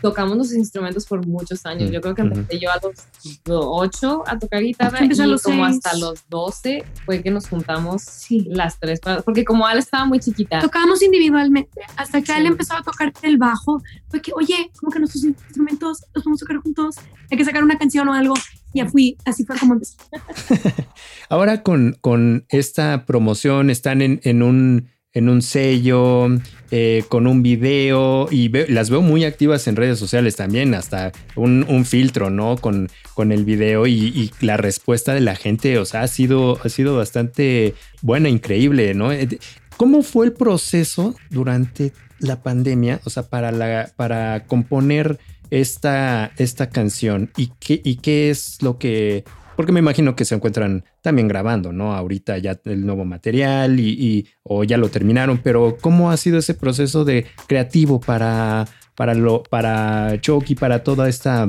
tocamos 0.00 0.36
los 0.36 0.52
instrumentos 0.52 1.06
por 1.06 1.26
muchos 1.26 1.64
años. 1.66 1.90
Yo 1.90 2.00
creo 2.00 2.14
que 2.14 2.22
empecé 2.22 2.58
yo 2.58 2.70
a 2.70 2.78
los 2.82 3.40
8 3.46 4.24
a 4.26 4.38
tocar 4.38 4.60
guitarra 4.62 4.98
empecé 4.98 5.22
a 5.22 5.26
y 5.26 5.30
los 5.30 5.42
como 5.42 5.64
seis. 5.66 5.76
hasta 5.84 5.96
los 5.98 6.28
12 6.28 6.84
fue 7.04 7.22
que 7.22 7.30
nos 7.30 7.48
juntamos 7.48 8.02
sí. 8.02 8.46
las 8.50 8.78
tres, 8.78 9.00
para- 9.00 9.22
porque 9.22 9.44
como 9.44 9.66
Ale 9.66 9.80
estaba 9.80 10.04
muy 10.04 10.18
chiquita. 10.20 10.60
Tocábamos 10.60 11.02
individualmente, 11.02 11.80
hasta 11.96 12.20
que 12.20 12.32
Sí. 12.32 12.38
él 12.38 12.46
empezó 12.46 12.74
a 12.74 12.82
tocar 12.82 13.12
el 13.22 13.38
bajo, 13.38 13.82
fue 14.08 14.20
que, 14.20 14.32
oye, 14.34 14.70
como 14.78 14.90
que 14.92 14.98
nuestros 14.98 15.24
instrumentos 15.24 16.04
los 16.14 16.24
podemos 16.24 16.40
tocar 16.40 16.56
juntos, 16.58 16.96
hay 17.30 17.36
que 17.38 17.44
sacar 17.44 17.62
una 17.64 17.78
canción 17.78 18.08
o 18.08 18.12
algo. 18.14 18.34
Ya 18.74 18.88
fui, 18.88 19.18
así 19.26 19.44
fue 19.44 19.58
como 19.58 19.74
empezó. 19.74 19.96
Ahora 21.28 21.62
con, 21.62 21.96
con 22.00 22.46
esta 22.48 23.04
promoción 23.04 23.70
están 23.70 24.00
en, 24.02 24.20
en 24.24 24.42
un, 24.42 24.88
en 25.14 25.28
un 25.28 25.42
sello, 25.42 26.28
eh, 26.70 27.04
con 27.08 27.26
un 27.26 27.42
video 27.42 28.28
y 28.30 28.48
las 28.72 28.88
veo 28.88 29.02
muy 29.02 29.24
activas 29.24 29.66
en 29.68 29.76
redes 29.76 29.98
sociales 29.98 30.36
también, 30.36 30.74
hasta 30.74 31.12
un, 31.36 31.84
filtro, 31.84 32.30
¿no? 32.30 32.56
Con, 32.56 32.88
con 33.14 33.30
el 33.30 33.44
video 33.44 33.86
y, 33.86 34.32
la 34.40 34.56
respuesta 34.56 35.12
de 35.14 35.20
la 35.20 35.36
gente, 35.36 35.78
o 35.78 35.84
sea, 35.84 36.02
ha 36.02 36.08
sido, 36.08 36.58
ha 36.64 36.68
sido 36.68 36.96
bastante 36.96 37.74
buena, 38.00 38.28
increíble, 38.28 38.94
¿no? 38.94 39.12
Eh, 39.12 39.38
¿Cómo 39.76 40.02
fue 40.02 40.26
el 40.26 40.32
proceso 40.32 41.14
durante 41.30 41.92
la 42.18 42.42
pandemia, 42.42 43.00
o 43.04 43.10
sea, 43.10 43.24
para, 43.24 43.92
para 43.96 44.46
componer 44.46 45.18
esta, 45.50 46.32
esta 46.38 46.70
canción 46.70 47.30
y 47.36 47.48
qué, 47.60 47.80
y 47.84 47.96
qué 47.96 48.30
es 48.30 48.62
lo 48.62 48.78
que 48.78 49.24
porque 49.62 49.70
me 49.70 49.78
imagino 49.78 50.16
que 50.16 50.24
se 50.24 50.34
encuentran 50.34 50.84
también 51.02 51.28
grabando, 51.28 51.72
¿no? 51.72 51.94
Ahorita 51.94 52.36
ya 52.38 52.58
el 52.64 52.84
nuevo 52.84 53.04
material 53.04 53.78
y, 53.78 54.26
o 54.42 54.64
ya 54.64 54.76
lo 54.76 54.88
terminaron, 54.88 55.38
pero 55.38 55.78
¿cómo 55.80 56.10
ha 56.10 56.16
sido 56.16 56.38
ese 56.38 56.54
proceso 56.54 57.04
de 57.04 57.28
creativo 57.46 58.00
para, 58.00 58.66
para 58.96 59.14
lo, 59.14 59.44
para 59.44 60.20
Chucky, 60.20 60.56
para 60.56 60.82
toda 60.82 61.08
esta, 61.08 61.48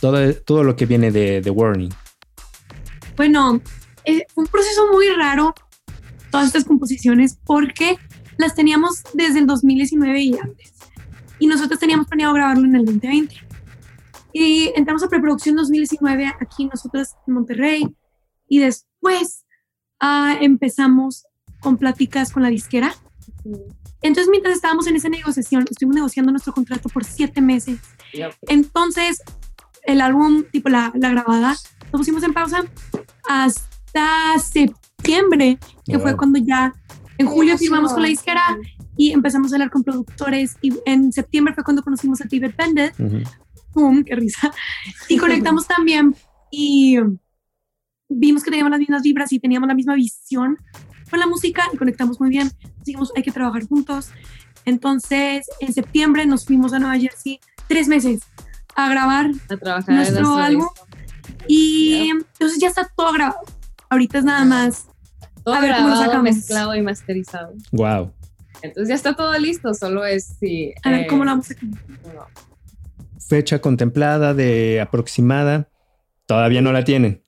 todo, 0.00 0.34
todo 0.34 0.64
lo 0.64 0.74
que 0.74 0.86
viene 0.86 1.12
de, 1.12 1.40
de 1.40 1.50
Warning? 1.50 1.90
Bueno, 3.16 3.60
eh, 4.04 4.26
un 4.34 4.48
proceso 4.48 4.88
muy 4.90 5.06
raro, 5.10 5.54
todas 6.32 6.48
estas 6.48 6.64
composiciones, 6.64 7.38
porque 7.46 7.96
las 8.38 8.56
teníamos 8.56 9.04
desde 9.14 9.38
el 9.38 9.46
2019 9.46 10.20
y 10.20 10.36
antes. 10.36 10.72
Y 11.38 11.46
nosotros 11.46 11.78
teníamos 11.78 12.08
planeado 12.08 12.34
grabarlo 12.34 12.64
en 12.64 12.74
el 12.74 12.84
2020. 12.86 13.49
Y 14.32 14.72
entramos 14.76 15.02
a 15.02 15.08
preproducción 15.08 15.56
2019 15.56 16.32
aquí 16.40 16.66
nosotros 16.66 17.10
en 17.26 17.34
Monterrey. 17.34 17.96
Y 18.48 18.58
después 18.58 19.44
ah, 20.00 20.36
empezamos 20.40 21.24
con 21.60 21.76
pláticas 21.76 22.32
con 22.32 22.42
la 22.42 22.48
disquera. 22.48 22.94
Entonces, 24.02 24.28
mientras 24.30 24.54
estábamos 24.56 24.86
en 24.86 24.96
esa 24.96 25.08
negociación, 25.08 25.64
estuvimos 25.70 25.96
negociando 25.96 26.32
nuestro 26.32 26.52
contrato 26.52 26.88
por 26.88 27.04
siete 27.04 27.40
meses. 27.40 27.78
Yep. 28.14 28.32
Entonces, 28.48 29.22
el 29.84 30.00
álbum, 30.00 30.44
tipo 30.50 30.68
la, 30.68 30.90
la 30.94 31.10
grabada, 31.10 31.54
lo 31.92 31.98
pusimos 31.98 32.22
en 32.22 32.32
pausa 32.32 32.64
hasta 33.28 34.38
septiembre, 34.38 35.58
que 35.84 35.98
fue 35.98 36.12
Wow. 36.12 36.18
cuando 36.18 36.38
ya 36.38 36.72
en 37.18 37.26
julio 37.26 37.58
firmamos 37.58 37.92
con 37.92 38.02
la 38.02 38.08
disquera 38.08 38.58
y 38.96 39.12
empezamos 39.12 39.52
a 39.52 39.56
hablar 39.56 39.70
con 39.70 39.82
productores. 39.82 40.56
Y 40.62 40.72
en 40.86 41.12
septiembre 41.12 41.54
fue 41.54 41.64
cuando 41.64 41.82
conocimos 41.82 42.20
a 42.20 42.24
Tibet 42.28 42.56
Bandit. 42.56 42.98
Ujú. 42.98 43.22
¡Pum! 43.72 44.02
¡Qué 44.04 44.16
risa! 44.16 44.52
Y 45.08 45.16
conectamos 45.16 45.66
también 45.66 46.14
y 46.50 46.98
vimos 48.08 48.42
que 48.42 48.50
teníamos 48.50 48.70
las 48.70 48.80
mismas 48.80 49.02
vibras 49.02 49.32
y 49.32 49.38
teníamos 49.38 49.68
la 49.68 49.74
misma 49.74 49.94
visión 49.94 50.58
con 51.10 51.20
la 51.20 51.26
música 51.26 51.64
y 51.72 51.76
conectamos 51.76 52.20
muy 52.20 52.30
bien. 52.30 52.50
Dijimos, 52.84 53.12
hay 53.16 53.22
que 53.22 53.32
trabajar 53.32 53.66
juntos. 53.66 54.10
Entonces, 54.64 55.46
en 55.60 55.72
septiembre 55.72 56.26
nos 56.26 56.44
fuimos 56.44 56.72
a 56.72 56.78
Nueva 56.78 56.98
Jersey 56.98 57.40
tres 57.66 57.88
meses 57.88 58.22
a 58.76 58.88
grabar 58.88 59.30
A 59.48 59.56
trabajar 59.56 59.90
en 59.90 59.96
nuestro 59.96 60.36
álbum. 60.36 60.68
y 61.48 62.10
entonces 62.10 62.58
ya 62.60 62.68
está 62.68 62.90
todo 62.96 63.12
grabado. 63.12 63.40
Ahorita 63.88 64.18
es 64.18 64.24
nada 64.24 64.44
más. 64.44 64.86
Todo 65.44 65.54
A 65.54 65.60
ver 65.60 65.70
cómo 65.74 65.88
lo 65.88 65.94
grabado, 65.94 66.04
sacamos. 66.04 66.22
mezclado 66.22 66.74
y 66.74 66.82
masterizado. 66.82 67.54
Wow. 67.72 68.12
Entonces 68.62 68.88
ya 68.88 68.94
está 68.94 69.14
todo 69.16 69.36
listo, 69.38 69.72
solo 69.74 70.04
es 70.04 70.36
si... 70.38 70.72
A 70.84 70.90
ver 70.90 71.00
eh, 71.00 71.06
cómo 71.08 71.24
lo 71.24 71.30
vamos 71.30 71.50
a 71.50 71.54
no. 71.54 72.26
Fecha 73.28 73.60
contemplada 73.60 74.34
de 74.34 74.80
aproximada, 74.80 75.68
todavía 76.26 76.62
no 76.62 76.72
la 76.72 76.84
tienen. 76.84 77.22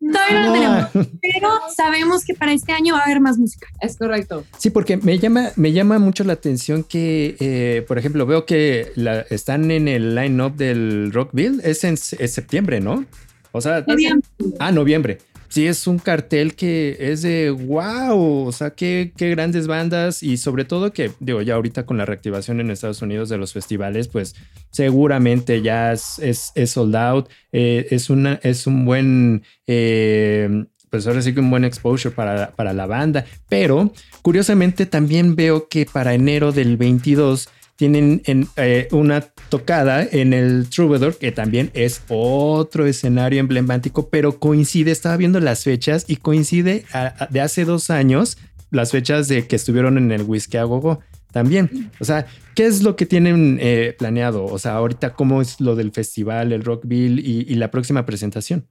Todavía 0.00 0.42
no 0.42 0.54
la 0.54 0.90
tenemos, 0.92 1.08
pero 1.22 1.48
sabemos 1.74 2.24
que 2.26 2.34
para 2.34 2.52
este 2.52 2.72
año 2.72 2.92
va 2.94 3.00
a 3.00 3.04
haber 3.04 3.20
más 3.20 3.38
música. 3.38 3.66
Es 3.80 3.96
correcto. 3.96 4.44
Sí, 4.58 4.68
porque 4.70 4.98
me 4.98 5.18
llama, 5.18 5.50
me 5.56 5.72
llama 5.72 5.98
mucho 5.98 6.24
la 6.24 6.34
atención 6.34 6.84
que, 6.84 7.36
eh, 7.40 7.84
por 7.88 7.96
ejemplo, 7.98 8.26
veo 8.26 8.44
que 8.44 8.92
la- 8.96 9.20
están 9.30 9.70
en 9.70 9.88
el 9.88 10.14
line-up 10.14 10.56
del 10.56 11.10
Rockville. 11.12 11.60
Es 11.64 11.84
en 11.84 11.94
es 11.94 12.32
septiembre, 12.32 12.80
¿no? 12.80 13.06
O 13.52 13.60
sea, 13.62 13.82
Noviembre. 13.86 14.28
ah, 14.58 14.72
noviembre. 14.72 15.18
Sí, 15.54 15.68
es 15.68 15.86
un 15.86 16.00
cartel 16.00 16.56
que 16.56 16.96
es 16.98 17.22
de 17.22 17.50
wow. 17.50 18.44
O 18.44 18.50
sea, 18.50 18.70
qué, 18.70 19.12
qué 19.16 19.30
grandes 19.30 19.68
bandas. 19.68 20.20
Y 20.20 20.36
sobre 20.36 20.64
todo 20.64 20.92
que, 20.92 21.12
digo, 21.20 21.42
ya 21.42 21.54
ahorita 21.54 21.86
con 21.86 21.96
la 21.96 22.04
reactivación 22.04 22.58
en 22.58 22.72
Estados 22.72 23.02
Unidos 23.02 23.28
de 23.28 23.38
los 23.38 23.52
festivales, 23.52 24.08
pues 24.08 24.34
seguramente 24.72 25.62
ya 25.62 25.92
es, 25.92 26.18
es, 26.18 26.50
es 26.56 26.72
sold 26.72 26.96
out. 26.96 27.28
Eh, 27.52 27.86
es, 27.92 28.10
una, 28.10 28.40
es 28.42 28.66
un 28.66 28.84
buen. 28.84 29.44
eh, 29.68 30.64
pues 30.90 31.06
ahora 31.06 31.22
sí 31.22 31.32
que 31.32 31.38
un 31.40 31.50
buen 31.50 31.64
exposure 31.64 32.12
para, 32.12 32.50
para 32.50 32.72
la 32.72 32.86
banda. 32.86 33.24
Pero 33.48 33.92
curiosamente 34.22 34.86
también 34.86 35.36
veo 35.36 35.68
que 35.68 35.86
para 35.86 36.14
enero 36.14 36.50
del 36.50 36.76
22 36.76 37.48
tienen 37.76 38.22
en, 38.26 38.48
eh, 38.56 38.88
una 38.92 39.20
tocada 39.48 40.02
en 40.02 40.32
el 40.32 40.68
Troubadour, 40.68 41.16
que 41.16 41.32
también 41.32 41.70
es 41.74 42.02
otro 42.08 42.86
escenario 42.86 43.40
emblemático, 43.40 44.08
pero 44.08 44.38
coincide, 44.38 44.90
estaba 44.90 45.16
viendo 45.16 45.40
las 45.40 45.64
fechas 45.64 46.04
y 46.08 46.16
coincide 46.16 46.84
de 47.30 47.40
hace 47.40 47.64
dos 47.64 47.90
años 47.90 48.38
las 48.70 48.90
fechas 48.90 49.28
de 49.28 49.46
que 49.46 49.56
estuvieron 49.56 49.98
en 49.98 50.10
el 50.12 50.22
Whisky 50.22 50.56
a 50.56 50.64
Gogo 50.64 51.00
también. 51.32 51.90
O 52.00 52.04
sea, 52.04 52.26
¿qué 52.54 52.66
es 52.66 52.82
lo 52.82 52.96
que 52.96 53.06
tienen 53.06 53.58
eh, 53.60 53.94
planeado? 53.98 54.44
O 54.44 54.58
sea, 54.58 54.74
ahorita 54.74 55.14
cómo 55.14 55.42
es 55.42 55.60
lo 55.60 55.76
del 55.76 55.92
festival, 55.92 56.52
el 56.52 56.64
Rockville 56.64 57.20
y, 57.20 57.44
y 57.48 57.54
la 57.54 57.70
próxima 57.70 58.04
presentación. 58.06 58.68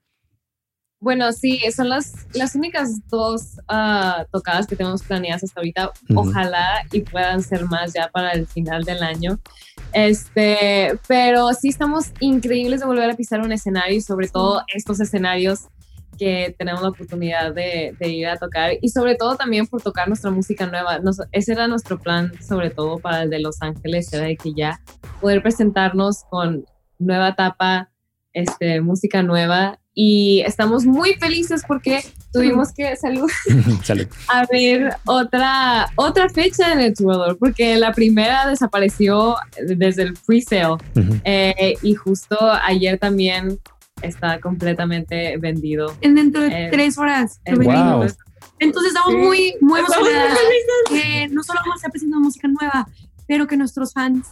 Bueno, 1.04 1.34
sí, 1.34 1.60
son 1.76 1.90
las, 1.90 2.14
las 2.34 2.56
únicas 2.56 3.06
dos 3.10 3.58
ah, 3.68 4.26
tocadas 4.32 4.68
que 4.68 4.78
tenemos 4.78 5.04
planeadas 5.04 5.44
hasta 5.44 5.60
ahorita. 5.60 5.92
Ojalá 6.16 6.86
y 6.94 7.02
puedan 7.02 7.44
ser 7.44 7.66
más 7.66 7.92
ya 7.94 8.08
para 8.08 8.32
el 8.32 8.48
final 8.48 8.86
del 8.86 9.04
año. 9.04 9.38
Este, 9.92 10.98
pero 11.08 11.52
sí 11.54 11.68
estamos 11.68 12.06
increíbles 12.22 12.80
de 12.80 12.86
volver 12.86 13.10
a 13.10 13.16
pisar 13.16 13.42
un 13.42 13.52
escenario 13.52 13.98
y 13.98 14.02
sobre 14.02 14.30
todo 14.30 14.64
estos 14.74 15.02
escenarios 15.02 15.68
que 16.18 16.56
tenemos 16.58 16.82
la 16.82 16.90
oportunidad 16.90 17.54
de, 17.54 17.96
de 18.00 18.08
ir 18.10 18.28
a 18.28 18.38
tocar 18.38 18.72
y 18.82 18.90
sobre 18.90 19.16
todo 19.16 19.36
también 19.36 19.68
por 19.68 19.82
tocar 19.82 20.08
nuestra 20.08 20.32
música 20.32 20.68
nueva. 20.68 21.00
Nos- 21.00 21.22
ese 21.34 21.52
era 21.52 21.68
nuestro 21.68 22.00
plan, 22.00 22.32
sobre 22.42 22.70
todo 22.70 23.00
para 23.00 23.24
el 23.24 23.30
de 23.30 23.40
Los 23.40 23.62
Ángeles, 23.62 24.14
era 24.14 24.26
de 24.28 24.38
que 24.38 24.54
ya 24.56 24.80
poder 25.20 25.42
presentarnos 25.42 26.24
con 26.30 26.66
nueva 26.98 27.30
etapa, 27.30 27.90
este, 28.32 28.80
música 28.80 29.22
nueva 29.22 29.80
y 29.96 30.42
estamos 30.46 30.86
muy 30.86 31.14
felices 31.16 31.64
porque 31.68 32.04
tuvimos 32.32 32.72
que 32.74 32.96
salud, 33.06 33.30
Salud. 33.84 34.08
a 34.28 34.46
ver 34.52 34.96
otra, 35.06 35.88
otra 35.96 36.30
fecha 36.30 36.74
en 36.74 36.80
el 36.80 36.94
Troubadour 36.94 37.38
porque 37.38 37.76
la 37.78 37.92
primera 37.94 38.48
desapareció 38.48 39.36
desde 39.68 40.04
el 40.04 40.14
pre-sale 40.26 40.74
Ujú. 40.96 41.20
eh, 41.24 41.76
y 41.82 41.94
justo 41.96 42.38
ayer 42.64 42.98
también 42.98 43.60
está 44.02 44.40
completamente 44.42 45.38
vendido. 45.38 45.96
En 46.02 46.16
dentro 46.16 46.42
de 46.42 46.48
Eh, 46.66 46.70
tres 46.72 46.98
horas. 46.98 47.40
lo. 47.46 47.64
Wow. 47.64 48.08
Entonces 48.60 48.94
estamos 48.94 49.14
Sí. 49.14 49.18
muy, 49.18 49.56
muy 49.62 49.80
emocionadas 49.80 50.38
que 50.90 51.28
no 51.30 51.44
solo 51.44 51.60
vamos 51.62 51.76
a 51.76 51.78
estar 51.78 51.92
presentando 51.92 52.26
música 52.26 52.48
nueva, 52.48 52.88
pero 53.28 53.48
que 53.48 53.56
nuestros 53.58 53.94
fans 53.94 54.28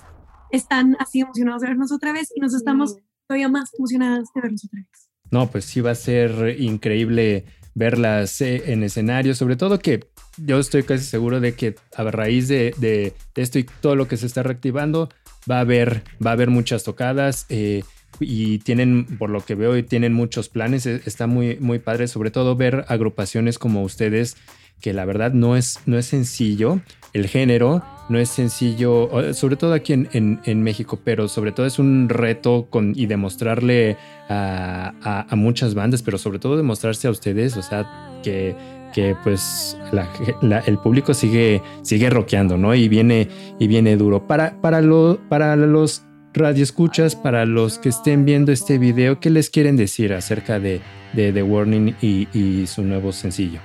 están 0.51 0.97
así 0.99 1.21
emocionados 1.21 1.61
de 1.61 1.69
vernos 1.69 1.91
otra 1.91 2.11
vez 2.11 2.29
y 2.35 2.39
nos 2.41 2.53
estamos 2.53 2.97
todavía 3.27 3.47
más 3.47 3.69
emocionadas 3.77 4.27
de 4.35 4.41
vernos 4.41 4.65
otra 4.65 4.79
vez. 4.81 5.07
No, 5.31 5.49
pues 5.49 5.65
sí 5.65 5.81
va 5.81 5.91
a 5.91 5.95
ser 5.95 6.57
increíble 6.59 7.45
verlas 7.73 8.41
eh, 8.41 8.63
en 8.67 8.83
escenario, 8.83 9.33
sobre 9.33 9.55
todo 9.55 9.79
que 9.79 10.05
yo 10.37 10.59
estoy 10.59 10.83
casi 10.83 11.05
seguro 11.05 11.39
de 11.39 11.53
que 11.55 11.75
a 11.95 12.03
raíz 12.03 12.47
de, 12.47 12.73
de 12.77 13.13
esto 13.35 13.59
y 13.59 13.63
todo 13.63 13.95
lo 13.95 14.07
que 14.07 14.17
se 14.17 14.25
está 14.25 14.43
reactivando, 14.43 15.09
va 15.49 15.57
a 15.57 15.61
haber, 15.61 16.03
va 16.25 16.31
a 16.31 16.33
haber 16.33 16.49
muchas 16.49 16.83
tocadas 16.83 17.45
eh, 17.49 17.83
y 18.19 18.59
tienen, 18.59 19.05
por 19.17 19.29
lo 19.29 19.43
que 19.43 19.55
veo, 19.55 19.77
y 19.77 19.83
tienen 19.83 20.13
muchos 20.13 20.49
planes. 20.49 20.85
Eh, 20.85 21.01
Está 21.05 21.27
muy, 21.27 21.57
muy 21.59 21.79
padre, 21.79 22.07
sobre 22.07 22.31
todo 22.31 22.55
ver 22.55 22.85
agrupaciones 22.87 23.57
como 23.57 23.83
ustedes, 23.83 24.37
que 24.81 24.93
la 24.93 25.05
verdad 25.05 25.33
no 25.33 25.55
es, 25.55 25.79
no 25.85 25.97
es 25.97 26.07
sencillo. 26.07 26.81
El 27.13 27.27
género 27.27 27.83
no 28.11 28.19
es 28.19 28.29
sencillo, 28.29 29.09
sobre 29.33 29.55
todo 29.55 29.73
aquí 29.73 29.93
en, 29.93 30.09
en- 30.13 30.61
México, 30.61 30.99
pero 31.03 31.27
sobre 31.27 31.51
todo 31.51 31.65
es 31.65 31.79
un 31.79 32.09
reto 32.09 32.67
con, 32.69 32.93
y 32.95 33.05
demostrarle 33.07 33.97
a, 34.29 34.93
a- 35.29 35.35
muchas 35.35 35.73
bandas, 35.73 36.03
pero 36.03 36.17
sobre 36.17 36.37
todo 36.39 36.57
demostrarse 36.57 37.07
a 37.07 37.11
ustedes, 37.11 37.57
o 37.57 37.61
sea, 37.61 38.19
que, 38.23 38.55
que 38.93 39.15
pues 39.23 39.77
la- 39.91 40.59
el 40.59 40.77
público 40.77 41.13
sigue, 41.13 41.61
sigue 41.81 42.09
rockeando, 42.09 42.57
¿no? 42.57 42.75
Y 42.75 42.87
viene, 42.89 43.27
y 43.59 43.67
viene 43.67 43.95
duro. 43.97 44.27
Para, 44.27 44.59
para, 44.61 44.81
lo, 44.81 45.19
para 45.29 45.55
los 45.55 46.03
radioescuchas, 46.33 47.15
para 47.15 47.45
los 47.45 47.77
que 47.79 47.89
estén 47.89 48.25
viendo 48.25 48.51
este 48.51 48.77
video, 48.77 49.19
¿qué 49.19 49.29
les 49.29 49.49
quieren 49.49 49.75
decir 49.77 50.13
acerca 50.13 50.59
de, 50.59 50.81
de 51.13 51.31
The 51.33 51.43
Warning 51.43 51.95
y, 52.01 52.27
y 52.37 52.67
su 52.67 52.83
nuevo 52.83 53.11
sencillo 53.11 53.59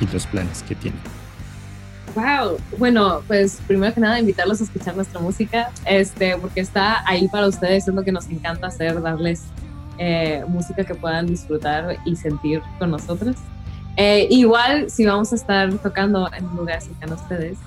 y 0.00 0.12
los 0.12 0.26
planes 0.26 0.62
que 0.62 0.74
tienen? 0.74 1.19
Wow, 2.14 2.58
bueno, 2.78 3.22
pues 3.26 3.60
primero 3.66 3.94
que 3.94 4.00
nada 4.00 4.18
invitarlos 4.18 4.60
a 4.60 4.64
escuchar 4.64 4.96
nuestra 4.96 5.20
música, 5.20 5.70
este, 5.84 6.36
porque 6.36 6.60
está 6.60 7.08
ahí 7.08 7.28
para 7.28 7.46
ustedes, 7.46 7.86
es 7.86 7.94
lo 7.94 8.02
que 8.02 8.10
nos 8.10 8.28
encanta 8.28 8.66
hacer, 8.66 9.00
darles 9.00 9.44
eh, 9.98 10.44
música 10.48 10.82
que 10.82 10.94
puedan 10.94 11.26
disfrutar 11.26 11.98
y 12.04 12.16
sentir 12.16 12.62
con 12.78 12.90
nosotros. 12.90 13.36
Eh, 13.96 14.26
igual, 14.30 14.90
si 14.90 15.04
vamos 15.04 15.32
a 15.32 15.36
estar 15.36 15.72
tocando 15.78 16.28
en 16.32 16.46
un 16.46 16.56
lugar 16.56 16.80
cercano 16.80 17.14
a 17.14 17.16
ustedes, 17.16 17.58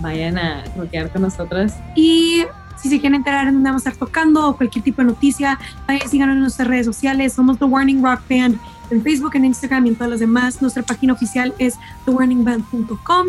vayan 0.00 0.38
a 0.38 0.64
rockear 0.76 1.10
con 1.10 1.22
nosotras. 1.22 1.74
Y 1.96 2.44
si 2.76 2.88
se 2.88 3.00
quieren 3.00 3.16
enterar 3.16 3.48
en 3.48 3.54
dónde 3.54 3.70
vamos 3.70 3.86
a 3.86 3.90
estar 3.90 4.06
tocando 4.06 4.48
o 4.48 4.56
cualquier 4.56 4.84
tipo 4.84 5.02
de 5.02 5.08
noticia, 5.08 5.58
vayan 5.86 6.08
síganos 6.08 6.34
en 6.34 6.40
nuestras 6.42 6.68
redes 6.68 6.86
sociales. 6.86 7.32
Somos 7.32 7.58
The 7.58 7.64
Warning 7.64 8.02
Rock 8.02 8.20
Band 8.28 8.58
en 8.90 9.02
Facebook, 9.02 9.34
en 9.34 9.44
Instagram 9.46 9.86
y 9.86 9.88
en 9.90 9.94
todas 9.96 10.10
las 10.10 10.20
demás. 10.20 10.62
Nuestra 10.62 10.82
página 10.82 11.12
oficial 11.12 11.54
es 11.58 11.74
thewarningband.com. 12.04 13.28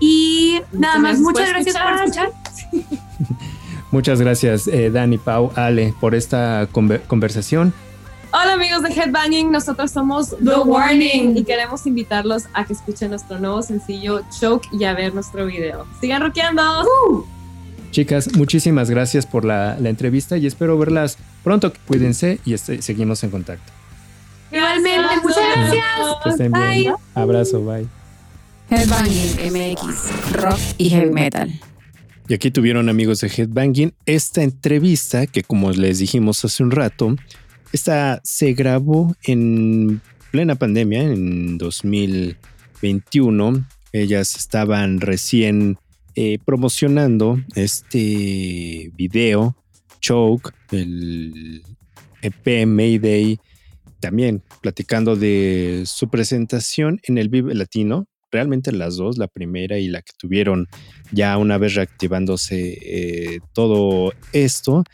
Y 0.00 0.60
nada 0.72 0.98
más, 0.98 1.18
muchas 1.20 1.48
gracias 1.50 1.76
por 1.76 1.92
escuchar. 1.94 2.30
Muchas 3.90 4.20
gracias, 4.20 4.66
eh, 4.68 4.90
Dani, 4.90 5.16
Pau, 5.16 5.50
Ale, 5.56 5.94
por 5.98 6.14
esta 6.14 6.68
conver- 6.70 7.00
conversación. 7.06 7.72
Hola 8.34 8.52
amigos 8.52 8.82
de 8.82 8.90
Headbanging, 8.90 9.50
nosotros 9.50 9.90
somos 9.90 10.36
The, 10.44 10.56
Warning. 10.56 11.38
y 11.38 11.44
queremos 11.44 11.86
invitarlos 11.86 12.44
a 12.52 12.66
que 12.66 12.74
escuchen 12.74 13.08
nuestro 13.08 13.38
nuevo 13.38 13.62
sencillo 13.62 14.20
Choke 14.38 14.68
y 14.72 14.84
a 14.84 14.92
ver 14.92 15.14
nuestro 15.14 15.46
video. 15.46 15.86
Sigan 16.02 16.20
rockeando. 16.20 16.62
Chicas, 17.90 18.28
muchísimas 18.36 18.90
gracias 18.90 19.24
por 19.24 19.46
la, 19.46 19.78
la 19.80 19.88
entrevista 19.88 20.36
y 20.36 20.46
espero 20.46 20.76
verlas 20.76 21.16
pronto. 21.42 21.72
Cuídense 21.86 22.40
y 22.44 22.52
este- 22.52 22.82
seguimos 22.82 23.24
en 23.24 23.30
contacto. 23.30 23.72
Igualmente, 24.52 25.14
muchas 25.22 25.44
gracias. 25.56 25.84
Que 26.24 26.28
estén 26.30 26.52
bien. 26.52 26.68
Bye. 26.84 26.94
Abrazo, 27.14 27.62
bye. 27.64 27.86
Headbanging 28.70 29.50
MX, 29.50 30.32
rock 30.32 30.60
y 30.76 30.90
heavy 30.90 31.10
metal. 31.10 31.50
Y 32.28 32.34
aquí 32.34 32.50
tuvieron 32.50 32.90
amigos 32.90 33.20
de 33.20 33.28
Headbanging 33.28 33.94
esta 34.04 34.42
entrevista 34.42 35.26
que 35.26 35.42
como 35.42 35.72
les 35.72 36.00
dijimos 36.00 36.44
hace 36.44 36.62
un 36.62 36.70
rato, 36.70 37.16
esta 37.72 38.20
se 38.24 38.52
grabó 38.52 39.16
en 39.24 40.02
plena 40.30 40.56
pandemia 40.56 41.02
en 41.02 41.56
2021. 41.56 43.66
Ellas 43.92 44.36
estaban 44.36 45.00
recién 45.00 45.78
eh, 46.14 46.38
promocionando 46.44 47.40
este 47.54 48.92
video, 48.96 49.56
Choke, 50.00 50.52
el 50.72 51.62
EP 52.20 52.66
Mayday, 52.66 53.40
también 54.00 54.42
platicando 54.60 55.16
de 55.16 55.84
su 55.86 56.10
presentación 56.10 57.00
en 57.04 57.16
el 57.16 57.30
Vive 57.30 57.54
Latino. 57.54 58.06
Realmente 58.30 58.72
las 58.72 58.96
dos, 58.96 59.18
la 59.18 59.28
primera 59.28 59.78
y 59.78 59.88
la 59.88 60.02
que 60.02 60.12
tuvieron 60.18 60.66
ya 61.12 61.38
una 61.38 61.58
vez 61.58 61.74
reactivándose 61.74 62.78
eh, 62.82 63.38
todo 63.54 64.12
esto. 64.32 64.84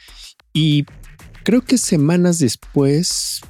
Y 0.53 0.85
creo 1.43 1.62
que 1.62 1.78
semanas 1.78 2.39
después 2.39 3.41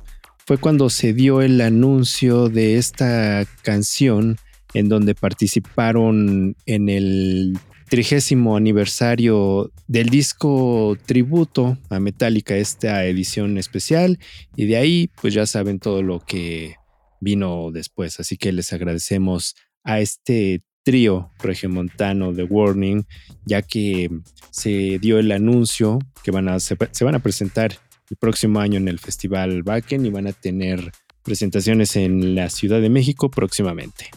fue 0.46 0.58
cuando 0.58 0.90
se 0.90 1.12
dio 1.12 1.42
el 1.42 1.60
anuncio 1.60 2.48
de 2.48 2.76
esta 2.76 3.46
canción 3.62 4.36
en 4.74 4.88
donde 4.88 5.14
participaron 5.14 6.56
en 6.66 6.88
el 6.88 7.58
trigésimo 7.88 8.56
aniversario 8.56 9.70
del 9.86 10.08
disco 10.08 10.96
tributo 11.06 11.78
a 11.90 12.00
Metallica, 12.00 12.56
esta 12.56 13.04
edición 13.04 13.56
especial. 13.56 14.18
Y 14.56 14.66
de 14.66 14.76
ahí, 14.76 15.10
pues 15.20 15.32
ya 15.32 15.46
saben 15.46 15.78
todo 15.78 16.02
lo 16.02 16.20
que 16.20 16.74
vino 17.20 17.70
después. 17.72 18.18
Así 18.20 18.36
que 18.36 18.52
les 18.52 18.72
agradecemos 18.72 19.54
a 19.84 20.00
este 20.00 20.62
trío 20.82 21.30
regiomontano 21.38 22.32
de 22.32 22.44
Warning, 22.44 23.06
ya 23.44 23.62
que 23.62 24.10
se 24.50 24.98
dio 24.98 25.18
el 25.18 25.32
anuncio 25.32 25.98
que 26.22 26.30
van 26.30 26.48
a, 26.48 26.60
se, 26.60 26.76
se 26.90 27.04
van 27.04 27.14
a 27.14 27.20
presentar 27.20 27.78
el 28.10 28.16
próximo 28.16 28.60
año 28.60 28.78
en 28.78 28.88
el 28.88 28.98
Festival 28.98 29.62
Backen 29.62 30.04
y 30.04 30.10
van 30.10 30.26
a 30.26 30.32
tener 30.32 30.92
presentaciones 31.22 31.96
en 31.96 32.34
la 32.34 32.50
Ciudad 32.50 32.80
de 32.80 32.90
México 32.90 33.30
próximamente. 33.30 34.10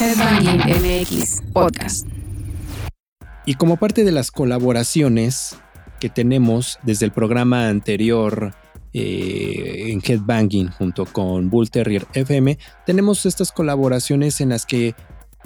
Headbanging 0.00 0.60
MX 0.60 1.42
Podcast. 1.52 2.06
Y 3.46 3.54
como 3.54 3.76
parte 3.76 4.04
de 4.04 4.12
las 4.12 4.30
colaboraciones 4.30 5.58
que 6.00 6.08
tenemos 6.08 6.78
desde 6.82 7.06
el 7.06 7.12
programa 7.12 7.68
anterior 7.68 8.54
eh, 8.94 9.90
en 9.90 10.00
Headbanging 10.00 10.70
junto 10.70 11.04
con 11.04 11.50
Bull 11.50 11.68
Terrier 11.68 12.06
FM, 12.14 12.58
tenemos 12.86 13.26
estas 13.26 13.50
colaboraciones 13.50 14.40
en 14.40 14.50
las 14.50 14.64
que 14.64 14.94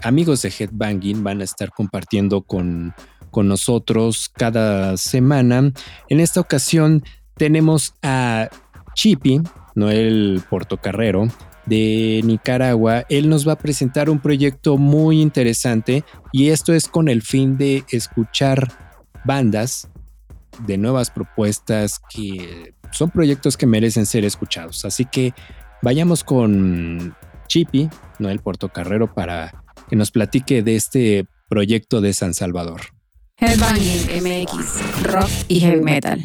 amigos 0.03 0.43
de 0.43 0.53
Headbanging 0.57 1.25
van 1.25 1.41
a 1.41 1.45
estar 1.45 1.71
compartiendo 1.71 2.43
con, 2.43 2.95
con 3.31 3.49
nosotros 3.49 4.31
cada 4.35 4.97
semana. 4.99 5.73
En 6.09 6.21
esta 6.21 6.41
ocasión 6.41 7.03
tenemos 7.37 7.95
a 8.03 8.51
Chippy, 8.95 9.41
Noel 9.75 10.43
Portocarrero, 10.51 11.29
de 11.65 12.21
Nicaragua. 12.25 13.05
Él 13.09 13.29
nos 13.29 13.49
va 13.49 13.53
a 13.53 13.59
presentar 13.59 14.11
un 14.11 14.21
proyecto 14.21 14.77
muy 14.77 15.21
interesante 15.21 16.05
y 16.33 16.51
esto 16.51 16.75
es 16.75 16.89
con 16.89 17.09
el 17.09 17.23
fin 17.23 17.57
de 17.57 17.85
escuchar 17.91 18.73
bandas 19.25 19.89
de 20.67 20.79
nuevas 20.79 21.11
propuestas 21.11 22.01
que 22.11 22.75
son 22.91 23.11
proyectos 23.11 23.57
que 23.57 23.67
merecen 23.67 24.07
ser 24.07 24.25
escuchados. 24.25 24.85
Así 24.85 25.05
que 25.05 25.35
vayamos 25.83 26.25
con 26.25 27.15
Chippy, 27.47 27.89
Noel 28.19 28.41
Portocarrero, 28.41 29.15
para 29.15 29.65
que 29.89 29.97
nos 29.97 30.11
platique 30.11 30.63
de 30.63 30.77
este 30.77 31.27
proyecto 31.49 32.01
de 32.01 32.13
San 32.13 32.35
Salvador. 32.35 32.81
Headbanging 33.39 34.23
MX, 34.23 35.05
rock 35.05 35.31
y 35.49 35.61
heavy 35.61 35.81
metal. 35.81 36.23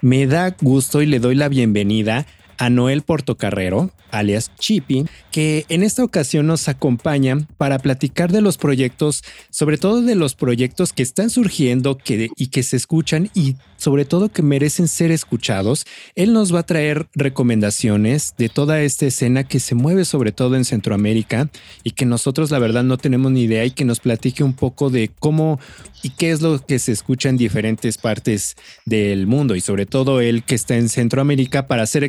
Me 0.00 0.26
da 0.26 0.54
gusto 0.60 1.02
y 1.02 1.06
le 1.06 1.18
doy 1.18 1.34
la 1.34 1.48
bienvenida 1.48 2.26
a 2.58 2.70
Noel 2.70 3.02
Portocarrero, 3.02 3.90
alias 4.10 4.52
Chippy, 4.58 5.06
que 5.30 5.66
en 5.68 5.82
esta 5.82 6.04
ocasión 6.04 6.46
nos 6.46 6.68
acompaña 6.68 7.38
para 7.58 7.78
platicar 7.78 8.30
de 8.32 8.40
los 8.40 8.58
proyectos, 8.58 9.22
sobre 9.50 9.78
todo 9.78 10.02
de 10.02 10.14
los 10.14 10.34
proyectos 10.34 10.92
que 10.92 11.02
están 11.02 11.30
surgiendo 11.30 11.98
y 12.36 12.46
que 12.48 12.62
se 12.62 12.76
escuchan 12.76 13.30
y 13.34 13.56
sobre 13.76 14.04
todo 14.04 14.30
que 14.30 14.42
merecen 14.42 14.88
ser 14.88 15.10
escuchados. 15.10 15.84
Él 16.14 16.32
nos 16.32 16.54
va 16.54 16.60
a 16.60 16.66
traer 16.66 17.08
recomendaciones 17.14 18.34
de 18.38 18.48
toda 18.48 18.80
esta 18.82 19.06
escena 19.06 19.44
que 19.44 19.60
se 19.60 19.74
mueve 19.74 20.04
sobre 20.04 20.32
todo 20.32 20.56
en 20.56 20.64
Centroamérica 20.64 21.50
y 21.82 21.90
que 21.90 22.06
nosotros 22.06 22.50
la 22.50 22.58
verdad 22.58 22.84
no 22.84 22.98
tenemos 22.98 23.32
ni 23.32 23.42
idea 23.42 23.64
y 23.64 23.72
que 23.72 23.84
nos 23.84 24.00
platique 24.00 24.44
un 24.44 24.54
poco 24.54 24.90
de 24.90 25.10
cómo 25.18 25.58
y 26.02 26.10
qué 26.10 26.30
es 26.30 26.42
lo 26.42 26.64
que 26.64 26.78
se 26.78 26.92
escucha 26.92 27.28
en 27.28 27.36
diferentes 27.36 27.98
partes 27.98 28.56
del 28.84 29.26
mundo 29.26 29.56
y 29.56 29.60
sobre 29.60 29.86
todo 29.86 30.20
él 30.20 30.44
que 30.44 30.54
está 30.54 30.76
en 30.76 30.88
Centroamérica 30.88 31.66
para 31.66 31.86
ser 31.86 32.04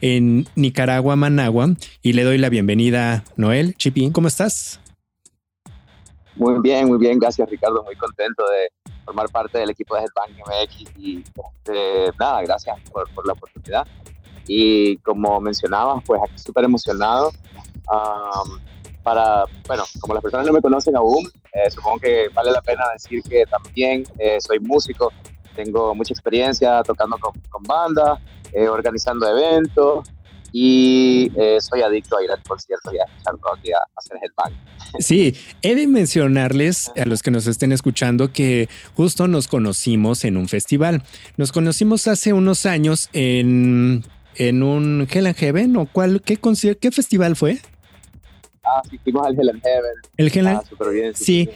en 0.00 0.46
Nicaragua, 0.56 1.16
Managua 1.16 1.68
y 2.02 2.12
le 2.14 2.24
doy 2.24 2.38
la 2.38 2.48
bienvenida 2.48 3.24
Noel 3.36 3.74
Chipín, 3.76 4.12
¿cómo 4.12 4.28
estás? 4.28 4.80
Muy 6.36 6.60
bien, 6.60 6.88
muy 6.88 6.98
bien, 6.98 7.18
gracias 7.18 7.48
Ricardo, 7.50 7.82
muy 7.84 7.96
contento 7.96 8.42
de 8.44 8.92
formar 9.04 9.28
parte 9.28 9.58
del 9.58 9.70
equipo 9.70 9.94
de 9.94 10.02
Headbang 10.02 10.30
MX 10.38 10.96
y 10.96 11.18
este, 11.18 12.10
nada, 12.18 12.42
gracias 12.42 12.78
por, 12.90 13.08
por, 13.14 13.26
la 13.26 13.34
oportunidad. 13.34 13.86
Y 14.46 14.96
como 14.98 15.40
mencionabas, 15.40 16.02
pues 16.06 16.20
aquí 16.24 16.38
súper 16.38 16.64
emocionado. 16.64 17.30
Um, 17.90 18.58
para, 19.02 19.44
bueno, 19.66 19.82
como 20.00 20.14
las 20.14 20.22
personas 20.22 20.46
no 20.46 20.52
me 20.52 20.60
conocen 20.60 20.96
aún, 20.96 21.28
eh, 21.52 21.70
supongo 21.70 21.98
que 21.98 22.28
vale 22.32 22.52
la 22.52 22.62
pena 22.62 22.84
decir 22.92 23.22
que 23.22 23.44
también 23.46 24.04
eh, 24.18 24.38
soy 24.40 24.60
músico, 24.60 25.12
tengo 25.56 25.94
mucha 25.94 26.14
experiencia 26.14 26.82
tocando 26.82 27.18
con, 27.18 27.32
con 27.50 27.62
bandas, 27.64 28.20
eh, 28.52 28.68
organizando 28.68 29.28
eventos, 29.28 30.08
y 30.52 31.32
eh, 31.36 31.58
soy 31.60 31.80
adicto 31.80 32.18
a 32.18 32.24
ir 32.24 32.30
al 32.30 32.42
concierto 32.42 32.92
y 32.92 32.98
a 32.98 33.04
escuchar 33.04 33.34
rock 33.40 33.58
y 33.64 33.72
a 33.72 33.78
hacer 33.96 34.18
headbang. 34.22 34.52
Sí, 34.98 35.34
he 35.62 35.74
de 35.74 35.86
mencionarles 35.86 36.92
a 36.94 37.06
los 37.06 37.22
que 37.22 37.30
nos 37.30 37.46
estén 37.46 37.72
escuchando 37.72 38.32
que 38.32 38.68
justo 38.94 39.26
nos 39.28 39.48
conocimos 39.48 40.24
en 40.26 40.36
un 40.36 40.48
festival. 40.48 41.02
Nos 41.38 41.52
conocimos 41.52 42.06
hace 42.06 42.34
unos 42.34 42.66
años 42.66 43.08
en, 43.14 44.04
en 44.36 44.62
un 44.62 45.08
Hell 45.10 45.26
and 45.26 45.36
Heaven 45.36 45.76
o 45.78 45.86
cuál, 45.86 46.20
qué, 46.20 46.38
qué 46.78 46.90
festival 46.90 47.34
fue? 47.34 47.58
Ah, 48.62 48.82
sí, 48.88 48.98
fuimos 48.98 49.26
al 49.26 49.32
Hell 49.32 49.48
and 49.48 49.62
Heaven. 49.62 49.94
El 50.18 50.26
Hell 50.26 50.46
and... 50.46 50.58
Ah, 50.58 50.90
bien, 50.90 51.14
sí. 51.14 51.48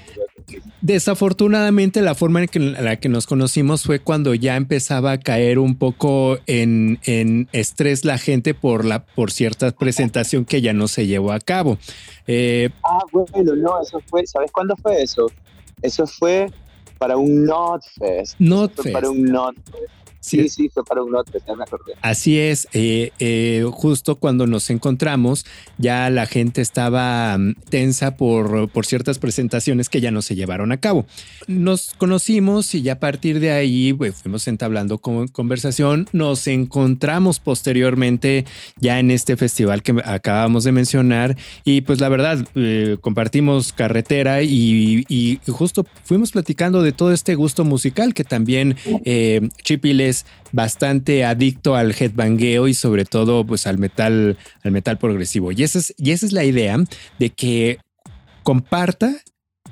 Desafortunadamente 0.81 2.03
la 2.03 2.15
forma 2.15 2.43
en, 2.43 2.49
que, 2.49 2.61
la 2.61 2.97
que 2.97 3.09
nos 3.09 3.27
conocimos 3.27 3.83
fue 3.83 3.99
cuando 3.99 4.35
ya 4.35 4.57
empezaba 4.57 5.13
a 5.13 5.19
caer 5.19 5.59
un 5.59 5.77
poco 5.77 6.39
en, 6.47 7.01
en 7.05 7.49
estrés 7.53 8.05
la 8.05 8.19
gente 8.19 8.55
por, 8.55 8.85
la, 8.85 9.05
por 9.05 9.33
cierta 9.33 9.73
presentación 9.73 10.45
que 10.45 10.61
ya 10.61 10.73
no 10.73 10.89
se 10.89 11.07
llevó 11.07 11.33
a 11.33 11.41
cabo. 11.41 11.79
Eh, 12.27 12.71
ah, 12.85 13.01
bueno, 13.13 13.57
no, 13.57 13.81
eso 13.81 14.01
fue, 14.07 14.27
¿sabes 14.27 14.53
cuándo 14.53 14.77
fue 14.77 15.03
eso? 15.03 15.27
Eso 15.83 16.07
fue 16.07 16.51
para 16.99 17.17
un 17.17 17.45
Notfest. 17.45 18.39
Notfest. 18.39 18.93
Para 18.93 19.11
un 19.11 19.25
Notfest. 19.25 20.06
Sí, 20.27 20.49
sí, 20.49 20.69
fue 20.73 20.85
para 20.85 21.03
un 21.03 21.13
lote, 21.13 21.39
ya 21.47 21.55
me 21.55 21.63
acordé. 21.63 21.95
Así 22.03 22.39
es, 22.39 22.69
eh, 22.73 23.13
eh, 23.19 23.65
justo 23.71 24.17
cuando 24.17 24.47
nos 24.47 24.71
encontramos, 24.71 25.47
ya 25.79 26.11
la 26.11 26.27
gente 26.27 26.61
estaba 26.61 27.39
mm, 27.39 27.55
tensa 27.69 28.17
por, 28.17 28.69
por 28.71 28.87
ciertas 28.87 29.19
presentaciones 29.19 29.89
que 29.89 30.01
ya 30.01 30.11
no 30.11 30.23
se 30.23 30.35
llevaron 30.35 30.73
a 30.73 30.79
cabo. 30.79 31.07
Nos 31.47 31.95
conocimos 31.97 32.75
y 32.75 32.83
ya 32.83 32.95
a 32.95 32.99
partir 32.99 33.41
de 33.41 33.53
ahí 33.53 33.93
pues, 33.93 34.23
fuimos 34.23 34.49
entablando 34.49 34.99
conversación. 34.99 36.09
Nos 36.13 36.47
encontramos 36.47 37.41
posteriormente 37.41 38.45
ya 38.81 38.99
en 38.99 39.11
este 39.11 39.37
festival 39.37 39.83
que 39.83 39.95
acabamos 40.05 40.65
de 40.65 40.73
mencionar 40.73 41.37
y 41.65 41.83
pues 41.83 42.01
la 42.01 42.09
verdad 42.09 42.47
eh, 42.55 42.97
compartimos 43.01 43.73
carretera 43.73 44.43
y, 44.43 45.05
y, 45.09 45.39
justo 45.49 45.87
fuimos 46.05 46.33
platicando 46.33 46.83
de 46.83 46.93
todo 46.93 47.13
este 47.13 47.35
gusto 47.35 47.65
musical 47.65 48.15
que 48.15 48.25
también 48.25 48.77
eh, 49.05 49.49
Bastante 50.53 51.25
adicto 51.25 51.75
al 51.75 51.95
headbangueo 51.99 52.69
y 52.69 52.75
sobre 52.75 53.05
todo 53.05 53.45
pues 53.45 53.67
al 53.67 53.79
metal, 53.79 54.39
al 54.63 54.73
metal 54.73 54.99
progresivo. 54.99 55.53
Y 55.53 55.63
esa 55.63 55.81
es, 55.81 55.95
y 55.99 56.13
esa 56.13 56.27
es 56.27 56.33
la 56.33 56.45
idea 56.45 56.79
de 57.19 57.31
que 57.31 57.79
comparta 58.43 59.17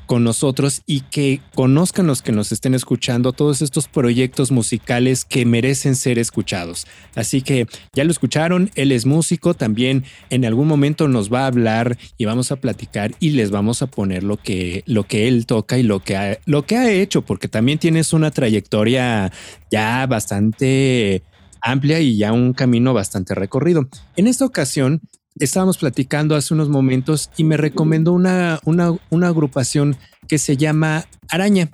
con 0.06 0.24
nosotros 0.24 0.82
y 0.86 1.00
que 1.00 1.40
conozcan 1.54 2.06
los 2.06 2.22
que 2.22 2.32
nos 2.32 2.52
estén 2.52 2.74
escuchando 2.74 3.32
todos 3.32 3.62
estos 3.62 3.88
proyectos 3.88 4.50
musicales 4.50 5.24
que 5.24 5.46
merecen 5.46 5.96
ser 5.96 6.18
escuchados. 6.18 6.86
Así 7.14 7.42
que 7.42 7.66
ya 7.94 8.04
lo 8.04 8.10
escucharon, 8.10 8.70
él 8.74 8.92
es 8.92 9.06
músico, 9.06 9.54
también 9.54 10.04
en 10.30 10.44
algún 10.44 10.68
momento 10.68 11.08
nos 11.08 11.32
va 11.32 11.44
a 11.44 11.46
hablar 11.46 11.98
y 12.16 12.24
vamos 12.24 12.52
a 12.52 12.56
platicar 12.56 13.12
y 13.20 13.30
les 13.30 13.50
vamos 13.50 13.82
a 13.82 13.86
poner 13.86 14.22
lo 14.22 14.36
que, 14.36 14.82
lo 14.86 15.04
que 15.04 15.28
él 15.28 15.46
toca 15.46 15.78
y 15.78 15.82
lo 15.82 16.00
que, 16.00 16.40
lo 16.44 16.66
que 16.66 16.76
ha 16.76 16.90
hecho, 16.90 17.22
porque 17.22 17.48
también 17.48 17.78
tienes 17.78 18.12
una 18.12 18.30
trayectoria 18.30 19.32
ya 19.70 20.06
bastante 20.06 21.22
amplia 21.60 22.00
y 22.00 22.16
ya 22.16 22.32
un 22.32 22.52
camino 22.52 22.92
bastante 22.92 23.34
recorrido. 23.34 23.88
En 24.16 24.26
esta 24.26 24.44
ocasión 24.44 25.00
estábamos 25.38 25.78
platicando 25.78 26.36
hace 26.36 26.54
unos 26.54 26.68
momentos 26.68 27.30
y 27.36 27.44
me 27.44 27.56
recomendó 27.56 28.12
una, 28.12 28.60
una, 28.64 29.28
agrupación 29.28 29.96
que 30.28 30.38
se 30.38 30.56
llama 30.56 31.04
Araña. 31.28 31.70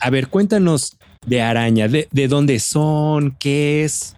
A 0.00 0.10
ver, 0.10 0.28
cuéntanos 0.28 0.96
de 1.26 1.42
Araña, 1.42 1.88
de, 1.88 2.28
dónde 2.28 2.58
son, 2.60 3.36
qué 3.38 3.84
es. 3.84 4.16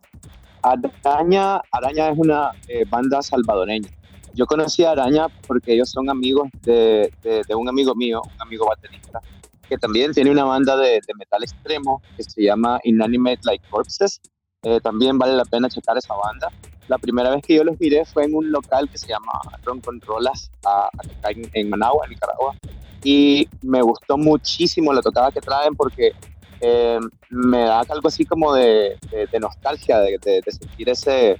Araña, 0.62 1.60
Araña 1.70 2.10
es 2.10 2.18
una 2.18 2.50
eh, 2.68 2.84
banda 2.88 3.22
salvadoreña. 3.22 3.88
Yo 4.34 4.46
conocí 4.46 4.84
a 4.84 4.90
Araña 4.90 5.28
porque 5.46 5.72
ellos 5.72 5.90
son 5.90 6.10
amigos 6.10 6.48
de, 6.62 7.10
un 7.56 7.68
amigo 7.68 7.94
mío, 7.94 8.20
un 8.22 8.42
amigo 8.42 8.66
baterista, 8.66 9.20
que 9.68 9.78
también 9.78 10.12
tiene 10.12 10.30
una 10.30 10.44
banda 10.44 10.76
de, 10.76 11.00
metal 11.18 11.42
extremo 11.42 12.02
que 12.16 12.22
se 12.22 12.42
llama 12.42 12.78
Inanimate 12.84 13.40
Like 13.44 13.64
Corpses. 13.70 14.20
Eh, 14.62 14.80
también 14.80 15.16
vale 15.16 15.34
la 15.36 15.44
pena 15.44 15.68
checar 15.68 15.96
esa 15.96 16.14
banda. 16.14 16.48
La 16.88 16.98
primera 16.98 17.30
vez 17.30 17.42
que 17.42 17.54
yo 17.54 17.64
los 17.64 17.78
miré 17.80 18.04
fue 18.04 18.24
en 18.24 18.34
un 18.34 18.50
local 18.50 18.88
que 18.88 18.98
se 18.98 19.08
llama 19.08 19.32
Ron 19.64 19.80
Controlas, 19.80 20.50
acá 20.64 21.30
en, 21.52 21.68
Managua, 21.68 22.06
Nicaragua. 22.06 22.54
Y 23.02 23.48
me 23.62 23.82
gustó 23.82 24.16
muchísimo 24.16 24.92
la 24.92 25.02
tocada 25.02 25.32
que 25.32 25.40
traen 25.40 25.74
porque 25.74 26.12
eh, 26.60 26.98
me 27.30 27.58
da 27.58 27.80
algo 27.80 28.08
así 28.08 28.24
como 28.24 28.54
de, 28.54 28.96
nostalgia, 29.40 29.98
de, 29.98 30.42
sentir 30.48 30.88
ese, 30.88 31.38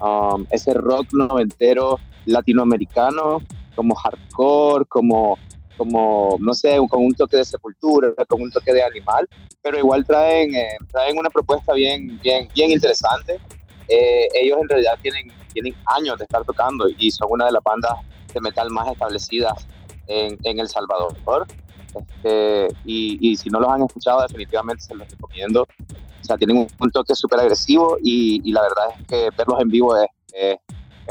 um, 0.00 0.46
ese 0.50 0.74
rock 0.74 1.12
noventero 1.12 1.98
latinoamericano, 2.26 3.42
como 3.74 3.96
hardcore, 3.96 4.84
como, 4.86 5.38
como, 5.76 6.36
no 6.38 6.54
sé, 6.54 6.78
con 6.88 7.04
un 7.04 7.14
toque 7.14 7.36
de 7.36 7.44
sepultura, 7.44 8.12
con 8.28 8.40
un 8.40 8.50
toque 8.50 8.72
de 8.72 8.82
animal, 8.82 9.28
pero 9.60 9.76
igual 9.76 10.06
traen, 10.06 10.54
eh, 10.54 10.76
traen 10.90 11.18
una 11.18 11.30
propuesta 11.30 11.74
bien, 11.74 12.18
bien, 12.22 12.48
bien 12.54 12.70
interesante 12.70 13.40
eh, 13.88 14.28
ellos 14.34 14.58
en 14.60 14.68
realidad 14.68 14.98
tienen, 15.02 15.32
tienen 15.52 15.74
años 15.86 16.18
de 16.18 16.24
estar 16.24 16.44
tocando 16.44 16.86
y 16.88 17.10
son 17.10 17.28
una 17.30 17.46
de 17.46 17.52
las 17.52 17.62
bandas 17.62 17.92
de 18.32 18.40
metal 18.40 18.70
más 18.70 18.88
establecidas 18.88 19.66
en, 20.06 20.38
en 20.44 20.58
El 20.58 20.68
Salvador. 20.68 21.46
Este, 21.94 22.68
y, 22.84 23.18
y, 23.20 23.36
si 23.36 23.48
no 23.50 23.60
los 23.60 23.70
han 23.70 23.82
escuchado, 23.82 24.22
definitivamente 24.22 24.82
se 24.82 24.94
los 24.94 25.08
recomiendo. 25.08 25.62
O 25.62 26.24
sea, 26.24 26.36
tienen 26.36 26.56
un, 26.56 26.90
toque 26.90 27.14
súper 27.14 27.40
agresivo 27.40 27.98
y, 28.02 28.50
la 28.50 28.62
verdad 28.62 28.84
es 28.98 29.06
que 29.06 29.28
verlos 29.36 29.60
en 29.60 29.68
vivo 29.68 29.96
es, 29.96 30.08
es, 30.32 30.58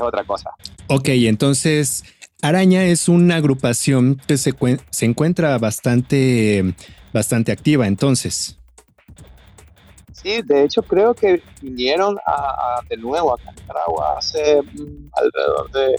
otra 0.02 0.24
cosa. 0.26 0.50
Ok, 0.88 1.10
entonces 1.10 2.04
Araña 2.42 2.84
es 2.84 3.08
una 3.08 3.36
agrupación 3.36 4.20
que 4.28 4.38
se, 4.38 4.54
se 4.90 5.06
encuentra 5.06 5.58
bastante, 5.60 6.74
bastante 7.14 7.52
activa 7.52 7.86
entonces. 7.86 8.58
Sí, 10.24 10.42
de 10.42 10.64
hecho 10.64 10.82
creo 10.82 11.14
que 11.14 11.44
vinieron 11.62 12.18
a, 12.26 12.80
de 12.90 12.96
nuevo 12.96 13.34
a 13.34 13.52
Nicaragua 13.52 14.16
hace 14.18 14.62
mm, 14.62 15.10
alrededor 15.12 15.72
de 15.72 15.96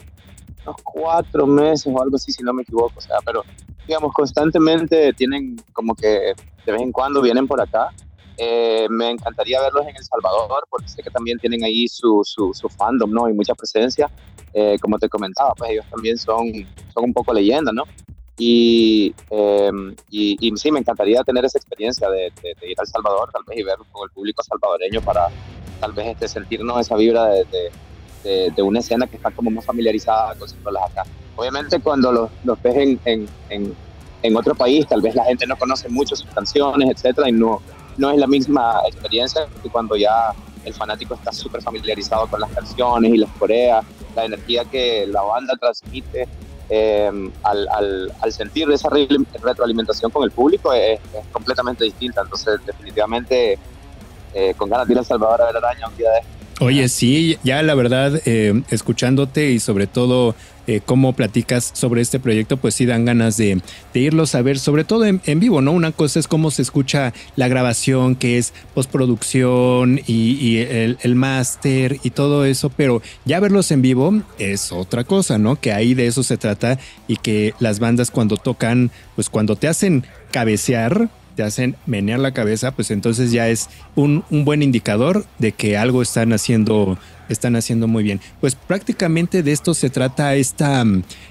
unos 0.64 0.76
cuatro 0.82 1.46
meses 1.46 1.86
o 1.86 2.02
algo 2.02 2.16
así, 2.16 2.32
si 2.32 2.42
no 2.42 2.54
me 2.54 2.62
equivoco. 2.62 2.94
O 2.96 3.00
sea, 3.00 3.18
pero 3.24 3.42
digamos, 3.86 4.12
constantemente 4.14 5.12
tienen 5.12 5.56
como 5.74 5.94
que 5.94 6.34
de 6.64 6.72
vez 6.72 6.80
en 6.80 6.92
cuando 6.92 7.20
vienen 7.20 7.46
por 7.46 7.60
acá. 7.60 7.90
Eh, 8.36 8.88
me 8.90 9.10
encantaría 9.10 9.60
verlos 9.60 9.86
en 9.86 9.94
El 9.94 10.02
Salvador 10.02 10.66
porque 10.68 10.88
sé 10.88 11.02
que 11.02 11.10
también 11.10 11.38
tienen 11.38 11.62
ahí 11.62 11.86
su, 11.86 12.22
su, 12.24 12.52
su 12.52 12.68
fandom, 12.68 13.10
¿no? 13.12 13.28
Y 13.28 13.32
mucha 13.32 13.54
presencia. 13.54 14.10
Eh, 14.52 14.78
como 14.80 14.98
te 14.98 15.08
comentaba, 15.08 15.52
pues 15.56 15.70
ellos 15.70 15.84
también 15.90 16.16
son, 16.16 16.50
son 16.92 17.04
un 17.04 17.12
poco 17.12 17.32
leyenda, 17.32 17.72
¿no? 17.72 17.84
Y, 18.36 19.14
em, 19.30 19.94
y, 20.10 20.36
y, 20.40 20.56
sí, 20.56 20.72
me 20.72 20.80
encantaría 20.80 21.22
tener 21.22 21.44
esa 21.44 21.58
experiencia 21.58 22.08
de, 22.10 22.32
ir 22.62 22.80
al 22.80 22.86
Salvador, 22.86 23.30
tal 23.32 23.42
vez, 23.46 23.58
y 23.58 23.62
ver 23.62 23.76
con 23.92 24.08
el 24.08 24.10
público 24.10 24.42
salvadoreño 24.42 25.00
para 25.02 25.28
tal 25.80 25.92
vez 25.92 26.08
este, 26.08 26.26
sentirnos 26.26 26.80
esa 26.80 26.96
vibra 26.96 27.26
de, 27.26 27.70
de, 28.24 28.62
una 28.62 28.80
escena 28.80 29.06
que 29.06 29.16
está 29.16 29.30
como 29.30 29.50
más 29.50 29.64
familiarizada 29.64 30.34
con 30.34 30.74
las 30.74 30.90
acá. 30.90 31.04
Obviamente 31.36 31.80
cuando 31.80 32.10
los, 32.10 32.30
los 32.44 32.60
ves 32.62 32.76
en, 32.76 33.28
en, 33.50 33.76
en, 34.22 34.36
otro 34.36 34.54
país, 34.54 34.86
tal 34.88 35.02
vez 35.02 35.14
la 35.14 35.24
gente 35.24 35.46
no 35.46 35.56
conoce 35.56 35.88
mucho 35.88 36.16
sus 36.16 36.28
canciones, 36.30 36.90
etcétera, 36.90 37.28
y 37.28 37.32
no, 37.32 37.60
no 37.98 38.10
es 38.10 38.18
la 38.18 38.26
misma 38.26 38.80
experiencia 38.88 39.46
que 39.62 39.68
cuando 39.68 39.96
ya 39.96 40.32
el 40.64 40.72
fanático 40.72 41.14
está 41.14 41.32
súper 41.32 41.62
familiarizado 41.62 42.26
con 42.26 42.40
las 42.40 42.50
canciones 42.50 43.12
y 43.12 43.18
las 43.18 43.30
coreas, 43.32 43.84
la 44.16 44.24
energía 44.24 44.64
que 44.64 45.06
la 45.06 45.22
banda 45.22 45.54
transmite 45.60 46.26
Em, 46.70 47.30
al, 47.42 47.68
al, 47.68 48.12
al, 48.22 48.32
sentir 48.32 48.70
esa 48.70 48.88
retroalimentación 48.88 50.10
con 50.10 50.24
el 50.24 50.30
público 50.30 50.72
es, 50.72 50.98
completamente 51.30 51.84
distinta. 51.84 52.22
Entonces, 52.22 52.58
definitivamente, 52.64 53.58
eh, 54.32 54.54
con 54.56 54.70
ganas 54.70 54.86
de 54.86 54.94
ir 54.94 54.98
a 54.98 55.04
Salvador 55.04 55.42
a 55.42 55.46
ver 55.46 55.56
araña 55.58 55.88
un 55.88 55.96
día 55.96 56.10
de 56.10 56.34
Oye, 56.60 56.88
sí, 56.88 57.36
ya 57.42 57.62
la 57.62 57.74
verdad, 57.74 58.20
eh, 58.26 58.62
escuchándote 58.70 59.50
y 59.50 59.58
sobre 59.58 59.88
todo 59.88 60.36
eh, 60.66 60.80
cómo 60.84 61.12
platicas 61.12 61.70
sobre 61.74 62.00
este 62.00 62.18
proyecto, 62.18 62.56
pues 62.56 62.74
sí 62.74 62.86
dan 62.86 63.04
ganas 63.04 63.36
de, 63.36 63.60
irlos 63.94 64.34
a 64.34 64.42
ver, 64.42 64.58
sobre 64.58 64.84
todo 64.84 65.04
en, 65.04 65.40
vivo, 65.40 65.60
¿no? 65.60 65.72
Una 65.72 65.92
cosa 65.92 66.18
es 66.18 66.28
cómo 66.28 66.50
se 66.50 66.62
escucha 66.62 67.12
la 67.36 67.48
grabación, 67.48 68.16
que 68.16 68.38
es 68.38 68.52
postproducción 68.74 70.00
y, 70.06 70.58
el, 70.58 70.98
el 71.02 71.14
máster 71.14 71.98
y 72.02 72.10
todo 72.10 72.44
eso, 72.44 72.70
pero 72.70 73.02
ya 73.24 73.40
verlos 73.40 73.70
en 73.70 73.82
vivo 73.82 74.22
es 74.38 74.72
otra 74.72 75.04
cosa, 75.04 75.38
¿no? 75.38 75.56
Que 75.56 75.72
ahí 75.72 75.94
de 75.94 76.06
eso 76.06 76.22
se 76.22 76.36
trata 76.36 76.78
y 77.08 77.16
que 77.16 77.54
las 77.60 77.78
bandas 77.78 78.10
cuando 78.10 78.36
tocan, 78.36 78.90
pues 79.14 79.28
cuando 79.28 79.56
te 79.56 79.68
hacen 79.68 80.04
cabecear, 80.30 81.08
te 81.34 81.42
hacen 81.42 81.76
menear 81.86 82.20
la 82.20 82.32
cabeza, 82.32 82.72
pues 82.72 82.90
entonces 82.90 83.32
ya 83.32 83.48
es 83.48 83.68
un, 83.94 84.24
un, 84.30 84.44
buen 84.44 84.62
indicador 84.62 85.26
de 85.38 85.52
que 85.52 85.76
algo 85.76 86.02
están 86.02 86.32
haciendo, 86.32 86.98
están 87.28 87.56
haciendo 87.56 87.88
muy 87.88 88.04
bien. 88.04 88.20
Pues 88.40 88.54
prácticamente 88.54 89.42
de 89.42 89.52
esto 89.52 89.74
se 89.74 89.90
trata 89.90 90.34
esta, 90.34 90.84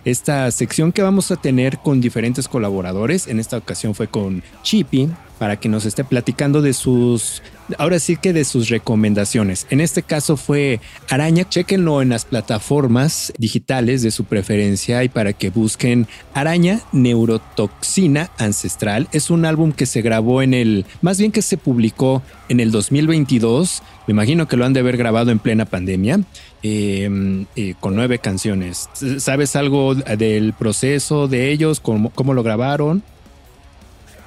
esta 0.06 0.52
sección 0.52 0.92
que 0.92 1.02
vamos 1.02 1.32
a 1.32 1.38
tener 1.38 1.78
con 1.80 2.02
diferentes 2.02 2.48
colaboradores. 2.48 3.28
En 3.28 3.40
esta 3.40 3.58
ocasión 3.58 3.96
fue 3.96 4.08
con 4.08 4.44
Chippy, 4.64 5.10
para 5.44 5.60
que 5.60 5.68
nos 5.68 5.84
esté 5.84 6.06
platicando 6.06 6.62
de 6.62 6.72
sus, 6.72 7.44
ahora 7.78 8.00
sí 8.00 8.16
que 8.16 8.32
de 8.32 8.46
sus 8.46 8.70
recomendaciones. 8.70 9.68
En 9.72 9.82
este 9.82 10.02
caso 10.02 10.38
fue 10.38 10.80
Araña, 11.10 11.50
chequenlo 11.50 12.02
en 12.02 12.08
las 12.08 12.24
plataformas 12.24 13.34
digitales 13.38 14.02
de 14.04 14.12
su 14.12 14.24
preferencia 14.24 15.04
y 15.04 15.10
para 15.10 15.34
que 15.34 15.50
busquen 15.50 16.08
Araña 16.34 16.80
Neurotoxina 16.94 18.32
Ancestral. 18.38 19.10
Es 19.12 19.30
un 19.30 19.44
álbum 19.44 19.74
que 19.74 19.86
se 19.86 20.02
grabó 20.02 20.42
en 20.42 20.54
el, 20.54 20.86
más 21.02 21.20
bien 21.20 21.34
que 21.34 21.42
se 21.42 21.58
publicó 21.58 22.24
en 22.48 22.62
el 22.62 22.72
2022. 22.72 23.84
Me 24.08 24.14
imagino 24.14 24.48
que 24.48 24.56
lo 24.56 24.64
han 24.64 24.72
de 24.72 24.80
haber 24.80 24.96
grabado 24.96 25.32
en 25.32 25.40
plena 25.40 25.66
pandemia. 25.66 26.22
Em, 26.66 27.48
eh, 27.58 27.74
con 27.82 27.98
nueve 27.98 28.20
canciones. 28.20 28.88
¿Sabes 29.18 29.58
algo 29.58 29.96
del 29.96 30.54
proceso 30.54 31.28
de 31.28 31.52
ellos? 31.52 31.82
¿Cómo, 31.82 32.12
cómo 32.12 32.34
lo 32.34 32.44
grabaron? 32.44 33.04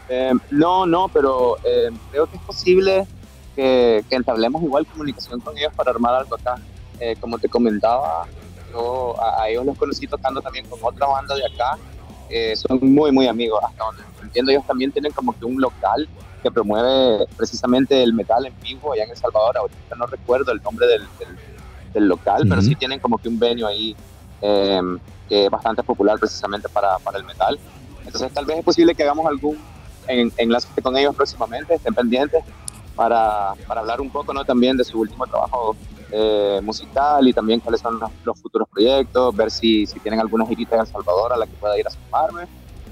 Eh, 0.08 0.32
no, 0.50 0.86
no, 0.86 1.08
pero 1.08 1.56
eh, 1.64 1.90
creo 2.10 2.26
que 2.26 2.36
es 2.36 2.42
posible 2.42 3.06
que, 3.54 4.04
entablemos 4.10 4.62
igual 4.62 4.86
comunicación 4.86 5.40
con 5.40 5.56
ellos 5.58 5.72
para 5.74 5.90
armar 5.90 6.14
algo 6.14 6.36
acá. 6.36 6.56
Eh, 7.00 7.16
como 7.20 7.38
te 7.38 7.48
comentaba, 7.48 8.26
yo 8.72 9.14
a, 9.20 9.48
ellos 9.48 9.66
los 9.66 9.76
conocí 9.76 10.06
tocando 10.06 10.40
también 10.40 10.66
con 10.66 10.78
otra 10.82 11.06
banda 11.06 11.34
de 11.34 11.44
acá. 11.44 11.78
son 12.56 12.78
muy, 12.82 13.10
muy 13.12 13.26
amigos. 13.26 13.60
Hasta 13.64 13.84
donde 13.84 14.02
entiendo, 14.22 14.50
ellos 14.52 14.66
también 14.66 14.92
tienen 14.92 15.12
como 15.12 15.36
que 15.36 15.44
un 15.44 15.60
local 15.60 16.08
que 16.42 16.50
promueve 16.50 17.26
precisamente 17.36 18.02
el 18.02 18.12
metal 18.12 18.46
en 18.46 18.54
vivo 18.60 18.92
allá 18.92 19.04
en 19.04 19.10
El 19.10 19.16
Salvador. 19.16 19.56
Ahorita 19.58 19.96
no 19.96 20.06
recuerdo 20.06 20.52
el 20.52 20.62
nombre 20.62 20.86
del, 20.86 21.02
del, 21.94 22.08
local, 22.08 22.44
pero 22.46 22.60
sí 22.60 22.74
tienen 22.74 23.00
como 23.00 23.16
que 23.16 23.26
un 23.26 23.38
venue 23.38 23.66
ahí 23.66 23.96
que 25.28 25.46
es 25.46 25.50
bastante 25.50 25.82
popular 25.82 26.18
precisamente 26.18 26.68
para, 26.68 26.98
para 26.98 27.18
el 27.18 27.24
metal. 27.24 27.58
Entonces 28.04 28.30
tal 28.32 28.44
vez 28.44 28.58
es 28.58 28.64
posible 28.64 28.94
que 28.94 29.02
hagamos 29.02 29.26
algún 29.26 29.58
en, 30.08 30.32
enlace 30.36 30.68
con 30.82 30.96
ellos 30.96 31.14
próximamente, 31.14 31.74
estén 31.74 31.94
pendientes 31.94 32.42
para, 32.94 33.52
para, 33.66 33.80
hablar 33.80 34.00
un 34.00 34.10
poco 34.10 34.32
¿no? 34.32 34.44
también 34.44 34.76
de 34.76 34.84
su 34.84 35.00
último 35.00 35.26
trabajo 35.26 35.76
eh, 36.10 36.60
musical 36.62 37.26
y 37.28 37.32
también 37.32 37.60
cuáles 37.60 37.80
son 37.80 37.98
los, 38.24 38.40
futuros 38.40 38.68
proyectos, 38.68 39.34
ver 39.36 39.50
si, 39.50 39.86
si 39.86 40.00
tienen 40.00 40.20
alguna 40.20 40.46
girita 40.46 40.76
en 40.76 40.82
El 40.82 40.86
Salvador 40.86 41.32
a 41.32 41.36
la 41.36 41.46
que 41.46 41.52
pueda 41.54 41.78
ir 41.78 41.86
a 41.86 41.90
sumarme 41.90 42.46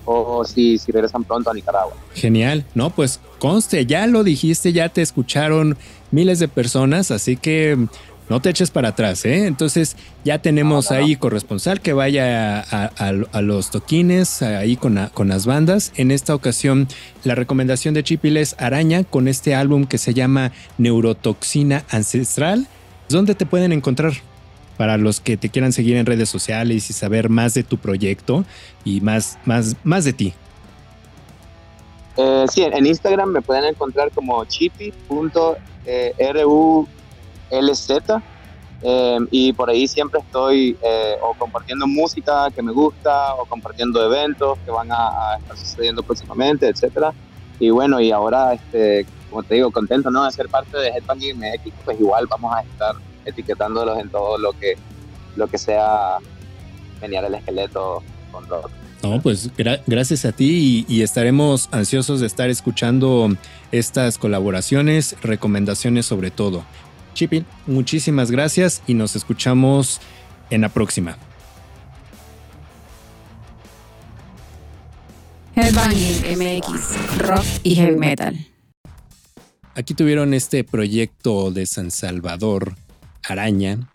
o 0.06 0.44
si, 0.44 0.76
si 0.78 0.92
regresan 0.92 1.24
pronto 1.24 1.50
a 1.50 1.54
Nicaragua. 1.54 1.94
Genial, 2.14 2.64
no, 2.74 2.90
pues 2.90 3.20
conste, 3.38 3.86
ya 3.86 4.06
lo 4.06 4.22
dijiste, 4.22 4.72
ya 4.72 4.88
te 4.88 5.02
escucharon 5.02 5.78
miles 6.10 6.38
de 6.38 6.48
personas, 6.48 7.10
así 7.10 7.36
que 7.36 7.88
no 8.28 8.40
te 8.40 8.48
eches 8.50 8.70
para 8.70 8.88
atrás, 8.88 9.24
¿eh? 9.26 9.46
Entonces 9.46 9.96
ya 10.24 10.38
tenemos 10.40 10.90
ahí 10.90 11.16
corresponsal 11.16 11.80
que 11.80 11.92
vaya 11.92 12.60
a, 12.60 13.42
los 13.42 13.70
toquines, 13.70 14.40
ahí 14.42 14.76
con, 14.76 15.10
con, 15.12 15.28
las 15.28 15.44
bandas. 15.44 15.92
En 15.96 16.10
esta 16.10 16.34
ocasión, 16.34 16.88
la 17.22 17.34
recomendación 17.34 17.92
de 17.92 18.02
Chipiles 18.02 18.56
Araña 18.58 19.04
con 19.04 19.28
este 19.28 19.54
álbum 19.54 19.84
que 19.84 19.98
se 19.98 20.14
llama 20.14 20.52
Neurotoxina 20.78 21.84
Ancestral. 21.90 22.66
¿Dónde 23.10 23.34
te 23.34 23.44
pueden 23.44 23.72
encontrar? 23.72 24.14
Para 24.78 24.96
los 24.96 25.20
que 25.20 25.36
te 25.36 25.50
quieran 25.50 25.72
seguir 25.72 25.96
en 25.96 26.06
redes 26.06 26.28
sociales 26.28 26.90
y 26.90 26.92
saber 26.94 27.28
más 27.28 27.54
de 27.54 27.62
tu 27.62 27.76
proyecto 27.78 28.44
y 28.84 29.00
más, 29.02 29.38
más, 29.44 29.76
más 29.84 30.04
de 30.04 30.12
ti. 30.14 30.34
Eh, 32.16 32.46
sí, 32.50 32.62
en 32.62 32.86
Instagram 32.86 33.28
me 33.30 33.42
pueden 33.42 33.64
encontrar 33.64 34.10
como 34.10 34.44
chipi.ru 34.46 35.28
LZ. 37.50 37.90
Eh, 38.86 39.18
y 39.30 39.52
por 39.54 39.70
ahí 39.70 39.88
siempre 39.88 40.20
estoy 40.20 40.76
eh, 40.82 41.14
o 41.22 41.32
compartiendo 41.34 41.86
música 41.86 42.50
que 42.54 42.62
me 42.62 42.70
gusta 42.70 43.34
o 43.34 43.46
compartiendo 43.46 44.04
eventos 44.04 44.58
que 44.64 44.70
van 44.70 44.92
a, 44.92 45.36
estar 45.38 45.56
sucediendo 45.56 46.02
próximamente, 46.02 46.68
etcétera. 46.68 47.14
Y 47.58 47.70
bueno, 47.70 48.00
y 48.00 48.10
ahora, 48.10 48.52
este, 48.52 49.06
como 49.30 49.42
te 49.42 49.54
digo, 49.54 49.70
contento 49.70 50.10
¿no? 50.10 50.24
de 50.24 50.32
ser 50.32 50.48
parte 50.48 50.76
de 50.76 50.88
Headbanging 50.88 51.38
MX, 51.38 51.72
pues 51.84 51.98
igual 51.98 52.26
vamos 52.28 52.54
a 52.54 52.60
estar 52.62 52.94
etiquetándolos 53.24 53.98
en 53.98 54.10
todo 54.10 54.36
lo 54.36 54.52
que, 54.52 54.74
lo 55.36 55.46
que 55.46 55.56
sea 55.56 56.18
menear 57.00 57.24
el 57.24 57.34
esqueleto 57.34 58.02
con 58.30 58.46
rock. 58.48 58.70
No, 59.04 59.20
pues 59.20 59.50
gracias 59.86 60.24
a 60.24 60.32
ti 60.32 60.86
y, 60.88 61.02
estaremos 61.02 61.68
ansiosos 61.72 62.20
de 62.20 62.26
estar 62.26 62.48
escuchando 62.48 63.28
estas 63.70 64.16
colaboraciones, 64.16 65.16
recomendaciones 65.20 66.06
sobre 66.06 66.30
todo. 66.30 66.64
Chipi, 67.14 67.44
muchísimas 67.66 68.30
gracias 68.32 68.82
y 68.88 68.94
nos 68.94 69.14
escuchamos 69.14 70.00
en 70.50 70.62
la 70.62 70.68
próxima. 70.68 71.16
Headbanging 75.54 76.36
MX, 76.36 77.18
rock 77.18 77.44
y 77.62 77.76
heavy 77.76 77.96
metal. 77.96 78.36
Aquí 79.76 79.94
tuvieron 79.94 80.34
este 80.34 80.64
proyecto 80.64 81.52
de 81.52 81.66
San 81.66 81.92
Salvador, 81.92 82.74
Araña. 83.28 83.88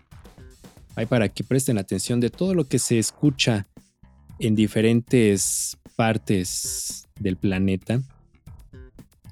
Hay 0.95 1.05
para 1.05 1.27
que 1.27 1.43
presten 1.43 1.77
atención 1.77 2.21
de 2.21 2.29
todo 2.29 2.53
lo 2.53 2.67
que 2.67 2.79
se 2.79 2.99
escucha 2.99 3.67
en 4.39 4.55
diferentes 4.55 5.77
partes 5.97 7.07
del 7.19 7.35
planeta. 7.35 8.01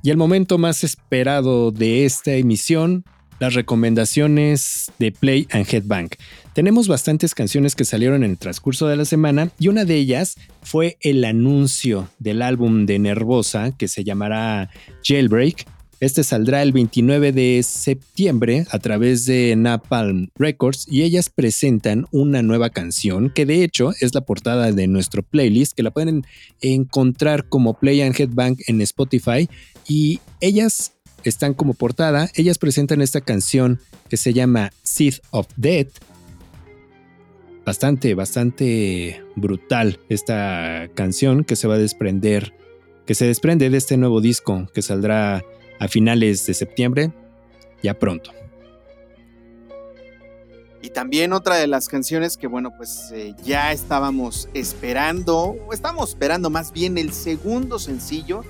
Y 0.04 0.10
el 0.10 0.18
momento 0.18 0.58
más 0.58 0.84
esperado 0.84 1.72
de 1.72 2.06
esta 2.06 2.34
emisión 2.34 3.06
las 3.40 3.54
recomendaciones 3.54 4.92
de 5.00 5.12
Play 5.12 5.48
and 5.52 5.66
Headbang. 5.72 6.10
Tenemos 6.54 6.88
bastantes 6.88 7.36
canciones 7.36 7.76
que 7.76 7.86
salieron 7.86 8.24
en 8.24 8.32
el 8.32 8.38
transcurso 8.38 8.88
de 8.88 8.98
la 8.98 9.06
semana 9.06 9.52
y 9.60 9.68
una 9.68 9.86
de 9.86 9.96
ellas 9.96 10.36
fue 10.64 10.98
el 11.02 11.24
anuncio 11.24 12.10
del 12.20 12.42
álbum 12.42 12.86
de 12.86 13.00
Nervosa 13.00 13.78
que 13.78 13.88
se 13.88 14.04
llamará 14.04 14.70
Jailbreak. 15.04 15.68
Este 16.00 16.24
saldrá 16.24 16.62
el 16.62 16.74
29 16.74 17.32
de 17.32 17.64
septiembre 17.64 18.68
a 18.70 18.78
través 18.78 19.26
de 19.26 19.56
Napalm 19.56 20.30
Records 20.36 20.86
y 20.88 21.02
ellas 21.02 21.32
presentan 21.32 22.06
una 22.12 22.44
nueva 22.44 22.70
canción 22.70 23.32
que 23.32 23.48
de 23.48 23.64
hecho 23.64 23.94
es 24.00 24.14
la 24.14 24.22
portada 24.22 24.72
de 24.72 24.88
nuestro 24.88 25.24
playlist 25.24 25.74
que 25.74 25.82
la 25.82 25.90
pueden 25.90 26.24
encontrar 26.62 27.50
como 27.50 27.80
Play 27.80 28.02
and 28.02 28.20
Headbang 28.20 28.58
en 28.68 28.82
Spotify 28.82 29.50
y 29.88 30.20
ellas 30.40 30.97
están 31.24 31.53
como 31.53 31.74
portada, 31.74 32.30
ellas 32.36 32.57
presentan 32.57 33.01
esta 33.01 33.22
canción 33.22 33.80
que 34.09 34.18
se 34.18 34.34
llama 34.34 34.72
Seed 34.84 35.15
of 35.32 35.47
Death. 35.55 35.89
Bastante, 37.65 38.15
bastante 38.15 39.22
brutal 39.36 39.99
esta 40.07 40.88
canción 40.93 41.43
que 41.43 41.57
se 41.57 41.68
va 41.68 41.76
a 41.76 41.80
desprender, 41.80 42.53
que 43.05 43.13
se 43.13 43.26
desprende 43.26 43.70
de 43.70 43.78
este 43.78 43.97
nuevo 43.97 44.22
disco 44.22 44.68
que 44.74 44.82
saldrá 44.82 45.43
a 45.80 45.88
finales 45.88 46.45
de 46.45 46.53
septiembre, 46.53 47.11
ya 47.84 47.93
pronto. 47.99 48.32
Y 50.82 50.89
también 50.91 51.34
otra 51.34 51.55
de 51.55 51.68
las 51.68 51.89
canciones 51.89 52.38
que, 52.38 52.47
bueno, 52.47 52.72
pues 52.78 53.11
eh, 53.13 53.34
ya 53.43 53.74
estábamos 53.74 54.47
esperando, 54.53 55.57
o 55.68 55.74
estamos 55.74 56.11
esperando 56.11 56.49
más 56.49 56.72
bien 56.72 56.97
el 56.97 57.11
segundo 57.11 57.80
sencillo 57.80 58.43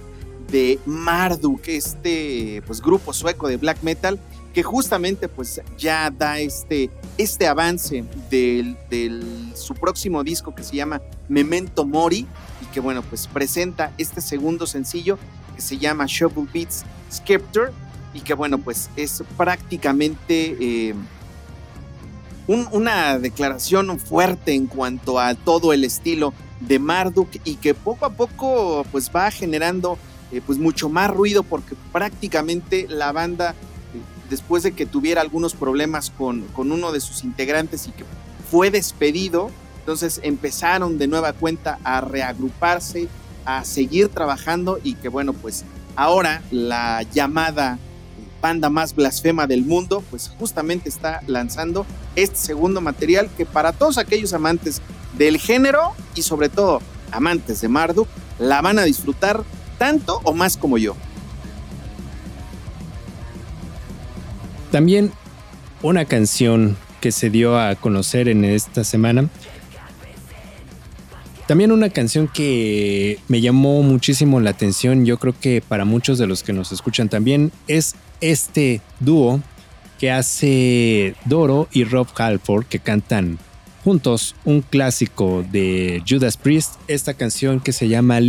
de 0.50 0.80
Marduk, 0.86 1.68
este 1.68 2.62
pues, 2.66 2.82
grupo 2.82 3.14
sueco 3.14 3.48
de 3.48 3.58
black 3.58 3.82
metal, 3.84 4.20
que 4.54 4.64
justamente 4.64 5.28
pues 5.28 5.62
ya 5.78 6.10
da 6.10 6.39
este, 6.39 6.89
este 7.18 7.48
avance 7.48 8.04
de 8.30 8.76
su 9.56 9.76
próximo 9.76 10.24
disco 10.24 10.56
que 10.56 10.64
se 10.64 10.76
llama 10.76 11.02
Memento 11.30 11.86
Mori 11.86 12.26
y 12.62 12.66
que 12.74 12.80
bueno 12.80 13.04
pues 13.04 13.28
presenta 13.28 13.91
este 14.00 14.20
segundo 14.20 14.66
sencillo 14.66 15.20
que 15.56 15.62
se 15.62 15.78
llama 15.78 16.06
Shovel 16.08 16.48
Beats 16.52 16.86
Scepter 17.12 17.72
y 18.18 18.22
que 18.22 18.34
bueno, 18.34 18.58
pues 18.58 18.89
es 18.95 19.24
prácticamente 19.38 20.58
eh, 20.60 20.95
una 22.48 23.20
declaración 23.20 24.00
fuerte 24.00 24.54
en 24.54 24.68
cuanto 24.68 25.20
a 25.20 25.36
todo 25.36 25.72
el 25.72 25.84
estilo 25.84 26.34
de 26.62 26.80
Marduk 26.80 27.30
y 27.43 27.56
que 27.56 27.76
poco 27.76 28.06
a 28.06 28.10
poco 28.10 28.86
pues 28.91 29.12
va 29.16 29.30
generando 29.30 30.00
eh, 30.32 30.42
pues 30.46 30.60
mucho 30.60 30.90
más 30.90 31.10
ruido 31.10 31.44
porque 31.44 31.76
prácticamente 31.92 32.88
la 32.90 33.12
banda 33.12 33.52
eh, 33.52 33.56
después 34.30 34.64
de 34.64 34.74
que 34.74 34.86
tuviera 34.86 35.22
algunos 35.22 35.54
problemas 35.54 36.10
con, 36.10 36.42
con 36.48 36.72
uno 36.72 36.92
de 36.92 37.00
sus 37.00 37.24
integrantes 37.24 37.88
y 37.88 37.92
que 37.92 38.04
fue 38.52 38.72
despedido, 38.72 39.52
entonces 39.80 40.20
empezaron 40.24 40.98
de 40.98 41.08
nueva 41.08 41.34
cuenta 41.34 41.80
a 41.84 42.02
reagruparse, 42.02 43.08
a 43.46 43.64
seguir 43.64 44.10
trabajando 44.10 44.80
y 44.84 44.96
que 44.96 45.10
bueno, 45.10 45.34
pues 45.34 45.64
ahora 45.96 46.42
la 46.52 47.04
llamada 47.04 47.80
banda 48.42 48.70
más 48.70 48.96
blasfema 48.96 49.48
del 49.48 49.64
mundo, 49.64 50.04
pues 50.10 50.32
justamente 50.38 50.90
está 50.90 51.22
lanzando 51.28 51.86
este 52.16 52.38
segundo 52.38 52.82
material 52.82 53.30
que 53.36 53.46
para 53.46 53.74
todos 53.74 53.98
aquellos 53.98 54.34
amantes 54.34 54.82
del 55.18 55.38
género 55.38 55.94
y 56.16 56.22
sobre 56.22 56.50
todo 56.50 56.82
amantes 57.12 57.62
de 57.62 57.68
Marduk, 57.68 58.08
la 58.40 58.62
van 58.62 58.80
a 58.80 58.84
disfrutar 58.84 59.44
tanto 59.78 60.22
o 60.24 60.34
más 60.34 60.58
como 60.58 60.78
yo. 60.78 60.96
También 64.72 65.12
una 65.82 66.06
canción 66.06 66.78
que 67.02 67.12
se 67.12 67.30
dio 67.30 67.60
a 67.60 67.76
conocer 67.76 68.28
en 68.28 68.44
esta 68.44 68.84
semana. 68.84 69.30
También 71.48 71.72
una 71.72 71.90
canción 71.90 72.28
que 72.28 73.20
me 73.30 73.40
llamó 73.40 73.82
muchísimo 73.82 74.42
la 74.42 74.50
atención, 74.50 75.06
yo 75.06 75.18
creo 75.18 75.34
que 75.40 75.62
para 75.66 75.86
muchos 75.86 76.18
de 76.18 76.28
los 76.28 76.44
que 76.44 76.52
nos 76.52 76.74
escuchan 76.74 77.08
también, 77.08 77.54
es 77.68 77.96
este 78.20 78.82
dúo 79.00 79.40
que 79.98 80.12
hace 80.12 81.16
Doro 81.26 81.70
y 81.72 81.86
Rob 81.86 82.08
Halford 82.16 82.66
que 82.66 82.80
cantan 82.80 83.40
juntos 83.84 84.36
un 84.44 84.62
clásico 84.62 85.46
de 85.50 86.04
Judas 86.08 86.36
Priest, 86.36 86.74
esta 86.90 87.14
canción 87.14 87.62
que 87.62 87.72
se 87.72 87.88
llama 87.88 88.20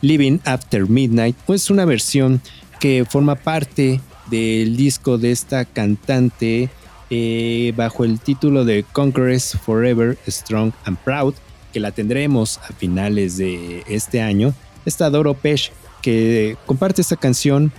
Living 0.00 0.38
After 0.44 0.88
Midnight, 0.88 1.36
pues 1.46 1.70
una 1.70 1.84
versión 1.84 2.40
que 2.80 3.04
forma 3.08 3.34
parte 3.34 4.00
del 4.30 4.76
disco 4.76 5.18
de 5.18 5.32
esta 5.32 5.64
cantante 5.64 6.70
eh, 7.10 7.72
bajo 7.76 8.04
el 8.04 8.20
título 8.20 8.64
de 8.64 8.84
Conquerors 8.92 9.56
Forever 9.64 10.18
Strong 10.28 10.72
and 10.84 10.98
Proud 10.98 11.34
que 11.72 11.80
la 11.80 11.92
tendremos 11.92 12.58
a 12.58 12.72
finales 12.74 13.36
de 13.36 13.82
este 13.88 14.20
año, 14.20 14.54
está 14.84 15.10
Doro 15.10 15.34
Pesh, 15.34 15.70
que 16.02 16.56
comparte 16.66 17.02
esta 17.02 17.16
canción 17.16 17.72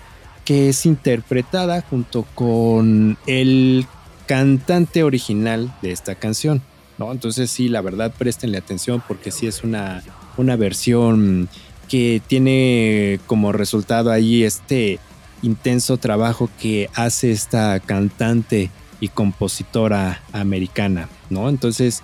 que 0.46 0.70
es 0.70 0.86
interpretada 0.86 1.82
junto 1.82 2.24
con 2.36 3.18
el 3.28 3.86
cantante 4.26 5.04
original 5.04 5.76
de 5.82 5.92
esta 5.92 6.16
canción. 6.16 6.62
¿no? 6.98 7.12
Entonces 7.12 7.50
sí, 7.50 7.70
la 7.70 7.82
verdad, 7.82 8.14
préstenle 8.18 8.58
atención 8.58 9.02
porque 9.08 9.32
sí 9.32 9.48
es 9.48 9.64
una, 9.64 10.04
una 10.38 10.56
versión 10.56 11.50
que 11.90 12.22
tiene 12.26 13.20
como 13.28 13.52
resultado 13.52 14.12
ahí 14.12 14.44
este 14.44 15.00
intenso 15.42 15.98
trabajo 15.98 16.50
que 16.60 16.90
hace 16.94 17.32
esta 17.32 17.80
cantante 17.80 18.70
y 19.00 19.10
compositora 19.10 20.22
americana, 20.32 21.10
¿no? 21.30 21.50
Entonces, 21.50 22.04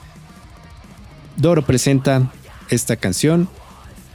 Doro 1.38 1.66
presenta 1.66 2.32
esta 2.70 2.96
canción, 2.96 3.48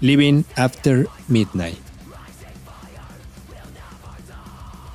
Living 0.00 0.44
After 0.56 1.08
Midnight. 1.28 1.78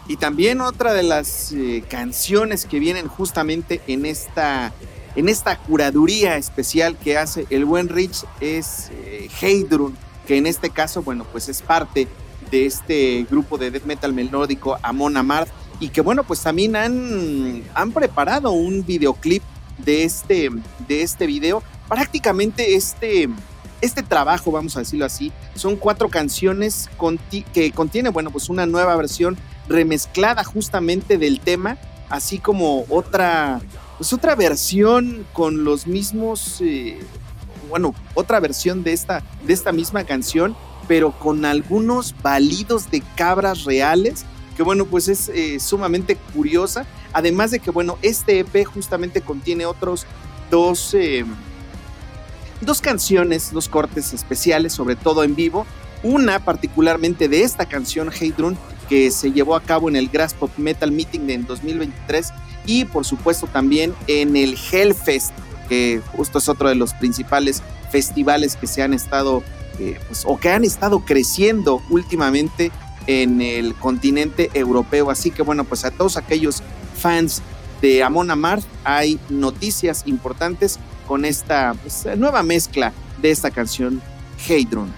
Y 0.08 0.18
también 0.18 0.62
otra 0.62 0.94
de 0.94 1.04
las 1.04 1.52
eh, 1.52 1.84
canciones 1.88 2.66
que 2.66 2.80
vienen 2.80 3.08
justamente 3.08 3.82
en 3.88 4.06
esta, 4.06 4.72
en 5.16 5.30
esta 5.30 5.58
curaduría 5.58 6.38
especial 6.38 6.96
que 6.98 7.18
hace 7.18 7.48
el 7.50 7.66
buen 7.66 7.90
Rich 7.90 8.26
es 8.40 8.90
eh, 8.92 9.30
Heidrun, 9.42 9.98
que 10.26 10.38
en 10.38 10.48
este 10.48 10.70
caso, 10.70 11.04
bueno, 11.04 11.26
pues 11.32 11.50
es 11.50 11.62
parte 11.62 12.08
de 12.52 12.66
este 12.66 13.26
grupo 13.30 13.58
de 13.58 13.72
death 13.72 13.86
metal 13.86 14.14
melódico 14.14 14.78
Amon 14.82 15.18
Amarth 15.18 15.50
y 15.80 15.90
que 15.90 16.02
bueno, 16.02 16.24
pues 16.24 16.42
también 16.42 16.76
han, 16.76 17.92
preparado 17.94 18.52
un 18.52 18.86
videoclip 18.86 19.44
de 19.78 20.04
este, 20.04 20.50
de 20.88 21.02
este 21.02 21.28
video. 21.28 21.64
Prácticamente 21.88 22.76
este, 22.76 23.30
este 23.82 24.04
trabajo, 24.04 24.52
vamos 24.52 24.76
a 24.76 24.80
decirlo 24.80 25.06
así, 25.06 25.32
son 25.56 25.76
cuatro 25.76 26.10
canciones 26.10 26.90
que 27.54 27.72
contiene, 27.72 28.10
bueno, 28.10 28.32
pues 28.32 28.50
una 28.50 28.66
nueva 28.66 28.96
versión 28.96 29.38
remezclada 29.68 30.44
justamente 30.44 31.18
del 31.18 31.40
tema, 31.40 31.78
así 32.10 32.40
como 32.40 32.86
otra, 32.90 33.62
pues 33.98 34.14
otra 34.14 34.36
versión 34.36 35.26
con 35.34 35.64
los 35.64 35.88
mismos, 35.88 36.62
eh, 36.62 37.00
bueno, 37.66 37.94
otra 38.14 38.40
versión 38.40 38.84
de 38.84 38.94
esta, 38.94 39.24
de 39.46 39.54
esta 39.54 39.72
misma 39.72 40.04
canción, 40.04 40.56
pero 40.88 41.12
con 41.12 41.46
algunos 41.46 42.16
balidos 42.22 42.90
de 42.92 43.02
cabras 43.16 43.64
reales, 43.64 44.26
que 44.56 44.64
bueno, 44.64 44.86
pues 44.86 45.08
es 45.08 45.30
eh, 45.30 45.60
sumamente 45.60 46.16
curiosa, 46.34 46.86
además 47.14 47.52
de 47.52 47.60
que, 47.60 47.72
bueno, 47.72 47.98
este 48.02 48.40
EP 48.40 48.66
justamente 48.66 49.22
contiene 49.22 49.66
otros 49.66 50.06
dos... 50.50 50.94
Eh, 50.94 51.26
dos 52.62 52.82
canciones, 52.82 53.52
dos 53.52 53.68
cortes 53.68 54.14
especiales, 54.14 54.74
sobre 54.74 54.96
todo 54.96 55.24
en 55.24 55.36
vivo. 55.36 55.66
Una 56.04 56.44
particularmente 56.44 57.28
de 57.28 57.44
esta 57.44 57.66
canción, 57.66 58.12
Heydrun, 58.12 58.58
que 58.88 59.12
se 59.12 59.32
llevó 59.32 59.56
a 59.56 59.62
cabo 59.62 59.90
en 59.90 59.96
el 59.96 60.10
Grass 60.10 60.34
Pop 60.34 60.52
Metal 60.58 60.92
Meeting 60.92 61.30
en 61.30 61.46
2023 61.46 62.32
y 62.68 62.86
por 62.86 63.06
supuesto 63.06 63.48
también 63.48 63.94
en 64.08 64.36
el 64.36 64.58
Hellfest, 64.72 65.34
que 65.68 66.02
justo 66.16 66.40
es 66.40 66.50
otro 66.50 66.70
de 66.70 66.76
los 66.76 66.94
principales 66.94 67.62
festivales 67.92 68.56
que 68.56 68.68
se 68.68 68.82
han 68.82 68.94
estado 68.94 69.44
eh, 69.80 70.00
pues, 70.08 70.24
o 70.26 70.38
que 70.40 70.50
han 70.50 70.64
estado 70.64 71.02
creciendo 71.02 71.82
últimamente 71.90 72.72
en 73.08 73.42
el 73.42 73.76
continente 73.76 74.50
europeo. 74.54 75.12
Así 75.12 75.32
que 75.32 75.42
bueno, 75.42 75.64
pues 75.64 75.86
a 75.86 75.92
todos 75.92 76.18
aquellos 76.18 76.64
fans 76.96 77.42
de 77.82 78.04
Amon 78.04 78.32
Amar 78.32 78.60
hay 78.84 79.20
noticias 79.30 80.04
importantes 80.06 80.80
con 81.08 81.26
esta 81.26 81.74
pues, 81.74 82.06
nueva 82.18 82.44
mezcla 82.44 82.94
de 83.22 83.32
esta 83.32 83.52
canción 83.52 84.02
Heydrun. 84.48 84.92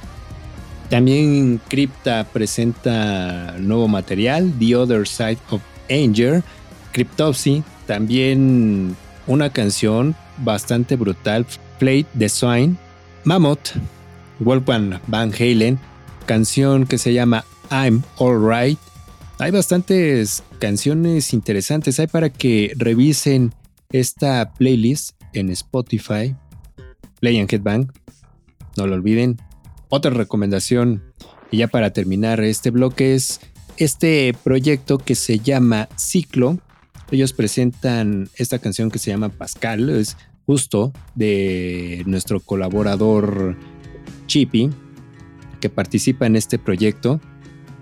También 0.90 1.60
Crypta 1.68 2.26
presenta 2.32 3.56
nuevo 3.60 3.88
material, 3.90 4.54
The 4.58 4.76
Other 4.76 5.08
Side 5.08 5.40
of 5.50 5.62
Anger, 5.90 6.44
Cryptopsy, 6.94 7.64
también 7.86 8.96
una 9.28 9.52
canción 9.52 10.16
bastante 10.40 10.96
brutal, 10.96 11.46
Play 11.80 12.06
the 12.18 12.30
Swine, 12.30 12.76
Mammoth, 13.24 13.70
Wolfgang 14.40 15.00
Van 15.08 15.32
Halen, 15.34 15.80
canción 16.26 16.86
que 16.86 16.98
se 16.98 17.14
llama 17.14 17.46
I'm 17.70 18.02
Alright. 18.20 18.80
Hay 19.40 19.52
bastantes 19.52 20.44
canciones 20.60 21.34
interesantes, 21.34 22.00
hay 22.00 22.08
para 22.08 22.30
que 22.30 22.74
revisen 22.78 23.54
esta 23.92 24.54
playlist 24.54 25.12
en 25.34 25.50
Spotify, 25.50 26.36
Play 27.20 27.40
and 27.40 27.52
Headbang. 27.52 27.92
No 28.76 28.88
lo 28.88 28.96
olviden. 28.96 29.38
Otra 29.90 30.12
recomendación, 30.12 31.04
y 31.52 31.58
ya 31.58 31.68
para 31.68 31.92
terminar 31.92 32.42
este 32.42 32.72
bloque, 32.72 33.16
es 33.16 33.40
este 33.78 34.36
proyecto 34.44 34.98
que 34.98 35.16
se 35.16 35.40
llama 35.40 35.88
Ciclo. 35.96 36.60
Ellos 37.12 37.34
presentan 37.34 38.30
esta 38.36 38.60
canción 38.60 38.92
que 38.92 39.00
se 39.00 39.12
llama 39.12 39.30
Pascal, 39.30 39.90
es 39.90 40.18
justo 40.46 40.94
de 41.16 42.04
nuestro 42.06 42.40
colaborador 42.40 43.56
Chippy, 44.28 44.70
que 45.60 45.70
participa 45.70 46.26
en 46.26 46.36
este 46.36 46.60
proyecto. 46.60 47.22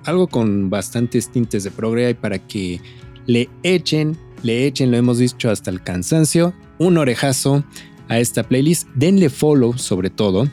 Algo 0.03 0.27
con 0.27 0.69
bastantes 0.69 1.31
tintes 1.31 1.63
de 1.63 1.71
progre 1.71 2.13
para 2.13 2.39
que 2.39 2.79
le 3.25 3.49
echen, 3.63 4.17
le 4.43 4.67
echen, 4.67 4.91
lo 4.91 4.97
hemos 4.97 5.17
dicho 5.17 5.49
hasta 5.49 5.71
el 5.71 5.81
cansancio, 5.81 6.53
un 6.77 6.97
orejazo 6.97 7.63
a 8.07 8.19
esta 8.19 8.43
playlist. 8.43 8.87
Denle 8.95 9.29
follow 9.29 9.77
sobre 9.77 10.09
todo. 10.09 10.47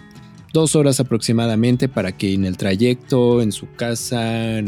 Dos 0.52 0.76
horas 0.76 1.00
aproximadamente 1.00 1.88
para 1.88 2.12
que 2.12 2.34
en 2.34 2.44
el 2.44 2.56
trayecto, 2.56 3.40
en 3.40 3.52
su 3.52 3.70
casa, 3.72 4.58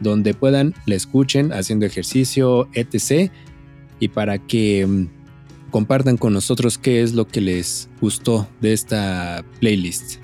donde 0.00 0.34
puedan, 0.34 0.74
le 0.86 0.96
escuchen 0.96 1.52
haciendo 1.52 1.86
ejercicio, 1.86 2.68
etc. 2.72 3.30
Y 4.00 4.08
para 4.08 4.38
que 4.38 4.86
mm, 4.86 5.70
compartan 5.70 6.16
con 6.16 6.32
nosotros 6.32 6.78
qué 6.78 7.02
es 7.02 7.12
lo 7.14 7.26
que 7.26 7.40
les 7.40 7.88
gustó 8.00 8.48
de 8.60 8.72
esta 8.72 9.44
playlist. 9.60 10.16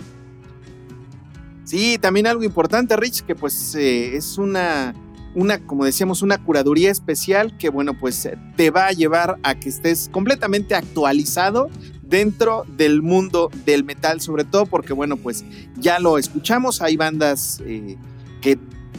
Sí, 1.65 1.99
también 2.01 2.27
algo 2.27 2.45
importante, 2.45 2.97
Rich, 2.97 3.23
que 3.23 3.35
pues 3.35 3.75
eh, 3.75 4.17
es 4.17 4.37
una, 4.37 4.95
una, 5.35 5.59
como 5.59 5.85
decíamos, 5.85 6.21
una 6.21 6.37
curaduría 6.37 6.91
especial 6.91 7.57
que, 7.57 7.71
bueno, 7.71 7.99
pues 7.99 8.29
te 8.57 8.71
va 8.71 8.89
a 8.89 8.93
llevar 8.93 9.39
a 9.43 9.55
que 9.55 9.69
estés 9.71 10.11
completamente 10.13 10.75
actualizado 10.75 11.71
dentro 12.03 12.65
del 12.77 13.01
mundo 13.01 13.51
del 13.65 13.85
metal, 13.85 14.21
sobre 14.21 14.45
todo 14.45 14.67
porque, 14.67 14.93
bueno, 14.93 15.17
pues 15.17 15.45
ya 15.79 15.99
lo 15.99 16.19
escuchamos, 16.19 16.83
hay 16.83 16.99
bandas 16.99 17.63
eh, 17.65 17.97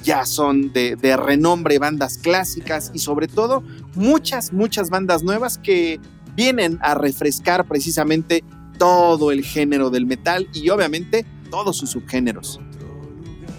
ya 0.04 0.26
son 0.26 0.74
de, 0.74 0.95
de, 0.95 1.18
renombre, 1.18 1.80
bandas 1.80 2.18
clásicas 2.18 2.91
y 2.93 2.99
sobre 2.99 3.28
todo 3.28 3.64
muchas, 3.95 4.54
muchas 4.54 4.89
bandas 4.89 5.24
nuevas 5.24 5.58
que 5.58 5.99
vienen 6.36 6.78
a 6.82 6.95
refrescar 6.95 7.66
precisamente 7.68 8.43
todo 8.78 9.32
el 9.32 9.43
género 9.43 9.89
del 9.89 10.06
metal 10.06 10.47
y 10.54 10.70
obviamente 10.70 11.26
todos 11.49 11.78
sus 11.78 11.91
subgéneros. 11.91 12.60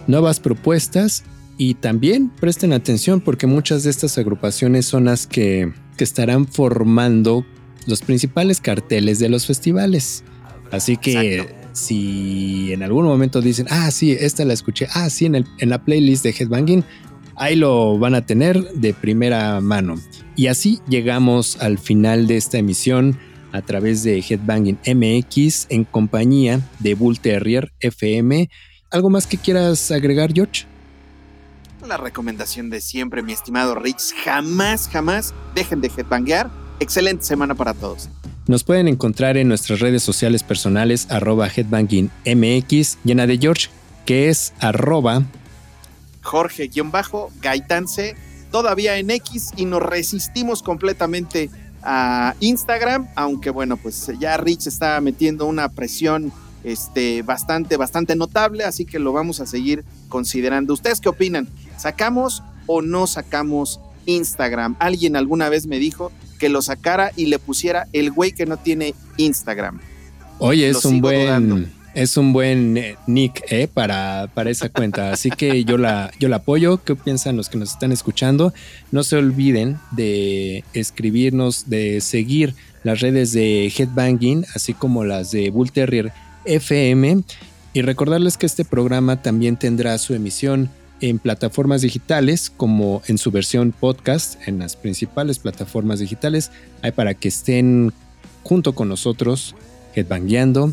Nuevas 0.06 0.40
propuestas 0.40 1.24
y 1.56 1.74
también 1.74 2.28
presten 2.28 2.72
atención 2.72 3.20
porque 3.20 3.46
muchas 3.46 3.84
de 3.84 3.90
estas 3.90 4.18
agrupaciones 4.18 4.86
son 4.86 5.06
las 5.06 5.26
que, 5.26 5.72
que 5.96 6.04
estarán 6.04 6.46
formando 6.46 7.46
los 7.86 8.02
principales 8.02 8.60
carteles 8.60 9.18
de 9.18 9.28
los 9.28 9.46
festivales. 9.46 10.24
Así 10.70 10.96
que 10.96 11.38
Exacto. 11.38 11.63
Si 11.74 12.72
en 12.72 12.82
algún 12.82 13.04
momento 13.04 13.42
dicen, 13.42 13.66
ah, 13.68 13.90
sí, 13.90 14.12
esta 14.12 14.44
la 14.44 14.54
escuché, 14.54 14.86
ah, 14.94 15.10
sí, 15.10 15.26
en, 15.26 15.44
la 15.58 15.84
playlist 15.84 16.24
de 16.24 16.30
Headbanging, 16.30 16.84
ahí 17.36 17.56
lo 17.56 17.98
van 17.98 18.14
a 18.14 18.24
tener 18.24 18.72
de 18.72 18.94
primera 18.94 19.60
mano. 19.60 19.96
Y 20.36 20.46
así 20.46 20.80
llegamos 20.88 21.60
al 21.60 21.78
final 21.78 22.26
de 22.26 22.36
esta 22.36 22.58
emisión 22.58 23.18
a 23.52 23.60
través 23.60 24.02
de 24.02 24.18
Headbanging 24.18 24.78
MX 24.86 25.66
en 25.68 25.84
compañía 25.84 26.60
de 26.78 26.94
Bull 26.94 27.20
Terrier 27.20 27.72
FM. 27.80 28.48
¿Algo 28.90 29.10
más 29.10 29.26
que 29.26 29.36
quieras 29.36 29.90
agregar, 29.90 30.32
George? 30.32 30.66
La 31.86 31.96
recomendación 31.96 32.70
de 32.70 32.80
siempre, 32.80 33.22
mi 33.22 33.32
estimado 33.32 33.74
Rich, 33.74 34.14
jamás, 34.24 34.88
jamás 34.88 35.34
dejen 35.54 35.80
de 35.80 35.90
headbanguear. 35.94 36.63
Excelente 36.80 37.24
semana 37.24 37.54
para 37.54 37.74
todos. 37.74 38.08
Nos 38.46 38.62
pueden 38.64 38.88
encontrar 38.88 39.36
en 39.36 39.48
nuestras 39.48 39.80
redes 39.80 40.02
sociales 40.02 40.42
personales 40.42 41.06
arroba 41.10 41.48
headbangingmx, 41.48 42.98
llena 43.04 43.26
de 43.26 43.38
George, 43.38 43.68
que 44.04 44.28
es 44.28 44.52
arroba 44.60 45.22
Jorge-Gaitance, 46.22 48.16
todavía 48.50 48.98
en 48.98 49.10
X 49.10 49.52
y 49.56 49.64
nos 49.64 49.82
resistimos 49.82 50.62
completamente 50.62 51.50
a 51.82 52.34
Instagram, 52.40 53.08
aunque 53.14 53.50
bueno, 53.50 53.76
pues 53.76 54.10
ya 54.18 54.36
Rich 54.36 54.66
está 54.66 55.00
metiendo 55.00 55.46
una 55.46 55.68
presión 55.68 56.32
este, 56.64 57.22
bastante, 57.22 57.76
bastante 57.76 58.16
notable, 58.16 58.64
así 58.64 58.86
que 58.86 58.98
lo 58.98 59.12
vamos 59.12 59.40
a 59.40 59.46
seguir 59.46 59.84
considerando. 60.08 60.72
¿Ustedes 60.72 61.00
qué 61.00 61.10
opinan? 61.10 61.48
¿Sacamos 61.76 62.42
o 62.66 62.80
no 62.80 63.06
sacamos 63.06 63.80
Instagram? 64.06 64.76
Alguien 64.78 65.14
alguna 65.14 65.50
vez 65.50 65.66
me 65.66 65.78
dijo 65.78 66.10
que 66.34 66.48
lo 66.48 66.62
sacara 66.62 67.12
y 67.16 67.26
le 67.26 67.38
pusiera 67.38 67.86
el 67.92 68.10
güey 68.10 68.32
que 68.32 68.46
no 68.46 68.56
tiene 68.56 68.94
Instagram. 69.16 69.80
Oye, 70.38 70.68
es 70.68 70.84
un 70.84 71.00
buen... 71.00 71.26
Dudando. 71.26 71.68
Es 71.94 72.16
un 72.16 72.32
buen 72.32 72.96
nick 73.06 73.44
eh, 73.50 73.68
para, 73.72 74.28
para 74.34 74.50
esa 74.50 74.68
cuenta, 74.68 75.12
así 75.12 75.30
que 75.30 75.64
yo 75.64 75.78
la, 75.78 76.10
yo 76.18 76.28
la 76.28 76.36
apoyo. 76.36 76.82
¿Qué 76.82 76.96
piensan 76.96 77.36
los 77.36 77.48
que 77.48 77.56
nos 77.56 77.70
están 77.70 77.92
escuchando? 77.92 78.52
No 78.90 79.04
se 79.04 79.14
olviden 79.14 79.78
de 79.92 80.64
escribirnos, 80.72 81.70
de 81.70 82.00
seguir 82.00 82.56
las 82.82 82.98
redes 82.98 83.32
de 83.32 83.72
Headbanging, 83.76 84.44
así 84.56 84.74
como 84.74 85.04
las 85.04 85.30
de 85.30 85.50
Bull 85.50 85.70
Terrier 85.70 86.12
FM. 86.46 87.22
Y 87.74 87.82
recordarles 87.82 88.38
que 88.38 88.46
este 88.46 88.64
programa 88.64 89.22
también 89.22 89.56
tendrá 89.56 89.96
su 89.98 90.14
emisión 90.14 90.70
en 91.08 91.18
plataformas 91.18 91.82
digitales, 91.82 92.50
como 92.50 93.02
en 93.06 93.18
su 93.18 93.30
versión 93.30 93.72
podcast, 93.72 94.36
en 94.48 94.58
las 94.58 94.74
principales 94.74 95.38
plataformas 95.38 95.98
digitales. 95.98 96.50
Hay 96.80 96.92
para 96.92 97.12
que 97.12 97.28
estén 97.28 97.92
junto 98.42 98.74
con 98.74 98.88
nosotros, 98.88 99.54
headbangueando 99.94 100.72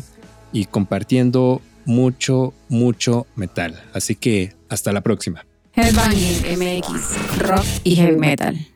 y 0.52 0.64
compartiendo 0.64 1.60
mucho, 1.84 2.54
mucho 2.70 3.26
metal. 3.36 3.78
Así 3.92 4.14
que 4.14 4.54
hasta 4.70 4.92
la 4.92 5.02
próxima. 5.02 5.44
Headbanging 5.74 6.58
MX, 6.58 7.38
rock 7.38 7.66
y 7.84 7.96
heavy 7.96 8.16
metal. 8.16 8.71